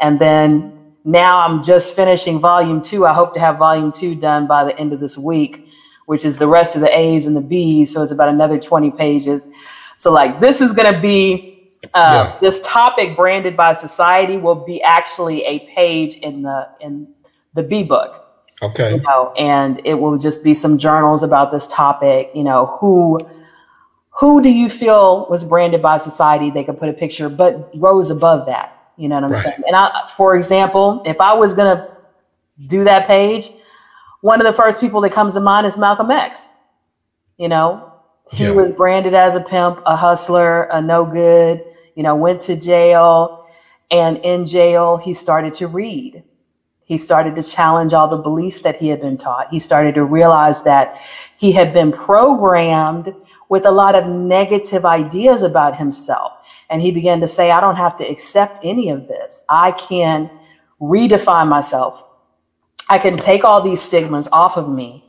And 0.00 0.18
then 0.20 0.94
now 1.04 1.40
I'm 1.40 1.62
just 1.62 1.94
finishing 1.94 2.38
volume 2.38 2.80
two. 2.80 3.06
I 3.06 3.14
hope 3.14 3.34
to 3.34 3.40
have 3.40 3.58
volume 3.58 3.92
two 3.92 4.14
done 4.14 4.46
by 4.46 4.64
the 4.64 4.78
end 4.78 4.92
of 4.92 5.00
this 5.00 5.16
week, 5.16 5.68
which 6.10 6.24
is 6.24 6.38
the 6.38 6.48
rest 6.48 6.74
of 6.74 6.80
the 6.80 6.98
A's 6.98 7.24
and 7.24 7.36
the 7.36 7.40
B's. 7.40 7.92
So 7.94 8.02
it's 8.02 8.10
about 8.10 8.28
another 8.28 8.58
20 8.58 8.90
pages. 8.90 9.48
So 9.94 10.12
like 10.12 10.40
this 10.40 10.60
is 10.60 10.72
going 10.72 10.92
to 10.92 11.00
be, 11.00 11.68
uh, 11.94 12.32
yeah. 12.32 12.38
this 12.40 12.60
topic 12.64 13.14
branded 13.14 13.56
by 13.56 13.74
society 13.74 14.36
will 14.36 14.56
be 14.56 14.82
actually 14.82 15.44
a 15.44 15.60
page 15.68 16.16
in 16.16 16.42
the, 16.42 16.68
in 16.80 17.06
the 17.54 17.62
B 17.62 17.84
book. 17.84 18.26
Okay. 18.60 18.96
You 18.96 19.02
know, 19.02 19.32
and 19.38 19.80
it 19.84 19.94
will 19.94 20.18
just 20.18 20.42
be 20.42 20.52
some 20.52 20.78
journals 20.78 21.22
about 21.22 21.52
this 21.52 21.68
topic. 21.68 22.32
You 22.34 22.42
know, 22.42 22.76
who 22.80 23.20
who 24.10 24.42
do 24.42 24.50
you 24.50 24.68
feel 24.68 25.28
was 25.30 25.44
branded 25.44 25.80
by 25.80 25.96
society? 25.98 26.50
They 26.50 26.64
could 26.64 26.78
put 26.78 26.88
a 26.88 26.92
picture, 26.92 27.28
but 27.28 27.70
rose 27.76 28.10
above 28.10 28.46
that. 28.46 28.76
You 28.96 29.08
know 29.08 29.14
what 29.14 29.24
I'm 29.24 29.30
right. 29.30 29.44
saying? 29.44 29.62
And 29.64 29.76
I, 29.76 30.06
for 30.16 30.34
example, 30.34 31.02
if 31.06 31.20
I 31.20 31.34
was 31.34 31.54
gonna 31.54 31.96
do 32.66 32.82
that 32.82 33.06
page, 33.06 33.48
one 34.20 34.40
of 34.40 34.46
the 34.46 34.52
first 34.52 34.80
people 34.80 35.00
that 35.02 35.12
comes 35.12 35.34
to 35.34 35.40
mind 35.40 35.66
is 35.66 35.76
Malcolm 35.76 36.10
X. 36.10 36.48
You 37.38 37.48
know, 37.48 37.92
he 38.30 38.44
yeah. 38.44 38.50
was 38.50 38.72
branded 38.72 39.14
as 39.14 39.34
a 39.34 39.40
pimp, 39.40 39.82
a 39.86 39.96
hustler, 39.96 40.64
a 40.64 40.80
no 40.80 41.04
good. 41.04 41.64
You 41.96 42.02
know, 42.02 42.14
went 42.14 42.40
to 42.42 42.58
jail, 42.58 43.46
and 43.90 44.18
in 44.18 44.46
jail 44.46 44.96
he 44.96 45.14
started 45.14 45.54
to 45.54 45.66
read 45.66 46.22
he 46.90 46.98
started 46.98 47.36
to 47.36 47.42
challenge 47.44 47.92
all 47.92 48.08
the 48.08 48.16
beliefs 48.16 48.62
that 48.62 48.74
he 48.74 48.88
had 48.88 49.00
been 49.00 49.16
taught. 49.16 49.46
He 49.48 49.60
started 49.60 49.94
to 49.94 50.02
realize 50.02 50.64
that 50.64 51.00
he 51.36 51.52
had 51.52 51.72
been 51.72 51.92
programmed 51.92 53.14
with 53.48 53.64
a 53.64 53.70
lot 53.70 53.94
of 53.94 54.08
negative 54.08 54.84
ideas 54.84 55.44
about 55.44 55.78
himself. 55.78 56.32
And 56.68 56.82
he 56.82 56.90
began 56.90 57.20
to 57.20 57.28
say, 57.28 57.52
I 57.52 57.60
don't 57.60 57.76
have 57.76 57.96
to 57.98 58.04
accept 58.04 58.64
any 58.64 58.90
of 58.90 59.06
this. 59.06 59.44
I 59.48 59.70
can 59.70 60.28
redefine 60.80 61.46
myself. 61.46 62.04
I 62.90 62.98
can 62.98 63.16
take 63.16 63.44
all 63.44 63.62
these 63.62 63.80
stigmas 63.80 64.28
off 64.32 64.56
of 64.56 64.68
me 64.68 65.04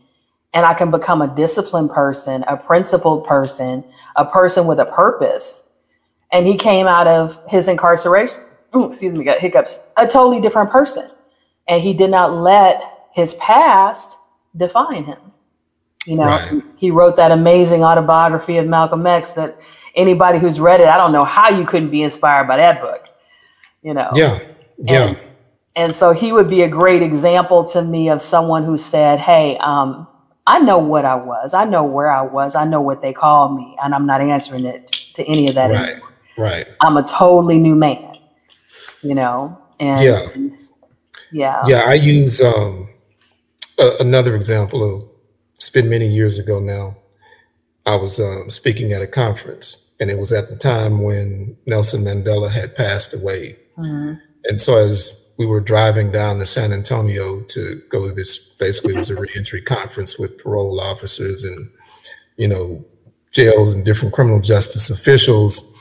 and 0.54 0.66
I 0.66 0.74
can 0.74 0.92
become 0.92 1.22
a 1.22 1.36
disciplined 1.36 1.90
person, 1.90 2.46
a 2.48 2.56
principled 2.56 3.26
person, 3.26 3.84
a 4.16 4.26
person 4.26 4.68
with 4.68 4.80
a 4.80 4.86
purpose. 4.86 5.74
And 6.32 6.48
he 6.48 6.56
came 6.56 6.88
out 6.88 7.08
of 7.08 7.38
his 7.50 7.68
incarceration, 7.68 8.40
excuse 8.74 9.14
me, 9.14 9.26
got 9.26 9.40
hiccups, 9.40 9.92
a 9.98 10.08
totally 10.08 10.40
different 10.40 10.70
person 10.70 11.10
and 11.68 11.82
he 11.82 11.94
did 11.94 12.12
not 12.12 12.34
let 12.34 13.08
his 13.14 13.34
past 13.36 14.18
define 14.56 15.06
him. 15.06 15.18
You 16.06 16.18
know, 16.18 16.26
right. 16.26 16.64
he 16.76 16.90
wrote 16.92 17.16
that 17.18 17.32
amazing 17.32 17.84
autobiography 17.84 18.58
of 18.58 18.68
Malcolm 18.68 19.06
X 19.06 19.36
that 19.36 19.58
anybody 19.96 20.40
who's 20.40 20.60
read 20.60 20.82
it, 20.82 20.88
I 20.88 20.98
don't 20.98 21.12
know 21.12 21.26
how 21.26 21.50
you 21.50 21.66
couldn't 21.66 21.92
be 21.92 22.02
inspired 22.02 22.48
by 22.48 22.58
that 22.58 22.82
book. 22.82 23.08
You 23.84 23.94
know. 23.94 24.10
Yeah. 24.14 24.40
Yeah. 24.80 25.16
And, 25.76 25.96
so 25.96 26.12
he 26.12 26.34
would 26.34 26.50
be 26.50 26.62
a 26.64 26.68
great 26.68 27.02
example 27.02 27.64
to 27.66 27.82
me 27.84 28.10
of 28.10 28.22
someone 28.22 28.64
who 28.64 28.78
said, 28.78 29.20
Hey, 29.20 29.58
um, 29.58 30.08
I 30.48 30.60
know 30.60 30.80
what 30.80 31.06
I 31.06 31.16
was. 31.16 31.54
I 31.54 31.66
know 31.66 31.84
where 31.84 32.12
I 32.12 32.22
was. 32.22 32.56
I 32.56 32.66
know 32.66 32.82
what 32.82 33.02
they 33.02 33.14
called 33.14 33.56
me, 33.56 33.78
and 33.82 33.94
I'm 33.94 34.06
not 34.06 34.22
answering 34.22 34.66
it 34.66 34.88
to 35.14 35.24
any 35.24 35.48
of 35.48 35.56
that 35.56 35.70
right. 35.70 35.90
anymore. 35.92 36.10
Right. 36.38 36.68
I'm 36.82 36.98
a 36.98 37.04
totally 37.04 37.58
new 37.60 37.76
man, 37.76 38.18
you 39.02 39.16
know? 39.16 39.58
And 39.80 40.04
yeah. 40.04 40.58
Yeah. 41.32 41.62
Yeah, 41.68 41.80
I 41.82 41.94
use 41.94 42.42
um, 42.42 42.90
a, 43.80 43.98
another 44.00 44.36
example 44.36 44.84
of 44.84 45.04
it's 45.56 45.70
been 45.70 45.90
many 45.90 46.08
years 46.08 46.40
ago 46.40 46.60
now. 46.60 46.98
I 47.86 47.96
was 47.96 48.20
um, 48.20 48.50
speaking 48.50 48.92
at 48.94 49.02
a 49.02 49.08
conference, 49.08 49.92
and 50.00 50.10
it 50.10 50.18
was 50.18 50.32
at 50.32 50.50
the 50.50 50.56
time 50.56 51.02
when 51.02 51.56
Nelson 51.66 52.04
Mandela 52.04 52.52
had 52.52 52.76
passed 52.76 53.14
away. 53.14 53.58
Mm-hmm. 53.78 54.14
And 54.46 54.60
so, 54.60 54.78
as 54.78 55.21
we 55.42 55.48
were 55.48 55.60
driving 55.60 56.12
down 56.12 56.38
to 56.38 56.46
San 56.46 56.72
Antonio 56.72 57.42
to 57.42 57.82
go 57.90 58.08
to 58.08 58.14
this. 58.14 58.38
Basically, 58.60 58.94
it 58.94 59.00
was 59.00 59.10
a 59.10 59.16
reentry 59.20 59.60
conference 59.60 60.20
with 60.20 60.38
parole 60.38 60.80
officers 60.80 61.42
and 61.42 61.68
you 62.38 62.48
know 62.48 62.86
jails 63.32 63.74
and 63.74 63.84
different 63.84 64.14
criminal 64.14 64.40
justice 64.40 64.92
officials. 64.92 65.74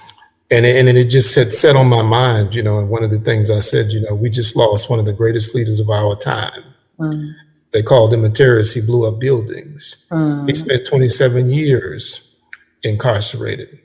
And 0.51 0.65
it, 0.65 0.77
and 0.77 0.97
it 0.97 1.11
just 1.11 1.35
had 1.35 1.53
set 1.53 1.77
on 1.77 1.89
my 1.89 2.01
mind, 2.01 2.55
you 2.55 2.63
know. 2.63 2.79
And 2.79 2.89
one 2.89 3.05
of 3.05 3.11
the 3.11 3.19
things 3.19 3.51
I 3.51 3.61
said, 3.61 3.93
you 3.93 4.01
know, 4.01 4.15
we 4.15 4.31
just 4.31 4.57
lost 4.57 4.89
one 4.89 4.99
of 4.99 5.05
the 5.05 5.13
greatest 5.13 5.55
leaders 5.55 5.79
of 5.79 5.91
our 5.91 6.17
time. 6.17 6.65
Mm. 6.99 7.35
They 7.73 7.83
called 7.83 8.15
him 8.15 8.25
a 8.25 8.31
terrorist. 8.31 8.75
He 8.75 8.81
blew 8.81 9.07
up 9.07 9.21
buildings. 9.21 10.07
Mm. 10.11 10.49
He 10.49 10.55
spent 10.55 10.87
27 10.87 11.53
years 11.53 12.35
incarcerated, 12.83 13.79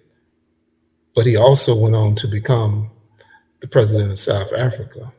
but 1.14 1.26
he 1.26 1.36
also 1.36 1.76
went 1.76 1.96
on 1.96 2.16
to 2.16 2.28
become 2.28 2.92
the 3.60 3.68
president 3.68 4.14
of 4.14 4.20
South 4.20 4.54
Africa. 4.54 5.12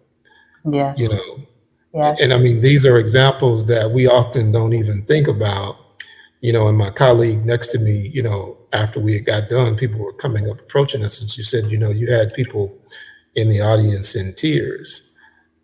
Yeah. 0.71 0.95
You 0.97 1.09
know, 1.09 1.47
yes. 1.95 2.19
and 2.21 2.33
I 2.33 2.39
mean, 2.39 2.61
these 2.61 2.85
are 2.85 2.99
examples 2.99 3.67
that 3.67 3.91
we 3.91 4.07
often 4.07 4.53
don't 4.53 4.73
even 4.73 5.05
think 5.05 5.29
about. 5.29 5.77
You 6.43 6.53
know, 6.53 6.69
and 6.69 6.77
my 6.77 6.91
colleague 6.91 7.45
next 7.45 7.69
to 7.69 7.79
me, 7.79 8.11
you 8.13 8.23
know, 8.23 8.59
after 8.73 9.01
we 9.01 9.15
had 9.15 9.25
got 9.25 9.49
done, 9.49 9.75
people 9.77 9.99
were 9.99 10.13
coming 10.13 10.49
up 10.49 10.61
approaching 10.61 11.05
us, 11.05 11.21
and 11.21 11.31
she 11.31 11.43
said, 11.43 11.71
you 11.71 11.79
know, 11.79 11.91
you 11.91 12.13
had 12.13 12.35
people 12.35 12.77
in 13.35 13.49
the 13.49 13.61
audience 13.61 14.15
in 14.15 14.35
tears, 14.35 15.11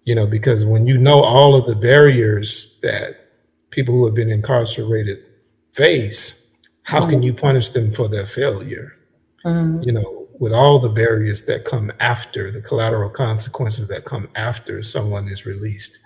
you 0.04 0.14
know, 0.14 0.26
because 0.26 0.64
when 0.64 0.86
you 0.86 0.98
know 0.98 1.22
all 1.22 1.54
of 1.54 1.66
the 1.66 1.74
barriers 1.74 2.78
that 2.82 3.28
people 3.70 3.94
who 3.94 4.04
have 4.06 4.14
been 4.14 4.30
incarcerated 4.30 5.18
face, 5.72 6.50
how 6.84 7.00
mm-hmm. 7.00 7.10
can 7.10 7.22
you 7.22 7.34
punish 7.34 7.70
them 7.70 7.90
for 7.90 8.08
their 8.08 8.26
failure? 8.26 8.96
Mm-hmm. 9.44 9.82
You 9.82 9.92
know, 9.92 10.21
with 10.42 10.52
all 10.52 10.80
the 10.80 10.88
barriers 10.88 11.44
that 11.46 11.64
come 11.64 11.92
after 12.00 12.50
the 12.50 12.60
collateral 12.60 13.08
consequences 13.08 13.86
that 13.86 14.04
come 14.04 14.28
after 14.34 14.82
someone 14.82 15.28
is 15.28 15.46
released. 15.46 16.00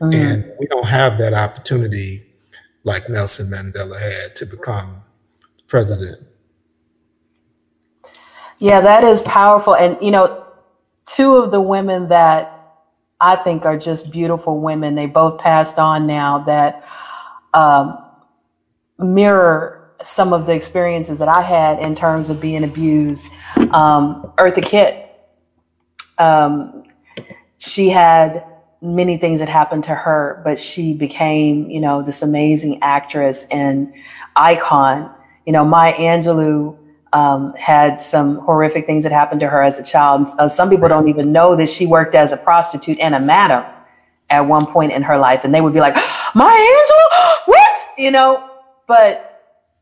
Mm-hmm. 0.00 0.14
And 0.14 0.52
we 0.58 0.66
don't 0.66 0.88
have 0.88 1.18
that 1.18 1.34
opportunity 1.34 2.24
like 2.84 3.10
Nelson 3.10 3.50
Mandela 3.52 4.00
had 4.00 4.34
to 4.36 4.46
become 4.46 5.02
president. 5.68 6.26
Yeah, 8.60 8.80
that 8.80 9.04
is 9.04 9.20
powerful. 9.20 9.76
And, 9.76 9.98
you 10.00 10.10
know, 10.10 10.42
two 11.04 11.36
of 11.36 11.50
the 11.50 11.60
women 11.60 12.08
that 12.08 12.78
I 13.20 13.36
think 13.36 13.66
are 13.66 13.76
just 13.76 14.10
beautiful 14.10 14.58
women, 14.58 14.94
they 14.94 15.04
both 15.04 15.38
passed 15.38 15.78
on 15.78 16.06
now 16.06 16.38
that 16.44 16.88
um, 17.52 18.02
mirror 18.98 19.82
some 20.02 20.32
of 20.32 20.46
the 20.46 20.54
experiences 20.54 21.18
that 21.18 21.28
I 21.28 21.42
had 21.42 21.78
in 21.78 21.94
terms 21.94 22.30
of 22.30 22.40
being 22.40 22.64
abused. 22.64 23.26
Um, 23.74 24.32
Eartha 24.38 24.64
Kitt, 24.64 25.10
um, 26.18 26.84
she 27.58 27.88
had 27.88 28.44
many 28.80 29.16
things 29.16 29.38
that 29.38 29.48
happened 29.48 29.84
to 29.84 29.94
her, 29.94 30.40
but 30.44 30.58
she 30.58 30.92
became, 30.92 31.70
you 31.70 31.80
know, 31.80 32.02
this 32.02 32.22
amazing 32.22 32.80
actress 32.82 33.46
and 33.50 33.92
icon. 34.34 35.10
You 35.46 35.52
know, 35.52 35.64
Maya 35.64 35.94
Angelou 35.94 36.76
um, 37.12 37.54
had 37.54 38.00
some 38.00 38.38
horrific 38.38 38.86
things 38.86 39.04
that 39.04 39.12
happened 39.12 39.40
to 39.40 39.48
her 39.48 39.62
as 39.62 39.78
a 39.78 39.84
child. 39.84 40.28
Uh, 40.38 40.48
some 40.48 40.68
people 40.68 40.88
don't 40.88 41.08
even 41.08 41.30
know 41.30 41.54
that 41.56 41.68
she 41.68 41.86
worked 41.86 42.14
as 42.14 42.32
a 42.32 42.36
prostitute 42.36 42.98
and 42.98 43.14
a 43.14 43.20
madam 43.20 43.64
at 44.30 44.40
one 44.40 44.66
point 44.66 44.92
in 44.92 45.02
her 45.02 45.18
life, 45.18 45.44
and 45.44 45.54
they 45.54 45.60
would 45.60 45.74
be 45.74 45.80
like, 45.80 45.94
"Maya 46.34 46.50
Angelou, 46.50 47.36
what?" 47.46 47.78
You 47.98 48.10
know, 48.10 48.50
but 48.86 49.31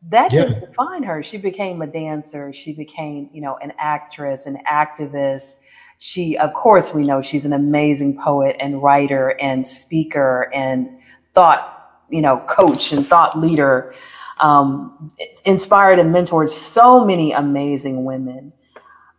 that 0.08 0.32
yeah. 0.32 0.46
didn't 0.46 0.60
define 0.60 1.02
her. 1.02 1.22
She 1.22 1.36
became 1.36 1.82
a 1.82 1.86
dancer. 1.86 2.52
She 2.52 2.72
became, 2.72 3.28
you 3.32 3.40
know, 3.40 3.58
an 3.58 3.72
actress, 3.78 4.46
an 4.46 4.56
activist. 4.70 5.60
She, 5.98 6.36
of 6.38 6.54
course, 6.54 6.94
we 6.94 7.04
know 7.04 7.20
she's 7.20 7.44
an 7.44 7.52
amazing 7.52 8.18
poet 8.18 8.56
and 8.58 8.82
writer 8.82 9.36
and 9.40 9.66
speaker 9.66 10.50
and 10.54 10.88
thought, 11.34 12.04
you 12.08 12.22
know, 12.22 12.38
coach 12.48 12.92
and 12.92 13.06
thought 13.06 13.38
leader. 13.38 13.94
Um, 14.40 15.12
inspired 15.44 15.98
and 15.98 16.14
mentored 16.14 16.48
so 16.48 17.04
many 17.04 17.32
amazing 17.32 18.04
women. 18.04 18.54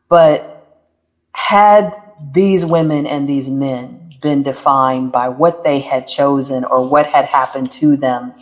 But 0.10 0.88
had 1.34 1.96
these 2.34 2.66
women 2.66 3.06
and 3.06 3.30
these 3.30 3.50
men 3.50 4.14
been 4.22 4.44
defined 4.44 5.12
by 5.12 5.30
what 5.30 5.64
they 5.64 5.80
had 5.80 6.08
chosen 6.08 6.64
or 6.64 6.88
what 6.88 7.06
had 7.06 7.26
happened 7.26 7.72
to 7.72 7.98
them, 7.98 8.34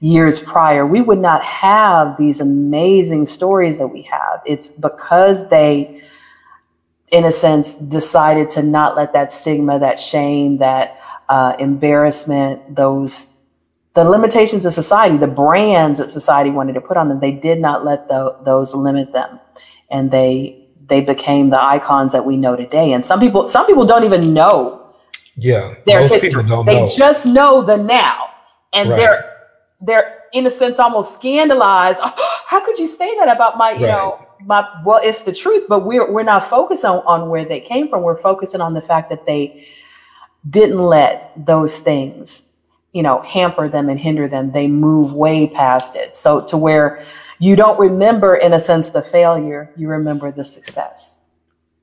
years 0.00 0.38
prior, 0.38 0.86
we 0.86 1.00
would 1.00 1.18
not 1.18 1.42
have 1.42 2.16
these 2.18 2.40
amazing 2.40 3.26
stories 3.26 3.78
that 3.78 3.88
we 3.88 4.02
have. 4.02 4.42
It's 4.44 4.78
because 4.78 5.48
they, 5.48 6.02
in 7.12 7.24
a 7.24 7.32
sense, 7.32 7.78
decided 7.78 8.50
to 8.50 8.62
not 8.62 8.96
let 8.96 9.12
that 9.14 9.32
stigma, 9.32 9.78
that 9.78 9.98
shame, 9.98 10.58
that 10.58 11.00
uh, 11.28 11.56
embarrassment, 11.58 12.76
those 12.76 13.32
the 13.94 14.04
limitations 14.04 14.66
of 14.66 14.74
society, 14.74 15.16
the 15.16 15.26
brands 15.26 15.98
that 15.98 16.10
society 16.10 16.50
wanted 16.50 16.74
to 16.74 16.82
put 16.82 16.98
on 16.98 17.08
them, 17.08 17.18
they 17.18 17.32
did 17.32 17.58
not 17.58 17.82
let 17.82 18.08
the, 18.08 18.36
those 18.44 18.74
limit 18.74 19.10
them, 19.12 19.40
and 19.90 20.10
they 20.10 20.62
they 20.86 21.00
became 21.00 21.48
the 21.48 21.60
icons 21.60 22.12
that 22.12 22.24
we 22.24 22.36
know 22.36 22.54
today. 22.54 22.92
And 22.92 23.04
some 23.04 23.18
people, 23.18 23.44
some 23.44 23.66
people 23.66 23.84
don't 23.86 24.04
even 24.04 24.34
know. 24.34 24.94
Yeah, 25.34 25.74
their 25.86 26.00
most 26.00 26.12
history. 26.12 26.30
people 26.30 26.42
don't 26.44 26.66
they 26.66 26.80
know. 26.80 26.88
just 26.94 27.24
know 27.24 27.62
the 27.62 27.78
now, 27.78 28.28
and 28.74 28.90
right. 28.90 28.96
they're 28.96 29.35
they're 29.80 30.22
in 30.32 30.46
a 30.46 30.50
sense 30.50 30.78
almost 30.78 31.14
scandalized. 31.14 32.00
Oh, 32.02 32.44
how 32.48 32.64
could 32.64 32.78
you 32.78 32.86
say 32.86 33.14
that 33.16 33.28
about 33.28 33.56
my, 33.58 33.72
you 33.72 33.86
right. 33.86 33.92
know, 33.92 34.26
my 34.44 34.68
well, 34.84 35.00
it's 35.02 35.22
the 35.22 35.32
truth, 35.32 35.66
but 35.68 35.80
we're 35.80 36.10
we're 36.10 36.22
not 36.22 36.44
focused 36.44 36.84
on, 36.84 36.98
on 37.06 37.30
where 37.30 37.44
they 37.44 37.60
came 37.60 37.88
from. 37.88 38.02
We're 38.02 38.18
focusing 38.18 38.60
on 38.60 38.74
the 38.74 38.82
fact 38.82 39.10
that 39.10 39.26
they 39.26 39.66
didn't 40.48 40.78
let 40.78 41.32
those 41.36 41.78
things, 41.78 42.56
you 42.92 43.02
know, 43.02 43.22
hamper 43.22 43.68
them 43.68 43.88
and 43.88 43.98
hinder 43.98 44.28
them. 44.28 44.52
They 44.52 44.68
move 44.68 45.12
way 45.12 45.48
past 45.48 45.96
it. 45.96 46.14
So 46.14 46.44
to 46.46 46.56
where 46.56 47.04
you 47.38 47.56
don't 47.56 47.78
remember, 47.78 48.36
in 48.36 48.52
a 48.52 48.60
sense, 48.60 48.90
the 48.90 49.02
failure, 49.02 49.72
you 49.76 49.88
remember 49.88 50.30
the 50.30 50.44
success. 50.44 51.28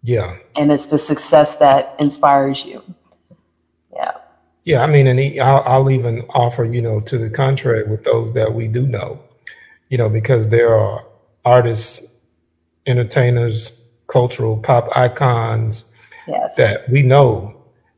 Yeah. 0.02 0.38
And 0.56 0.72
it's 0.72 0.88
the 0.88 1.00
success 1.00 1.58
that 1.58 1.96
inspires 2.00 2.66
you. 2.66 2.84
Yeah. 4.66 4.84
I 4.84 4.88
mean, 4.88 5.08
and 5.08 5.20
he, 5.20 5.40
I'll, 5.40 5.64
I'll 5.66 5.92
even 5.92 6.22
offer, 6.30 6.64
you 6.64 6.82
know, 6.82 7.00
to 7.02 7.18
the 7.18 7.30
contrary 7.30 7.84
with 7.84 8.04
those 8.04 8.34
that 8.34 8.54
we 8.54 8.68
do 8.68 8.88
know, 8.88 9.20
you 9.90 9.98
know, 9.98 10.10
because 10.10 10.50
there 10.50 10.76
are 10.76 11.06
artists, 11.46 12.18
entertainers, 12.86 13.84
cultural 14.08 14.58
pop 14.58 14.90
icons 14.96 15.94
yes. 16.28 16.56
that 16.56 16.90
we 16.90 17.02
know 17.02 17.56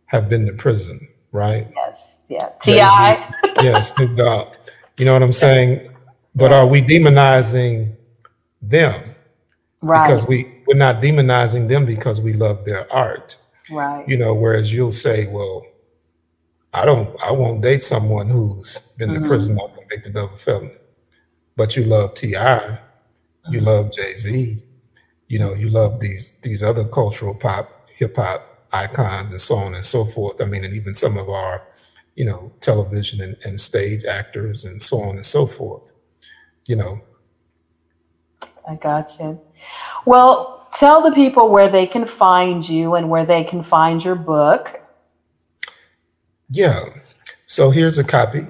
have 0.08 0.30
been 0.30 0.46
to 0.46 0.54
prison, 0.54 1.08
right? 1.32 1.68
Yes, 1.76 2.20
yeah. 2.30 2.50
T.I. 2.62 3.34
yeah, 3.62 3.82
Snoop 3.82 4.16
Dogg. 4.16 4.56
You 4.98 5.06
know 5.06 5.14
what 5.14 5.24
I'm 5.24 5.34
saying? 5.34 5.92
But 6.34 6.52
are 6.52 6.68
we 6.68 6.82
demonizing 6.82 7.96
them? 8.62 9.04
Right. 9.82 10.08
Because 10.08 10.28
we, 10.28 10.64
we're 10.68 10.78
not 10.78 11.02
demonizing 11.02 11.68
them 11.68 11.86
because 11.86 12.22
we 12.22 12.34
love 12.34 12.66
their 12.66 12.92
art. 12.92 13.36
Right. 13.70 14.08
You 14.08 14.18
know, 14.18 14.34
whereas 14.34 14.74
you'll 14.74 14.92
say, 14.92 15.28
well, 15.28 15.66
I 16.76 16.84
don't. 16.84 17.16
I 17.24 17.32
won't 17.32 17.62
date 17.62 17.84
someone 17.84 18.30
who's 18.30 18.92
been 18.98 19.10
mm-hmm. 19.10 19.24
to 19.24 19.30
prison 19.30 19.58
or 19.58 19.70
convicted 19.70 20.18
of 20.18 20.34
a 20.34 20.38
felony. 20.38 20.72
But 21.56 21.78
you 21.78 21.86
love 21.86 22.16
T.I., 22.16 22.38
mm-hmm. 22.38 23.54
you 23.54 23.62
love 23.62 23.94
Jay 23.94 24.14
Z, 24.14 24.62
you 25.30 25.40
know, 25.40 25.54
you 25.54 25.70
love 25.70 26.02
these 26.02 26.38
these 26.40 26.62
other 26.62 26.84
cultural 26.84 27.34
pop, 27.34 27.88
hip 27.96 28.18
hop 28.18 28.68
icons, 28.74 29.32
and 29.32 29.40
so 29.40 29.56
on 29.56 29.74
and 29.74 29.86
so 29.86 30.04
forth. 30.04 30.42
I 30.42 30.46
mean, 30.46 30.66
and 30.66 30.76
even 30.76 30.94
some 30.94 31.18
of 31.18 31.30
our, 31.30 31.66
you 32.16 32.26
know, 32.26 32.52
television 32.60 33.22
and, 33.22 33.38
and 33.46 33.60
stage 33.60 34.04
actors 34.04 34.66
and 34.66 34.82
so 34.82 35.00
on 35.00 35.16
and 35.16 35.26
so 35.26 35.48
forth. 35.48 35.94
You 36.68 36.76
know. 36.76 37.02
I 38.68 38.76
got 38.76 39.18
you. 39.18 39.40
Well, 40.06 40.68
tell 40.74 41.02
the 41.02 41.12
people 41.12 41.50
where 41.50 41.70
they 41.70 41.88
can 41.88 42.06
find 42.06 42.68
you 42.68 42.96
and 42.96 43.10
where 43.10 43.26
they 43.26 43.46
can 43.46 43.64
find 43.64 44.04
your 44.04 44.16
book 44.16 44.82
yeah. 46.56 46.86
So 47.48 47.70
here's 47.70 47.98
a 47.98 48.04
copy. 48.04 48.48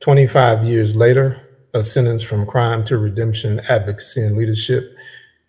25 0.00 0.64
years 0.64 0.94
later, 0.94 1.40
a 1.74 1.82
sentence 1.82 2.22
from 2.22 2.46
crime 2.46 2.84
to 2.84 2.96
redemption, 2.96 3.60
advocacy 3.68 4.22
and 4.22 4.36
leadership. 4.36 4.96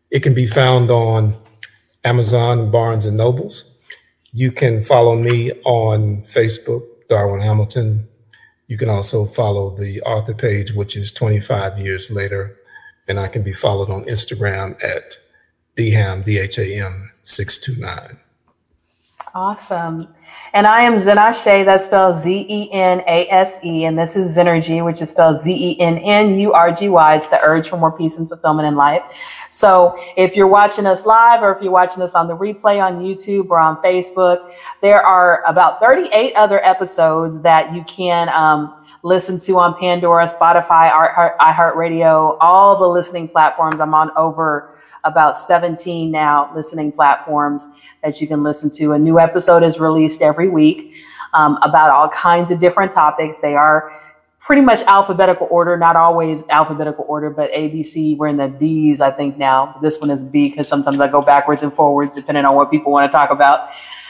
It 0.09 0.23
can 0.23 0.33
be 0.33 0.47
found 0.47 0.89
on 0.89 1.35
Amazon, 2.03 2.71
Barnes 2.71 3.05
and 3.05 3.17
Nobles. 3.17 3.77
You 4.31 4.51
can 4.51 4.81
follow 4.81 5.15
me 5.15 5.51
on 5.63 6.23
Facebook, 6.23 6.83
Darwin 7.07 7.41
Hamilton. 7.41 8.07
You 8.67 8.77
can 8.77 8.89
also 8.89 9.25
follow 9.25 9.75
the 9.77 10.01
author 10.01 10.33
page, 10.33 10.73
which 10.73 10.95
is 10.95 11.11
25 11.11 11.77
years 11.77 12.09
later. 12.09 12.57
And 13.07 13.19
I 13.19 13.27
can 13.27 13.43
be 13.43 13.53
followed 13.53 13.91
on 13.91 14.05
Instagram 14.05 14.83
at 14.83 15.13
dham, 15.77 16.23
D-H-A-M 16.23 17.11
629. 17.23 18.17
Awesome. 19.35 20.07
And 20.53 20.67
I 20.67 20.81
am 20.81 20.93
Zenashe, 20.93 21.65
that's 21.65 21.85
spelled 21.85 22.17
Z-E-N-A-S-E, 22.17 23.85
and 23.85 23.97
this 23.97 24.15
is 24.15 24.37
Zennurgy, 24.37 24.85
which 24.85 25.01
is 25.01 25.09
spelled 25.09 25.41
Z-E-N-N-U-R-G-Y. 25.41 27.15
It's 27.15 27.27
the 27.27 27.39
urge 27.41 27.69
for 27.69 27.77
more 27.77 27.91
peace 27.91 28.17
and 28.17 28.27
fulfillment 28.27 28.67
in 28.67 28.75
life. 28.75 29.01
So 29.49 29.97
if 30.15 30.35
you're 30.35 30.47
watching 30.47 30.85
us 30.85 31.07
live 31.07 31.41
or 31.41 31.55
if 31.55 31.63
you're 31.63 31.71
watching 31.71 32.03
us 32.03 32.13
on 32.13 32.27
the 32.27 32.37
replay 32.37 32.83
on 32.83 33.01
YouTube 33.01 33.49
or 33.49 33.59
on 33.59 33.81
Facebook, 33.81 34.53
there 34.81 35.01
are 35.01 35.43
about 35.47 35.79
38 35.79 36.33
other 36.35 36.63
episodes 36.63 37.41
that 37.41 37.73
you 37.73 37.83
can 37.85 38.29
um, 38.29 38.75
listen 39.03 39.37
to 39.37 39.59
on 39.59 39.77
Pandora, 39.77 40.25
Spotify, 40.25 40.89
iHeartRadio, 41.39 42.37
all 42.39 42.79
the 42.79 42.87
listening 42.87 43.27
platforms. 43.27 43.81
I'm 43.81 43.93
on 43.93 44.11
over 44.15 44.73
about 45.03 45.37
17 45.37 46.09
now 46.09 46.49
listening 46.55 46.91
platforms 46.93 47.67
that 48.01 48.21
you 48.21 48.27
can 48.27 48.43
listen 48.43 48.71
to. 48.71 48.93
A 48.93 48.99
new 48.99 49.19
episode 49.19 49.61
is 49.61 49.77
released 49.77 50.21
every 50.21 50.47
week 50.47 50.95
um, 51.33 51.57
about 51.63 51.89
all 51.89 52.07
kinds 52.09 52.49
of 52.49 52.61
different 52.61 52.93
topics. 52.93 53.39
They 53.39 53.55
are 53.55 53.91
pretty 54.39 54.61
much 54.61 54.81
alphabetical 54.83 55.47
order, 55.51 55.77
not 55.77 55.97
always 55.97 56.47
alphabetical 56.47 57.05
order, 57.07 57.29
but 57.29 57.51
ABC. 57.51 58.17
We're 58.17 58.27
in 58.27 58.37
the 58.37 58.47
D's, 58.47 59.01
I 59.01 59.11
think 59.11 59.37
now. 59.37 59.77
This 59.81 59.99
one 59.99 60.11
is 60.11 60.23
B 60.23 60.49
because 60.49 60.69
sometimes 60.69 61.01
I 61.01 61.09
go 61.09 61.21
backwards 61.21 61.61
and 61.61 61.73
forwards 61.73 62.15
depending 62.15 62.45
on 62.45 62.55
what 62.55 62.71
people 62.71 62.93
want 62.93 63.11
to 63.11 63.13
talk 63.13 63.31
about. 63.31 63.69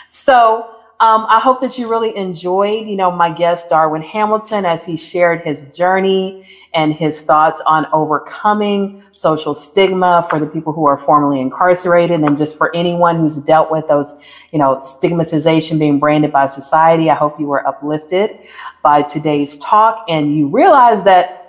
So 0.10 0.83
um, 1.04 1.26
I 1.28 1.41
hope 1.41 1.60
that 1.60 1.78
you 1.78 1.89
really 1.89 2.16
enjoyed, 2.16 2.88
you 2.88 2.95
know, 2.95 3.12
my 3.12 3.30
guest 3.30 3.70
Darwin 3.70 4.01
Hamilton 4.01 4.66
as 4.66 4.86
he 4.86 4.95
shared 4.95 5.41
his 5.41 5.70
journey 5.74 6.47
and 6.74 6.93
his 6.93 7.24
thoughts 7.24 7.62
on 7.68 7.88
overcoming 7.91 9.04
social 9.12 9.54
stigma 9.54 10.26
for 10.30 10.39
the 10.39 10.45
people 10.45 10.72
who 10.72 10.86
are 10.86 10.97
formerly 10.97 11.41
incarcerated 11.41 12.22
and 12.22 12.38
just 12.38 12.58
for 12.58 12.74
anyone 12.74 13.18
who's 13.18 13.41
dealt 13.41 13.70
with 13.70 13.86
those, 13.89 14.18
you 14.54 14.60
know, 14.60 14.80
stigmatization 14.80 15.78
being 15.78 15.99
branded 15.99 16.32
by 16.32 16.45
society. 16.45 17.10
I 17.10 17.16
hope 17.16 17.38
you 17.38 17.47
were 17.47 17.68
uplifted 17.68 18.39
by 18.82 19.01
today's 19.01 19.58
talk 19.58 20.06
and 20.08 20.34
you 20.34 20.47
realize 20.47 21.04
that 21.04 21.43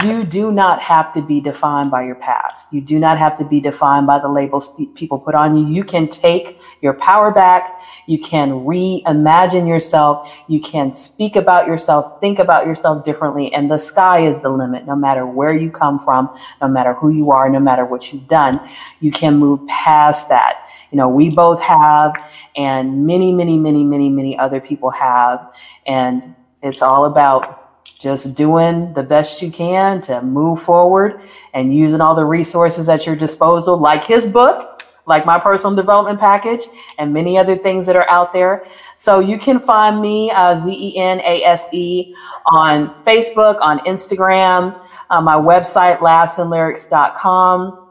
you 0.00 0.24
do 0.24 0.50
not 0.50 0.80
have 0.80 1.12
to 1.12 1.20
be 1.20 1.38
defined 1.38 1.90
by 1.90 2.02
your 2.02 2.14
past. 2.14 2.72
You 2.72 2.80
do 2.80 2.98
not 2.98 3.18
have 3.18 3.36
to 3.36 3.44
be 3.44 3.60
defined 3.60 4.06
by 4.06 4.18
the 4.18 4.28
labels 4.28 4.74
pe- 4.74 4.86
people 4.86 5.18
put 5.18 5.34
on 5.34 5.54
you. 5.54 5.66
You 5.66 5.84
can 5.84 6.08
take 6.08 6.58
your 6.80 6.94
power 6.94 7.30
back. 7.30 7.82
You 8.06 8.18
can 8.18 8.52
reimagine 8.64 9.68
yourself. 9.68 10.32
You 10.48 10.60
can 10.60 10.94
speak 10.94 11.36
about 11.36 11.66
yourself, 11.66 12.20
think 12.20 12.38
about 12.38 12.66
yourself 12.66 13.04
differently. 13.04 13.52
And 13.52 13.70
the 13.70 13.76
sky 13.76 14.20
is 14.20 14.40
the 14.40 14.48
limit. 14.48 14.86
No 14.86 14.96
matter 14.96 15.26
where 15.26 15.52
you 15.52 15.70
come 15.70 15.98
from, 15.98 16.34
no 16.62 16.68
matter 16.68 16.94
who 16.94 17.10
you 17.10 17.30
are, 17.30 17.50
no 17.50 17.60
matter 17.60 17.84
what 17.84 18.14
you've 18.14 18.28
done, 18.28 18.66
you 19.00 19.10
can 19.10 19.36
move 19.36 19.66
past 19.66 20.30
that. 20.30 20.68
You 20.90 20.96
know, 20.96 21.08
we 21.08 21.28
both 21.28 21.60
have, 21.60 22.14
and 22.56 23.06
many, 23.06 23.30
many, 23.30 23.58
many, 23.58 23.84
many, 23.84 24.08
many 24.08 24.38
other 24.38 24.60
people 24.60 24.90
have. 24.90 25.54
And 25.86 26.34
it's 26.62 26.80
all 26.80 27.04
about 27.04 27.61
just 28.02 28.34
doing 28.34 28.92
the 28.94 29.02
best 29.02 29.40
you 29.40 29.50
can 29.50 30.00
to 30.02 30.20
move 30.22 30.60
forward 30.60 31.20
and 31.54 31.74
using 31.74 32.00
all 32.00 32.16
the 32.16 32.24
resources 32.24 32.88
at 32.88 33.06
your 33.06 33.14
disposal, 33.14 33.78
like 33.78 34.04
his 34.04 34.26
book, 34.26 34.82
like 35.06 35.24
my 35.24 35.38
personal 35.38 35.76
development 35.76 36.18
package, 36.18 36.64
and 36.98 37.14
many 37.14 37.38
other 37.38 37.56
things 37.56 37.86
that 37.86 37.94
are 37.94 38.08
out 38.10 38.32
there. 38.32 38.66
So 38.96 39.20
you 39.20 39.38
can 39.38 39.60
find 39.60 40.00
me, 40.00 40.30
uh, 40.32 40.56
Z 40.56 40.70
E 40.72 40.98
N 40.98 41.20
A 41.20 41.44
S 41.44 41.68
E, 41.72 42.14
on 42.46 42.88
Facebook, 43.04 43.60
on 43.60 43.78
Instagram, 43.80 44.78
uh, 45.10 45.20
my 45.20 45.34
website, 45.34 45.98
laughzandlyrics.com. 45.98 47.81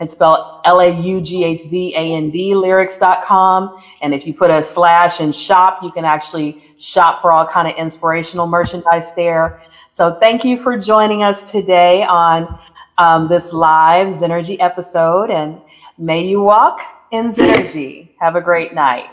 It's 0.00 0.14
spelled 0.14 0.62
L-A-U-G-H-Z-A-N-D 0.64 2.54
lyrics.com. 2.54 3.82
And 4.00 4.14
if 4.14 4.26
you 4.26 4.32
put 4.32 4.50
a 4.50 4.62
slash 4.62 5.20
in 5.20 5.30
shop, 5.30 5.82
you 5.82 5.92
can 5.92 6.06
actually 6.06 6.62
shop 6.78 7.20
for 7.20 7.30
all 7.32 7.46
kind 7.46 7.68
of 7.68 7.76
inspirational 7.76 8.46
merchandise 8.46 9.14
there. 9.14 9.60
So 9.90 10.14
thank 10.14 10.42
you 10.42 10.58
for 10.58 10.78
joining 10.78 11.22
us 11.22 11.50
today 11.50 12.02
on 12.04 12.58
um, 12.96 13.28
this 13.28 13.52
live 13.52 14.08
Zennurgy 14.08 14.56
episode 14.60 15.30
and 15.30 15.60
may 15.98 16.26
you 16.26 16.40
walk 16.40 16.80
in 17.12 17.28
Zennurgy. 17.28 18.10
Have 18.20 18.36
a 18.36 18.40
great 18.40 18.72
night. 18.72 19.10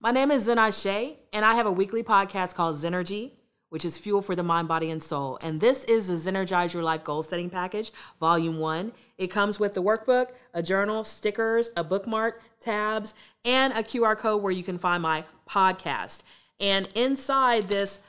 My 0.00 0.10
name 0.10 0.32
is 0.32 0.48
Zenai 0.48 0.82
Shea, 0.82 1.21
and 1.32 1.44
I 1.44 1.54
have 1.54 1.66
a 1.66 1.72
weekly 1.72 2.02
podcast 2.02 2.54
called 2.54 2.76
Zennurgy, 2.76 3.30
which 3.70 3.86
is 3.86 3.96
fuel 3.96 4.20
for 4.20 4.34
the 4.34 4.42
mind, 4.42 4.68
body, 4.68 4.90
and 4.90 5.02
soul. 5.02 5.38
And 5.42 5.58
this 5.58 5.84
is 5.84 6.08
the 6.08 6.14
Zenergize 6.30 6.74
Your 6.74 6.82
Life 6.82 7.04
Goal 7.04 7.22
Setting 7.22 7.48
Package, 7.48 7.90
Volume 8.20 8.58
1. 8.58 8.92
It 9.16 9.28
comes 9.28 9.58
with 9.58 9.72
the 9.72 9.82
workbook, 9.82 10.32
a 10.52 10.62
journal, 10.62 11.04
stickers, 11.04 11.70
a 11.74 11.82
bookmark, 11.82 12.42
tabs, 12.60 13.14
and 13.46 13.72
a 13.72 13.82
QR 13.82 14.16
code 14.16 14.42
where 14.42 14.52
you 14.52 14.62
can 14.62 14.76
find 14.76 15.02
my 15.02 15.24
podcast. 15.48 16.22
And 16.60 16.86
inside 16.94 17.64
this 17.64 18.00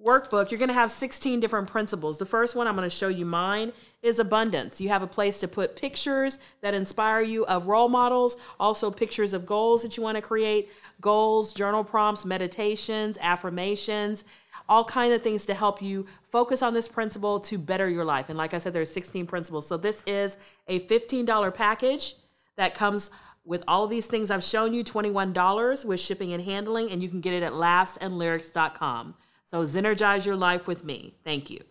workbook, 0.00 0.50
you're 0.50 0.58
going 0.58 0.68
to 0.68 0.74
have 0.74 0.90
16 0.90 1.40
different 1.40 1.68
principles. 1.68 2.18
The 2.18 2.26
first 2.26 2.54
one, 2.54 2.66
I'm 2.66 2.76
going 2.76 2.88
to 2.88 2.94
show 2.94 3.08
you 3.08 3.24
mine, 3.24 3.72
is 4.02 4.18
abundance. 4.18 4.80
You 4.80 4.90
have 4.90 5.02
a 5.02 5.08
place 5.08 5.40
to 5.40 5.48
put 5.48 5.74
pictures 5.74 6.38
that 6.60 6.74
inspire 6.74 7.20
you 7.20 7.44
of 7.46 7.66
role 7.66 7.88
models, 7.88 8.36
also 8.60 8.90
pictures 8.90 9.32
of 9.32 9.46
goals 9.46 9.82
that 9.82 9.96
you 9.96 10.02
want 10.02 10.16
to 10.16 10.22
create, 10.22 10.68
goals, 11.00 11.54
journal 11.54 11.84
prompts, 11.84 12.24
meditations, 12.24 13.18
affirmations, 13.20 14.24
all 14.68 14.84
kind 14.84 15.12
of 15.12 15.22
things 15.22 15.46
to 15.46 15.54
help 15.54 15.80
you 15.80 16.06
focus 16.30 16.62
on 16.62 16.74
this 16.74 16.88
principle 16.88 17.40
to 17.40 17.56
better 17.58 17.88
your 17.88 18.04
life. 18.04 18.28
And 18.28 18.36
like 18.36 18.52
I 18.54 18.58
said, 18.58 18.72
there's 18.72 18.92
16 18.92 19.26
principles. 19.26 19.66
So 19.66 19.76
this 19.76 20.02
is 20.06 20.36
a 20.66 20.80
$15 20.80 21.54
package 21.54 22.16
that 22.56 22.74
comes 22.74 23.10
with 23.44 23.64
all 23.66 23.84
of 23.84 23.90
these 23.90 24.06
things 24.06 24.30
I've 24.30 24.44
shown 24.44 24.74
you, 24.74 24.84
$21 24.84 25.84
with 25.84 26.00
shipping 26.00 26.34
and 26.34 26.44
handling, 26.44 26.90
and 26.90 27.02
you 27.02 27.08
can 27.08 27.22
get 27.22 27.32
it 27.32 27.42
at 27.42 27.52
laughzandlyrics.com. 27.52 29.14
So 29.46 29.64
Zenergize 29.64 30.26
your 30.26 30.36
life 30.36 30.66
with 30.66 30.84
me. 30.84 31.14
Thank 31.24 31.48
you. 31.48 31.64